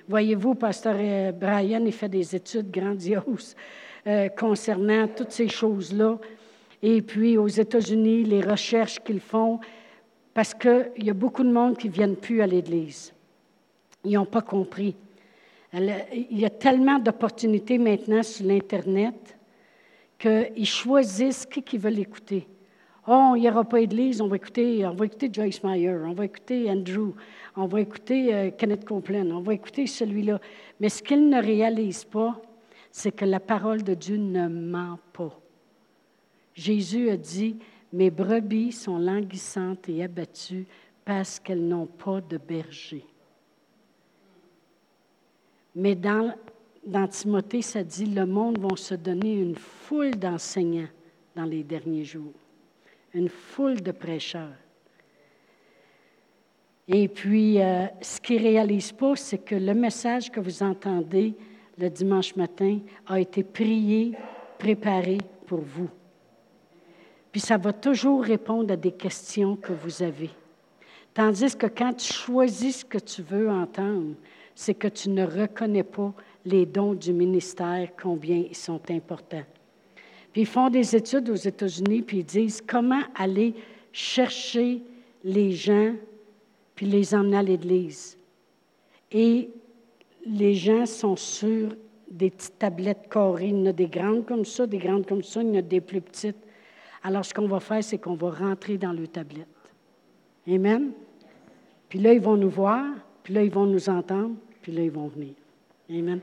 Voyez-vous, 0.09 0.55
Pasteur 0.55 0.95
euh, 0.97 1.33
Brian, 1.33 1.83
il 1.85 1.91
fait 1.93 2.09
des 2.09 2.37
études 2.37 2.71
grandioses 2.71 3.57
concernant 4.39 5.07
toutes 5.09 5.31
ces 5.31 5.49
choses-là. 5.49 6.17
Et 6.83 7.03
puis, 7.03 7.37
aux 7.37 7.49
États-Unis, 7.49 8.25
les 8.25 8.41
recherches 8.41 8.99
qu'ils 9.01 9.21
font, 9.21 9.61
parce 10.41 10.55
qu'il 10.55 11.05
y 11.05 11.11
a 11.11 11.12
beaucoup 11.12 11.45
de 11.45 11.53
monde 11.53 11.76
qui 11.76 11.88
ne 11.88 11.93
viennent 11.93 12.16
plus 12.16 12.41
à 12.41 12.47
l'Église. 12.47 13.12
Ils 14.07 14.12
n'ont 14.12 14.24
pas 14.24 14.41
compris. 14.41 14.97
Il 15.74 16.38
y 16.38 16.47
a 16.47 16.49
tellement 16.49 16.99
d'opportunités 16.99 17.76
maintenant 17.76 18.22
sur 18.22 18.47
l'Internet 18.47 19.36
qu'ils 20.18 20.64
choisissent 20.64 21.45
qui 21.45 21.62
qu'ils 21.62 21.80
veulent 21.80 21.99
écouter. 21.99 22.49
Oh, 23.07 23.34
il 23.36 23.43
n'y 23.43 23.51
aura 23.51 23.64
pas 23.64 23.80
d'église, 23.80 24.22
on 24.22 24.28
va 24.28 24.36
écouter, 24.36 24.86
on 24.86 24.95
va 24.95 25.05
écouter 25.05 25.28
Joyce 25.30 25.62
Meyer, 25.62 25.99
on 26.07 26.14
va 26.14 26.24
écouter 26.24 26.70
Andrew, 26.70 27.12
on 27.55 27.66
va 27.66 27.82
écouter 27.82 28.34
euh, 28.34 28.51
Kenneth 28.51 28.86
Copeland, 28.86 29.30
on 29.32 29.43
va 29.43 29.53
écouter 29.53 29.86
celui-là. 29.86 30.41
Mais 30.80 30.88
ce 30.88 31.03
qu'ils 31.03 31.28
ne 31.28 31.43
réalisent 31.43 32.05
pas, 32.05 32.41
c'est 32.91 33.12
que 33.12 33.26
la 33.26 33.41
parole 33.41 33.82
de 33.82 33.93
Dieu 33.93 34.16
ne 34.16 34.49
ment 34.49 34.99
pas. 35.12 35.38
Jésus 36.55 37.11
a 37.11 37.18
dit, 37.18 37.57
mes 37.93 38.11
brebis 38.11 38.72
sont 38.72 38.99
languissantes 38.99 39.88
et 39.88 40.03
abattues 40.03 40.66
parce 41.05 41.41
qu'elles 41.41 41.66
n'ont 41.66 41.86
pas 41.86 42.20
de 42.20 42.38
berger. 42.38 43.05
Mais 45.74 45.95
dans 45.95 46.34
dans 46.84 47.07
Timothée, 47.07 47.62
ça 47.62 47.84
dit, 47.84 48.07
le 48.07 48.26
monde 48.26 48.59
va 48.59 48.76
se 48.76 48.95
donner 48.95 49.34
une 49.34 49.57
foule 49.57 50.16
d'enseignants 50.16 50.88
dans 51.36 51.45
les 51.45 51.62
derniers 51.62 52.05
jours, 52.05 52.32
une 53.12 53.28
foule 53.28 53.80
de 53.80 53.93
prêcheurs. 53.93 54.57
Et 56.88 57.07
puis, 57.07 57.61
euh, 57.61 57.86
ce 58.01 58.20
qu'ils 58.20 58.43
ne 58.43 58.49
réalisent 58.49 58.93
pas, 58.93 59.14
c'est 59.14 59.38
que 59.38 59.55
le 59.55 59.74
message 59.74 60.30
que 60.30 60.41
vous 60.41 60.62
entendez 60.62 61.34
le 61.78 61.88
dimanche 61.88 62.34
matin 62.34 62.80
a 63.07 63.20
été 63.20 63.45
prié, 63.45 64.12
préparé 64.59 65.18
pour 65.47 65.61
vous. 65.61 65.88
Puis 67.33 67.41
ça 67.41 67.57
va 67.57 67.72
toujours 67.72 68.24
répondre 68.24 68.72
à 68.72 68.76
des 68.76 68.93
questions 68.93 69.57
que 69.57 69.72
vous 69.72 70.03
avez. 70.03 70.31
Tandis 71.14 71.57
que 71.57 71.66
quand 71.66 71.93
tu 71.95 72.12
choisis 72.12 72.78
ce 72.78 72.85
que 72.85 72.99
tu 72.99 73.22
veux 73.22 73.51
entendre, 73.51 74.14
c'est 74.55 74.74
que 74.74 74.89
tu 74.89 75.11
ne 75.11 75.24
reconnais 75.24 75.83
pas 75.83 76.12
les 76.45 76.66
dons 76.66 76.95
du 76.95 77.12
ministère, 77.12 77.89
combien 78.01 78.37
ils 78.37 78.57
sont 78.57 78.81
importants. 78.91 79.45
Puis 80.33 80.43
ils 80.43 80.47
font 80.47 80.70
des 80.70 80.95
études 80.95 81.28
aux 81.31 81.35
États-Unis, 81.35 82.03
puis 82.03 82.18
ils 82.18 82.24
disent 82.24 82.62
comment 82.64 83.03
aller 83.14 83.55
chercher 83.93 84.83
les 85.24 85.53
gens, 85.53 85.95
puis 86.74 86.87
les 86.87 87.14
emmener 87.14 87.39
à 87.39 87.43
l'Église. 87.43 88.16
Et 89.11 89.51
les 90.24 90.55
gens 90.55 90.87
sont 90.87 91.16
sur 91.16 91.74
des 92.11 92.31
petites 92.31 92.59
tablettes 92.59 93.09
carrées. 93.11 93.49
Il 93.49 93.59
y 93.59 93.62
en 93.62 93.66
a 93.66 93.72
des 93.72 93.87
grandes 93.87 94.24
comme 94.26 94.45
ça, 94.45 94.66
des 94.66 94.78
grandes 94.78 95.07
comme 95.07 95.22
ça, 95.22 95.43
il 95.43 95.49
y 95.49 95.53
en 95.53 95.59
a 95.59 95.62
des 95.62 95.81
plus 95.81 96.01
petites. 96.01 96.37
Alors, 97.03 97.25
ce 97.25 97.33
qu'on 97.33 97.47
va 97.47 97.61
faire, 97.61 97.83
c'est 97.83 97.99
qu'on 97.99 98.15
va 98.15 98.31
rentrer 98.31 98.77
dans 98.77 98.93
le 98.93 99.07
tablette. 99.07 99.47
Amen? 100.49 100.93
Puis 101.89 101.99
là, 101.99 102.13
ils 102.13 102.21
vont 102.21 102.37
nous 102.37 102.51
voir, 102.51 102.85
puis 103.23 103.35
là, 103.35 103.43
ils 103.43 103.51
vont 103.51 103.67
nous 103.67 103.89
entendre, 103.89 104.37
puis 104.63 104.73
là, 104.73 104.83
ils 104.83 104.91
vont 104.91 105.09
venir. 105.09 105.35
Amen? 105.91 106.21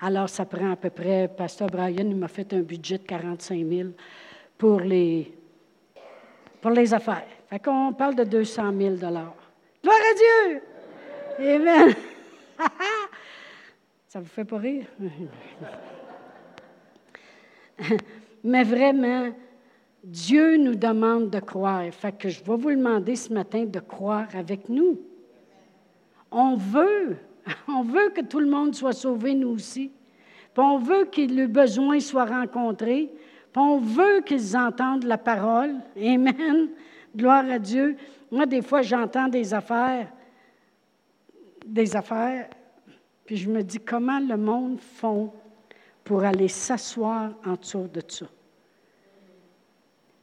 Alors, 0.00 0.28
ça 0.28 0.44
prend 0.44 0.72
à 0.72 0.76
peu 0.76 0.90
près, 0.90 1.28
Pasteur 1.28 1.68
Brian 1.68 2.04
il 2.06 2.16
m'a 2.16 2.28
fait 2.28 2.52
un 2.52 2.60
budget 2.60 2.98
de 2.98 3.04
45 3.04 3.66
000 3.66 3.88
pour 4.58 4.80
les, 4.80 5.32
pour 6.60 6.70
les 6.72 6.92
affaires. 6.92 7.26
Fait 7.48 7.58
qu'on 7.58 7.92
parle 7.92 8.16
de 8.16 8.24
200 8.24 8.72
000 8.76 8.96
Gloire 8.96 9.32
à 9.86 10.14
Dieu! 10.16 10.62
Amen! 11.38 11.94
ça 14.08 14.20
vous 14.20 14.26
fait 14.26 14.44
pas 14.44 14.58
rire? 14.58 14.86
Mais 18.44 18.64
vraiment, 18.64 19.30
Dieu 20.06 20.56
nous 20.56 20.76
demande 20.76 21.30
de 21.30 21.40
croire. 21.40 21.82
Fait 21.92 22.16
que 22.16 22.28
je 22.28 22.38
vais 22.44 22.56
vous 22.56 22.70
demander 22.70 23.16
ce 23.16 23.32
matin 23.32 23.64
de 23.64 23.80
croire 23.80 24.28
avec 24.36 24.68
nous. 24.68 25.00
On 26.30 26.54
veut, 26.54 27.16
on 27.68 27.82
veut 27.82 28.10
que 28.10 28.20
tout 28.20 28.38
le 28.38 28.46
monde 28.46 28.72
soit 28.72 28.92
sauvé, 28.92 29.34
nous 29.34 29.48
aussi. 29.48 29.90
Puis 30.54 30.62
on 30.62 30.78
veut 30.78 31.06
que 31.06 31.22
le 31.22 31.48
besoin 31.48 31.98
soit 31.98 32.24
rencontré. 32.24 33.10
Puis 33.52 33.60
on 33.60 33.78
veut 33.78 34.20
qu'ils 34.24 34.56
entendent 34.56 35.02
la 35.02 35.18
parole. 35.18 35.74
Amen. 35.96 36.68
Gloire 37.16 37.50
à 37.50 37.58
Dieu. 37.58 37.96
Moi, 38.30 38.46
des 38.46 38.62
fois, 38.62 38.82
j'entends 38.82 39.26
des 39.26 39.52
affaires, 39.52 40.06
des 41.66 41.96
affaires, 41.96 42.48
puis 43.24 43.36
je 43.36 43.50
me 43.50 43.64
dis 43.64 43.80
comment 43.80 44.20
le 44.20 44.36
monde 44.36 44.78
font 44.80 45.32
pour 46.04 46.22
aller 46.22 46.46
s'asseoir 46.46 47.32
en 47.44 47.54
dessous 47.54 47.88
de 47.92 48.02
ça? 48.06 48.26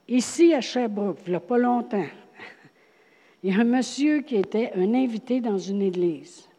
Ici, 0.08 0.54
à 0.54 0.62
Sherbrooke, 0.62 1.20
il 1.26 1.30
n'y 1.30 1.36
a 1.36 1.40
pas 1.40 1.58
longtemps, 1.58 2.06
il 3.42 3.54
y 3.54 3.58
a 3.58 3.62
un 3.62 3.66
monsieur 3.66 4.22
qui 4.22 4.36
était 4.36 4.72
un 4.76 4.94
invité 4.94 5.40
dans 5.40 5.58
une 5.58 5.82
église. 5.82 6.50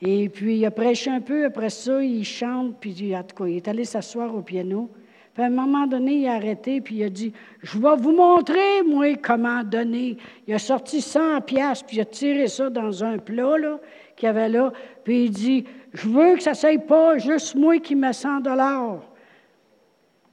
Et 0.00 0.28
puis, 0.28 0.58
il 0.58 0.66
a 0.66 0.70
prêché 0.70 1.10
un 1.10 1.20
peu, 1.20 1.46
après 1.46 1.70
ça, 1.70 2.02
il 2.02 2.24
chante, 2.24 2.76
puis 2.78 3.16
en 3.16 3.22
tout 3.22 3.34
cas, 3.36 3.46
il 3.48 3.56
est 3.56 3.68
allé 3.68 3.84
s'asseoir 3.84 4.34
au 4.34 4.42
piano. 4.42 4.88
Puis, 5.34 5.42
à 5.42 5.46
un 5.46 5.50
moment 5.50 5.86
donné, 5.86 6.18
il 6.18 6.26
a 6.28 6.34
arrêté, 6.34 6.80
puis 6.80 6.96
il 6.96 7.04
a 7.04 7.10
dit 7.10 7.32
Je 7.62 7.78
vais 7.78 7.96
vous 7.96 8.12
montrer, 8.12 8.82
moi, 8.86 9.16
comment 9.16 9.64
donner. 9.64 10.16
Il 10.46 10.54
a 10.54 10.58
sorti 10.58 11.00
100 11.00 11.40
piastres, 11.40 11.86
puis 11.86 11.96
il 11.96 12.00
a 12.00 12.04
tiré 12.04 12.46
ça 12.46 12.70
dans 12.70 13.02
un 13.02 13.18
plat, 13.18 13.58
là, 13.58 13.80
qu'il 14.14 14.26
y 14.26 14.30
avait 14.30 14.48
là. 14.48 14.72
Puis, 15.04 15.24
il 15.24 15.30
dit 15.30 15.64
Je 15.92 16.08
veux 16.08 16.36
que 16.36 16.42
ça 16.42 16.50
ne 16.50 16.56
soit 16.56 16.78
pas 16.78 17.18
juste 17.18 17.56
moi 17.56 17.78
qui 17.78 17.96
me 17.96 18.12
100 18.12 18.40
dollars. 18.40 19.00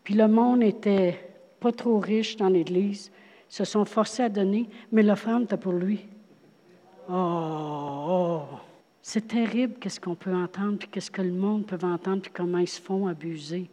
Puis, 0.03 0.13
le 0.13 0.27
monde 0.27 0.61
était 0.61 1.24
pas 1.65 1.71
trop 1.71 1.97
riches 1.97 2.37
dans 2.37 2.49
l'Église, 2.49 3.11
se 3.49 3.65
sont 3.65 3.85
forcés 3.85 4.21
à 4.21 4.29
donner, 4.29 4.69
mais 4.91 5.01
l'offrande 5.01 5.45
était 5.45 5.57
pour 5.57 5.73
lui. 5.73 6.05
Oh, 7.09 7.13
oh. 8.07 8.41
C'est 9.01 9.27
terrible 9.27 9.73
qu'est-ce 9.79 9.99
qu'on 9.99 10.13
peut 10.13 10.35
entendre, 10.35 10.77
puis 10.77 10.87
qu'est-ce 10.87 11.09
que 11.09 11.23
le 11.23 11.31
monde 11.31 11.65
peut 11.65 11.79
entendre, 11.81 12.21
puis 12.21 12.31
comment 12.31 12.59
ils 12.59 12.67
se 12.67 12.79
font 12.79 13.07
abuser. 13.07 13.67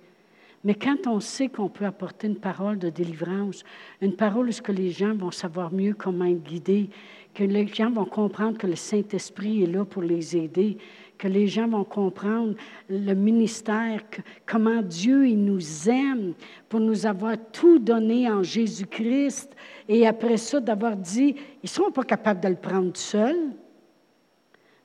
Mais 0.64 0.74
quand 0.74 1.07
on 1.07 1.20
sait 1.20 1.49
qu'on 1.49 1.68
peut 1.68 1.84
apporter 1.84 2.28
une 2.28 2.36
parole 2.36 2.78
de 2.78 2.88
délivrance, 2.88 3.62
une 4.01 4.16
parole 4.16 4.49
où 4.49 4.53
ce 4.53 4.62
que 4.62 4.72
les 4.72 4.90
gens 4.90 5.14
vont 5.14 5.30
savoir 5.30 5.70
mieux 5.70 5.93
comment 5.93 6.24
être 6.24 6.43
guidés, 6.43 6.88
que 7.34 7.45
les 7.45 7.66
gens 7.66 7.90
vont 7.90 8.07
comprendre 8.07 8.57
que 8.57 8.66
le 8.66 8.76
Saint-Esprit 8.76 9.64
est 9.64 9.66
là 9.66 9.84
pour 9.84 10.01
les 10.01 10.34
aider, 10.34 10.78
que 11.23 11.29
les 11.29 11.47
gens 11.47 11.68
vont 11.68 11.85
comprendre 11.85 12.57
le 12.91 13.14
ministère, 13.14 14.03
comment 14.45 14.83
Dieu 14.83 15.29
il 15.29 15.45
nous 15.45 15.89
aime 15.89 16.35
pour 16.68 16.81
nous 16.81 17.07
avoir 17.07 17.37
tout 17.53 17.79
donné 17.79 18.29
en 18.29 18.43
Jésus-Christ. 18.43 19.55
Et 19.89 20.05
après 20.05 20.37
ça, 20.37 20.59
d'avoir 20.59 20.97
dit, 20.97 21.37
ils 21.37 21.62
ne 21.62 21.68
seront 21.68 21.93
pas 21.93 22.03
capables 22.03 22.41
de 22.41 22.49
le 22.49 22.57
prendre 22.57 22.97
seul. 22.97 23.37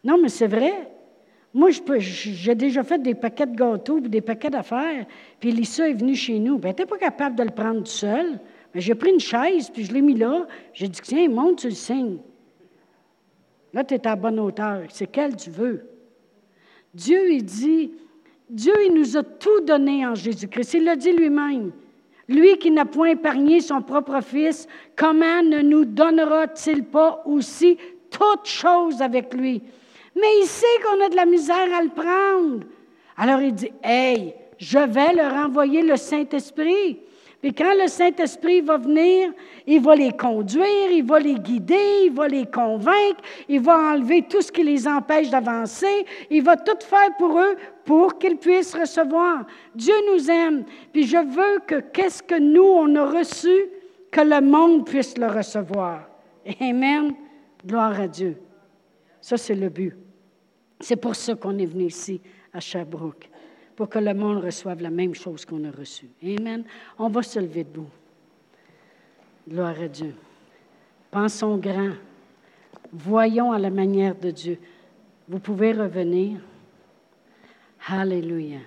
Non, 0.03 0.19
mais 0.21 0.29
c'est 0.29 0.45
vrai. 0.45 0.91
Moi, 1.55 1.71
j'ai 1.97 2.53
déjà 2.53 2.83
fait 2.83 3.01
des 3.01 3.15
paquets 3.15 3.47
de 3.47 3.55
gâteaux 3.55 3.99
des 3.99 4.21
paquets 4.21 4.51
d'affaires. 4.51 5.07
Puis 5.39 5.51
Lisa 5.51 5.89
est 5.89 5.93
venue 5.93 6.15
chez 6.15 6.37
nous. 6.37 6.59
Ben, 6.59 6.65
elle 6.65 6.73
n'était 6.73 6.85
pas 6.85 6.99
capable 6.99 7.35
de 7.35 7.43
le 7.45 7.49
prendre 7.49 7.87
seul. 7.87 8.39
Mais 8.75 8.81
j'ai 8.81 8.93
pris 8.93 9.09
une 9.09 9.19
chaise, 9.19 9.71
puis 9.71 9.85
je 9.85 9.91
l'ai 9.91 10.03
mis 10.03 10.13
là. 10.13 10.45
J'ai 10.71 10.87
dit, 10.87 11.01
tiens, 11.01 11.27
monte, 11.29 11.57
tu 11.57 11.69
le 11.69 11.73
signes. 11.73 12.19
Là, 13.73 13.83
tu 13.83 13.95
es 13.95 14.07
à 14.07 14.15
bonne 14.15 14.39
hauteur. 14.39 14.83
C'est 14.89 15.07
quel 15.07 15.35
tu 15.35 15.49
veux? 15.49 15.96
Dieu, 16.93 17.31
il 17.31 17.43
dit, 17.43 17.91
Dieu, 18.49 18.73
il 18.85 18.93
nous 18.93 19.17
a 19.17 19.23
tout 19.23 19.61
donné 19.61 20.05
en 20.05 20.15
Jésus-Christ. 20.15 20.75
Il 20.75 20.85
l'a 20.85 20.95
dit 20.95 21.11
lui-même. 21.11 21.71
Lui 22.27 22.57
qui 22.57 22.71
n'a 22.71 22.85
point 22.85 23.09
épargné 23.09 23.61
son 23.61 23.81
propre 23.81 24.21
Fils, 24.21 24.67
comment 24.95 25.41
ne 25.41 25.61
nous 25.61 25.85
donnera-t-il 25.85 26.83
pas 26.83 27.21
aussi 27.25 27.77
toutes 28.09 28.47
choses 28.47 29.01
avec 29.01 29.33
lui? 29.33 29.61
Mais 30.15 30.27
il 30.41 30.45
sait 30.45 30.65
qu'on 30.83 31.05
a 31.05 31.09
de 31.09 31.15
la 31.15 31.25
misère 31.25 31.73
à 31.73 31.81
le 31.81 31.89
prendre. 31.89 32.65
Alors 33.15 33.41
il 33.41 33.53
dit, 33.53 33.71
Hey, 33.83 34.33
je 34.57 34.79
vais 34.79 35.13
leur 35.13 35.33
envoyer 35.33 35.81
le 35.81 35.95
Saint-Esprit. 35.95 36.99
Puis 37.41 37.53
quand 37.53 37.73
le 37.79 37.87
Saint-Esprit 37.87 38.61
va 38.61 38.77
venir, 38.77 39.31
il 39.67 39.79
va 39.81 39.95
les 39.95 40.11
conduire, 40.11 40.91
il 40.91 41.05
va 41.05 41.19
les 41.19 41.35
guider, 41.35 42.05
il 42.05 42.11
va 42.11 42.27
les 42.27 42.47
convaincre, 42.47 43.21
il 43.47 43.59
va 43.59 43.93
enlever 43.93 44.23
tout 44.23 44.41
ce 44.41 44.51
qui 44.51 44.63
les 44.63 44.87
empêche 44.87 45.29
d'avancer, 45.29 46.05
il 46.31 46.41
va 46.41 46.57
tout 46.57 46.77
faire 46.83 47.15
pour 47.17 47.39
eux 47.39 47.55
pour 47.85 48.17
qu'ils 48.17 48.37
puissent 48.37 48.73
recevoir. 48.73 49.45
Dieu 49.75 49.93
nous 50.11 50.29
aime, 50.31 50.65
puis 50.91 51.03
je 51.03 51.17
veux 51.17 51.59
que 51.67 51.79
qu'est-ce 51.79 52.23
que 52.23 52.39
nous, 52.39 52.63
on 52.63 52.95
a 52.95 53.05
reçu, 53.05 53.69
que 54.09 54.21
le 54.21 54.41
monde 54.41 54.85
puisse 54.85 55.15
le 55.17 55.27
recevoir. 55.27 56.09
Amen. 56.59 57.13
Gloire 57.65 57.99
à 57.99 58.07
Dieu. 58.07 58.37
Ça, 59.21 59.37
c'est 59.37 59.55
le 59.55 59.69
but. 59.69 59.95
C'est 60.79 60.95
pour 60.95 61.15
ça 61.15 61.35
qu'on 61.35 61.57
est 61.59 61.65
venu 61.65 61.85
ici, 61.85 62.19
à 62.53 62.59
Sherbrooke 62.59 63.29
pour 63.77 63.89
que 63.89 63.99
le 63.99 64.13
monde 64.15 64.43
reçoive 64.43 64.81
la 64.81 64.89
même 64.89 65.13
chose 65.13 65.45
qu'on 65.45 65.63
a 65.63 65.69
reçue. 65.69 66.09
Amen. 66.23 66.63
On 66.97 67.09
va 67.09 67.21
se 67.21 67.39
lever 67.39 67.63
debout. 67.63 67.87
Gloire 69.47 69.79
à 69.79 69.87
Dieu. 69.87 70.15
Pensons 71.11 71.57
grand. 71.57 71.91
Voyons 72.91 73.51
à 73.51 73.59
la 73.59 73.69
manière 73.69 74.15
de 74.15 74.31
Dieu. 74.31 74.57
Vous 75.29 75.37
pouvez 75.37 75.73
revenir. 75.73 76.39
Alléluia. 77.87 78.57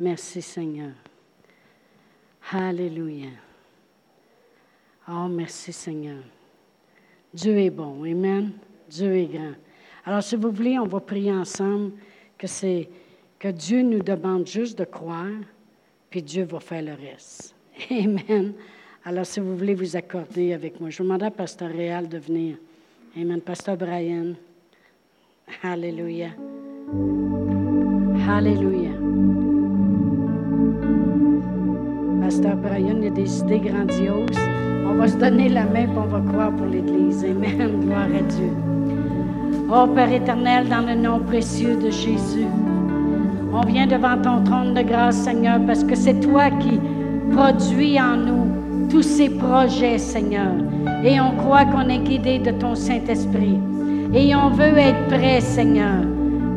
Merci 0.00 0.42
Seigneur. 0.42 0.90
Alléluia. 2.50 3.30
Oh, 5.08 5.28
merci 5.28 5.72
Seigneur. 5.72 6.24
Dieu 7.32 7.56
est 7.58 7.70
bon. 7.70 8.02
Amen. 8.02 8.50
Dieu 8.90 9.14
est 9.14 9.26
grand. 9.26 9.54
Alors, 10.04 10.22
si 10.22 10.34
vous 10.34 10.50
voulez, 10.50 10.80
on 10.80 10.86
va 10.86 10.98
prier 10.98 11.32
ensemble 11.32 11.92
que 12.36 12.48
c'est 12.48 12.88
que 13.38 13.48
Dieu 13.48 13.82
nous 13.82 14.02
demande 14.02 14.46
juste 14.46 14.78
de 14.78 14.84
croire, 14.84 15.26
puis 16.10 16.22
Dieu 16.22 16.44
va 16.44 16.60
faire 16.60 16.82
le 16.82 16.92
reste. 16.92 17.54
Amen. 17.90 18.52
Alors, 19.04 19.24
si 19.24 19.40
vous 19.40 19.56
voulez 19.56 19.74
vous 19.74 19.96
accorder 19.96 20.52
avec 20.52 20.80
moi, 20.80 20.90
je 20.90 21.02
demande 21.02 21.22
à 21.22 21.30
Pasteur 21.30 21.70
Réal 21.70 22.08
de 22.08 22.18
venir. 22.18 22.56
Amen. 23.16 23.40
Pasteur 23.40 23.76
Brian. 23.76 24.34
Alléluia. 25.62 26.30
Alléluia. 28.28 28.90
Pasteur 32.20 32.56
Brian, 32.56 32.98
il 33.00 33.06
a 33.06 33.10
des 33.10 33.38
idées 33.38 33.60
grandioses. 33.60 34.36
On 34.84 34.94
va 34.94 35.08
se 35.08 35.16
donner 35.16 35.48
la 35.48 35.64
main 35.64 35.84
et 35.84 35.96
on 35.96 36.06
va 36.06 36.20
croire 36.20 36.54
pour 36.54 36.66
l'Église. 36.66 37.24
Amen. 37.24 37.80
Gloire 37.84 38.02
à 38.04 38.22
Dieu. 38.22 38.52
Oh 39.70 39.86
Père 39.94 40.12
éternel, 40.12 40.68
dans 40.68 40.84
le 40.86 40.94
nom 40.94 41.20
précieux 41.20 41.76
de 41.76 41.90
Jésus. 41.90 42.46
On 43.52 43.62
vient 43.62 43.86
devant 43.86 44.16
ton 44.20 44.44
trône 44.44 44.74
de 44.74 44.82
grâce, 44.82 45.16
Seigneur, 45.16 45.58
parce 45.66 45.82
que 45.82 45.94
c'est 45.94 46.20
toi 46.20 46.50
qui 46.50 46.78
produis 47.32 47.98
en 48.00 48.16
nous 48.16 48.88
tous 48.90 49.02
ces 49.02 49.30
projets, 49.30 49.98
Seigneur. 49.98 50.52
Et 51.02 51.20
on 51.20 51.36
croit 51.36 51.64
qu'on 51.64 51.88
est 51.88 51.98
guidé 51.98 52.38
de 52.38 52.50
ton 52.50 52.74
Saint-Esprit. 52.74 53.58
Et 54.12 54.34
on 54.34 54.50
veut 54.50 54.76
être 54.76 55.06
prêt, 55.08 55.40
Seigneur, 55.40 56.02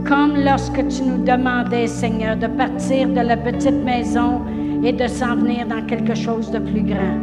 comme 0.05 0.35
lorsque 0.37 0.85
tu 0.87 1.03
nous 1.03 1.23
demandais, 1.23 1.87
Seigneur, 1.87 2.35
de 2.35 2.47
partir 2.47 3.07
de 3.09 3.21
la 3.21 3.37
petite 3.37 3.83
maison 3.83 4.41
et 4.83 4.91
de 4.91 5.07
s'en 5.07 5.35
venir 5.35 5.67
dans 5.67 5.85
quelque 5.85 6.15
chose 6.15 6.51
de 6.51 6.59
plus 6.59 6.83
grand. 6.83 7.19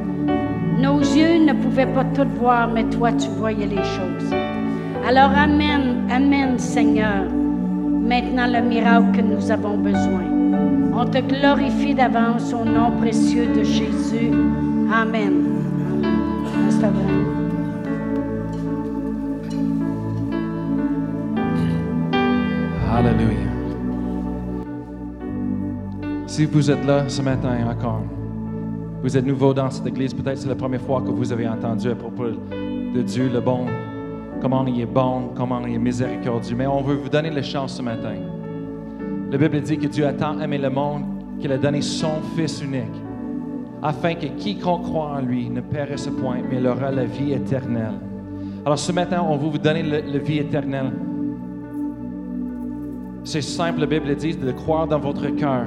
Nos 0.79 1.01
yeux 1.01 1.45
ne 1.45 1.53
pouvaient 1.53 1.93
pas 1.93 2.05
tout 2.05 2.29
voir, 2.39 2.69
mais 2.69 2.85
toi, 2.85 3.13
tu 3.13 3.29
voyais 3.31 3.67
les 3.67 3.77
choses. 3.77 4.33
Alors, 5.07 5.31
Amen, 5.37 6.07
Amen, 6.11 6.59
Seigneur 6.59 7.25
maintenant 8.09 8.47
le 8.47 8.67
miracle 8.67 9.13
que 9.17 9.21
nous 9.21 9.51
avons 9.51 9.77
besoin. 9.77 10.25
On 10.95 11.05
te 11.05 11.19
glorifie 11.19 11.95
d'avance 11.95 12.53
au 12.53 12.65
nom 12.65 12.91
précieux 12.99 13.47
de 13.47 13.63
Jésus. 13.63 14.33
Amen. 14.93 15.45
Alléluia. 22.91 23.37
Si 26.27 26.47
vous 26.47 26.71
êtes 26.71 26.85
là 26.85 27.09
ce 27.09 27.23
matin 27.23 27.51
encore, 27.71 28.03
vous 29.03 29.17
êtes 29.17 29.27
nouveau 29.27 29.53
dans 29.55 29.71
cette 29.71 29.87
église, 29.87 30.15
peut-être 30.15 30.39
c'est 30.39 30.49
la 30.49 30.57
première 30.57 30.81
fois 30.81 31.01
que 31.03 31.11
vous 31.11 31.31
avez 31.31 31.47
entendu 31.47 31.91
à 31.91 31.95
propos 31.95 32.25
de 32.29 33.03
Dieu, 33.03 33.31
le 33.33 33.41
bon 33.41 33.67
comment 34.41 34.67
il 34.67 34.81
est 34.81 34.87
bon, 34.87 35.31
comment 35.35 35.65
il 35.67 35.75
est 35.75 35.79
miséricordieux. 35.79 36.57
Mais 36.57 36.67
on 36.67 36.83
veut 36.83 36.97
vous 36.97 37.09
donner 37.09 37.31
la 37.31 37.43
chance 37.43 37.77
ce 37.77 37.83
matin. 37.83 38.15
La 39.31 39.39
Bible 39.39 39.61
dit 39.61 39.79
que 39.79 39.87
Dieu 39.87 40.07
a 40.07 40.13
tant 40.13 40.41
aimé 40.41 40.59
le 40.59 40.71
monde 40.71 41.05
qu'il 41.41 41.53
a 41.53 41.59
donné 41.59 41.83
son 41.83 42.21
Fils 42.35 42.63
unique, 42.63 42.85
afin 43.83 44.15
que 44.15 44.27
quiconque 44.27 44.85
croit 44.85 45.13
en 45.17 45.21
lui 45.21 45.49
ne 45.51 45.61
périsse 45.61 46.09
point, 46.21 46.39
mais 46.51 46.59
il 46.59 46.67
aura 46.67 46.91
la 46.91 47.05
vie 47.05 47.33
éternelle. 47.33 48.01
Alors 48.65 48.79
ce 48.79 48.91
matin, 48.93 49.25
on 49.29 49.37
veut 49.37 49.51
vous 49.51 49.59
donner 49.59 49.83
la 49.83 50.19
vie 50.19 50.39
éternelle. 50.39 50.93
C'est 53.25 53.43
simple, 53.43 53.81
la 53.81 53.87
Bible 53.87 54.15
dit 54.17 54.37
de 54.37 54.53
croire 54.53 54.87
dans 54.87 54.99
votre 54.99 55.29
cœur 55.29 55.67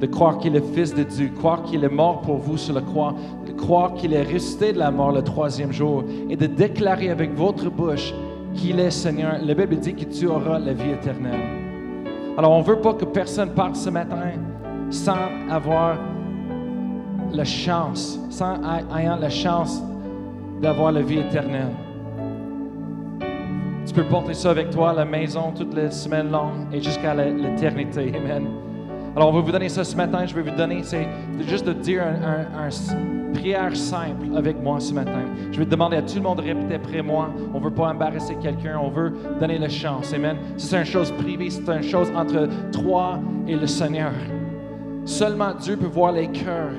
de 0.00 0.06
croire 0.06 0.38
qu'il 0.38 0.54
est 0.56 0.74
Fils 0.74 0.94
de 0.94 1.02
Dieu, 1.02 1.30
croire 1.36 1.62
qu'il 1.62 1.82
est 1.84 1.88
mort 1.88 2.20
pour 2.20 2.36
vous 2.36 2.56
sur 2.56 2.74
la 2.74 2.80
croix, 2.80 3.14
de 3.46 3.52
croire 3.52 3.94
qu'il 3.94 4.12
est 4.12 4.22
resté 4.22 4.72
de 4.72 4.78
la 4.78 4.90
mort 4.90 5.12
le 5.12 5.22
troisième 5.22 5.72
jour 5.72 6.04
et 6.28 6.36
de 6.36 6.46
déclarer 6.46 7.10
avec 7.10 7.34
votre 7.34 7.70
bouche 7.70 8.14
qu'il 8.54 8.78
est 8.80 8.90
Seigneur. 8.90 9.38
La 9.42 9.54
Bible 9.54 9.76
dit 9.76 9.94
que 9.94 10.04
tu 10.04 10.26
auras 10.26 10.58
la 10.58 10.72
vie 10.72 10.90
éternelle. 10.90 11.40
Alors 12.36 12.52
on 12.52 12.58
ne 12.58 12.64
veut 12.64 12.80
pas 12.80 12.94
que 12.94 13.04
personne 13.04 13.50
parte 13.50 13.76
ce 13.76 13.90
matin 13.90 14.32
sans 14.90 15.28
avoir 15.50 15.98
la 17.32 17.44
chance, 17.44 18.18
sans 18.30 18.56
ayant 18.96 19.16
la 19.16 19.30
chance 19.30 19.82
d'avoir 20.62 20.92
la 20.92 21.02
vie 21.02 21.18
éternelle. 21.18 21.74
Tu 23.86 23.94
peux 23.94 24.04
porter 24.04 24.34
ça 24.34 24.50
avec 24.50 24.70
toi 24.70 24.90
à 24.90 24.94
la 24.94 25.04
maison 25.04 25.52
toutes 25.56 25.74
les 25.74 25.90
semaines 25.90 26.30
longues 26.30 26.72
et 26.72 26.80
jusqu'à 26.80 27.14
l'éternité. 27.14 28.12
Amen. 28.14 28.67
Alors, 29.16 29.30
on 29.30 29.32
va 29.32 29.40
vous 29.40 29.52
donner 29.52 29.68
ça 29.68 29.84
ce 29.84 29.96
matin. 29.96 30.26
Je 30.26 30.34
vais 30.34 30.42
vous 30.42 30.56
donner, 30.56 30.82
c'est 30.82 31.08
juste 31.48 31.66
de 31.66 31.72
dire 31.72 32.02
une 32.02 33.32
prière 33.32 33.76
simple 33.76 34.26
avec 34.36 34.62
moi 34.62 34.78
ce 34.80 34.92
matin. 34.94 35.22
Je 35.50 35.58
vais 35.58 35.66
demander 35.66 35.96
à 35.96 36.02
tout 36.02 36.16
le 36.16 36.22
monde 36.22 36.38
de 36.38 36.42
répéter 36.42 36.74
après 36.74 37.02
moi. 37.02 37.30
On 37.52 37.58
veut 37.58 37.70
pas 37.70 37.88
embarrasser 37.88 38.36
quelqu'un. 38.36 38.78
On 38.80 38.90
veut 38.90 39.12
donner 39.40 39.58
la 39.58 39.68
chance. 39.68 40.12
Amen. 40.12 40.36
C'est 40.56 40.78
une 40.78 40.84
chose 40.84 41.10
privée. 41.12 41.50
C'est 41.50 41.68
une 41.68 41.82
chose 41.82 42.12
entre 42.14 42.48
toi 42.70 43.18
et 43.46 43.56
le 43.56 43.66
Seigneur. 43.66 44.12
Seulement 45.04 45.54
Dieu 45.58 45.76
peut 45.76 45.86
voir 45.86 46.12
les 46.12 46.28
cœurs. 46.28 46.72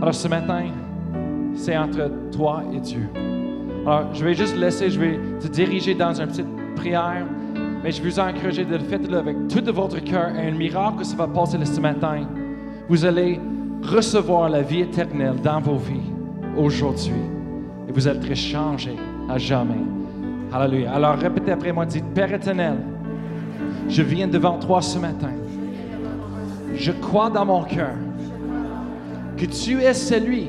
Alors, 0.00 0.14
ce 0.14 0.28
matin, 0.28 0.66
c'est 1.54 1.76
entre 1.76 2.10
toi 2.30 2.62
et 2.72 2.80
Dieu. 2.80 3.08
Alors, 3.86 4.14
je 4.14 4.24
vais 4.24 4.34
juste 4.34 4.56
laisser, 4.56 4.90
je 4.90 5.00
vais 5.00 5.18
te 5.40 5.48
diriger 5.48 5.94
dans 5.94 6.18
une 6.18 6.28
petite 6.28 6.46
prière, 6.76 7.26
mais 7.82 7.90
je 7.90 8.02
vous 8.02 8.18
encourage 8.20 8.58
de 8.58 8.76
le 8.76 8.78
faire 8.80 9.00
avec 9.18 9.48
tout 9.48 9.60
de 9.60 9.70
votre 9.70 9.98
cœur 10.00 10.34
et 10.36 10.48
un 10.48 10.52
miracle 10.52 11.04
ça 11.04 11.16
va 11.16 11.26
passer 11.26 11.58
ce 11.64 11.80
matin. 11.80 12.26
Vous 12.88 13.04
allez 13.04 13.40
recevoir 13.82 14.48
la 14.48 14.62
vie 14.62 14.80
éternelle 14.80 15.36
dans 15.42 15.60
vos 15.60 15.76
vies 15.76 16.10
aujourd'hui 16.56 17.12
et 17.88 17.92
vous 17.92 18.06
allez 18.06 18.18
être 18.18 18.34
changés 18.34 18.96
à 19.28 19.38
jamais. 19.38 19.82
Alléluia. 20.52 20.92
Alors, 20.94 21.16
répétez 21.16 21.52
après 21.52 21.72
moi, 21.72 21.86
dites, 21.86 22.04
Père 22.12 22.32
éternel, 22.32 22.78
je 23.88 24.02
viens 24.02 24.26
devant 24.26 24.58
toi 24.58 24.82
ce 24.82 24.98
matin. 24.98 25.30
Je 26.74 26.92
crois 26.92 27.30
dans 27.30 27.44
mon 27.44 27.62
cœur 27.62 27.94
que 29.36 29.46
tu 29.46 29.80
es 29.80 29.94
celui 29.94 30.48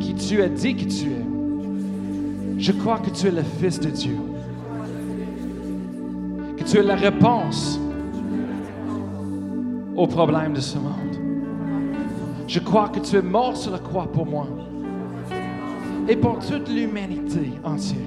qui 0.00 0.14
tu 0.14 0.42
as 0.42 0.48
dit 0.48 0.74
que 0.74 0.84
tu 0.84 1.10
es. 1.10 2.58
Je 2.58 2.72
crois 2.72 2.98
que 2.98 3.10
tu 3.10 3.28
es 3.28 3.30
le 3.30 3.42
Fils 3.42 3.78
de 3.78 3.90
Dieu. 3.90 4.16
Tu 6.66 6.78
es 6.78 6.82
la 6.82 6.94
réponse 6.94 7.78
aux 9.96 10.06
problèmes 10.06 10.54
de 10.54 10.60
ce 10.60 10.78
monde. 10.78 11.16
Je 12.46 12.58
crois 12.60 12.88
que 12.88 13.00
tu 13.00 13.16
es 13.16 13.22
mort 13.22 13.56
sur 13.56 13.72
la 13.72 13.78
croix 13.78 14.10
pour 14.10 14.26
moi 14.26 14.46
et 16.08 16.16
pour 16.16 16.38
toute 16.38 16.68
l'humanité 16.68 17.52
entière. 17.62 17.98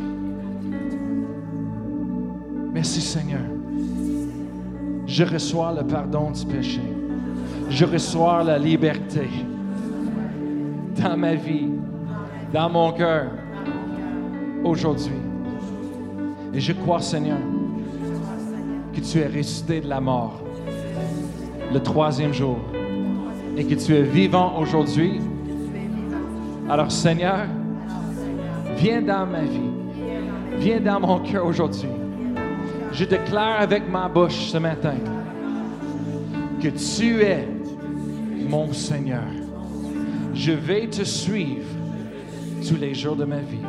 Merci 2.74 3.01
Seigneur. 3.01 3.41
Je 5.05 5.24
reçois 5.24 5.74
le 5.74 5.86
pardon 5.88 6.32
du 6.32 6.45
péché. 6.45 6.82
Je 7.70 7.86
reçois 7.86 8.43
la 8.43 8.58
liberté 8.58 9.28
dans 11.01 11.18
ma 11.18 11.36
vie, 11.36 11.70
dans 12.53 12.70
mon 12.70 12.91
cœur 12.91 13.32
aujourd'hui. 14.64 15.14
Et 16.53 16.60
je 16.60 16.74
crois, 16.74 17.01
Seigneur, 17.01 17.39
que 18.98 19.02
tu 19.02 19.20
es 19.20 19.28
ressuscité 19.28 19.80
de 19.80 19.88
la 19.88 20.02
mort 20.02 20.41
le 21.72 21.80
troisième 21.80 22.34
jour 22.34 22.58
et 23.56 23.64
que 23.64 23.76
tu 23.76 23.93
es 23.93 24.02
vivant 24.02 24.58
aujourd'hui. 24.58 25.22
Alors, 26.68 26.91
Seigneur, 26.91 27.45
viens 28.76 29.04
dans 29.04 29.28
ma 29.28 29.43
vie, 29.43 29.70
viens 30.58 30.80
dans 30.80 31.00
mon 31.00 31.20
cœur 31.20 31.45
aujourd'hui. 31.45 31.89
Je 32.91 33.06
déclare 33.06 33.62
avec 33.62 33.88
ma 33.88 34.10
bouche 34.10 34.50
ce 34.52 34.58
matin 34.58 34.95
que 36.60 36.70
tu 36.70 37.22
es 37.22 37.48
mon 38.50 38.74
Seigneur. 38.74 39.30
Je 40.34 40.54
vais 40.54 40.88
te 40.88 41.04
suivre 41.04 41.68
tous 42.68 42.78
les 42.78 42.95
jours 42.95 43.16
de 43.16 43.26
ma 43.26 43.41
vie. 43.41 43.66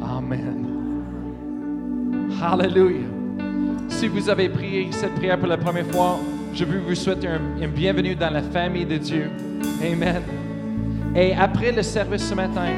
Amen. 0.00 0.66
Hallelujah. 2.40 3.09
Si 3.90 4.08
vous 4.08 4.30
avez 4.30 4.48
prié 4.48 4.88
cette 4.92 5.14
prière 5.16 5.38
pour 5.38 5.48
la 5.48 5.58
première 5.58 5.86
fois, 5.86 6.18
je 6.54 6.64
veux 6.64 6.78
vous 6.78 6.94
souhaiter 6.94 7.28
un, 7.28 7.68
bienvenue 7.68 8.14
dans 8.14 8.30
la 8.30 8.42
famille 8.42 8.86
de 8.86 8.96
Dieu. 8.96 9.30
Amen. 9.82 10.22
Et 11.14 11.34
après 11.34 11.72
le 11.72 11.82
service 11.82 12.28
ce 12.28 12.34
matin, 12.34 12.68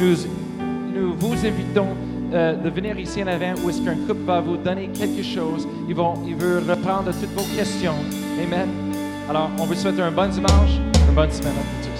nous, 0.00 1.14
vous 1.14 1.46
invitons 1.46 1.88
euh, 2.32 2.54
de 2.54 2.70
venir 2.70 2.98
ici 2.98 3.22
en 3.22 3.28
avant 3.28 3.54
où 3.62 3.70
est-ce 3.70 3.82
qu'un 3.82 3.94
couple 3.94 4.24
va 4.24 4.40
vous 4.40 4.56
donner 4.56 4.88
quelque 4.88 5.22
chose. 5.22 5.68
Ils 5.88 5.94
vont, 5.94 6.14
il 6.26 6.34
veut 6.34 6.58
reprendre 6.58 7.12
toutes 7.12 7.34
vos 7.34 7.56
questions. 7.56 7.94
Amen. 8.42 8.68
Alors, 9.28 9.50
on 9.58 9.64
vous 9.64 9.74
souhaite 9.74 10.00
un 10.00 10.10
bon 10.10 10.28
dimanche, 10.28 10.80
une 11.08 11.14
bonne 11.14 11.30
semaine 11.30 11.52
à 11.52 11.84
tous. 11.84 11.93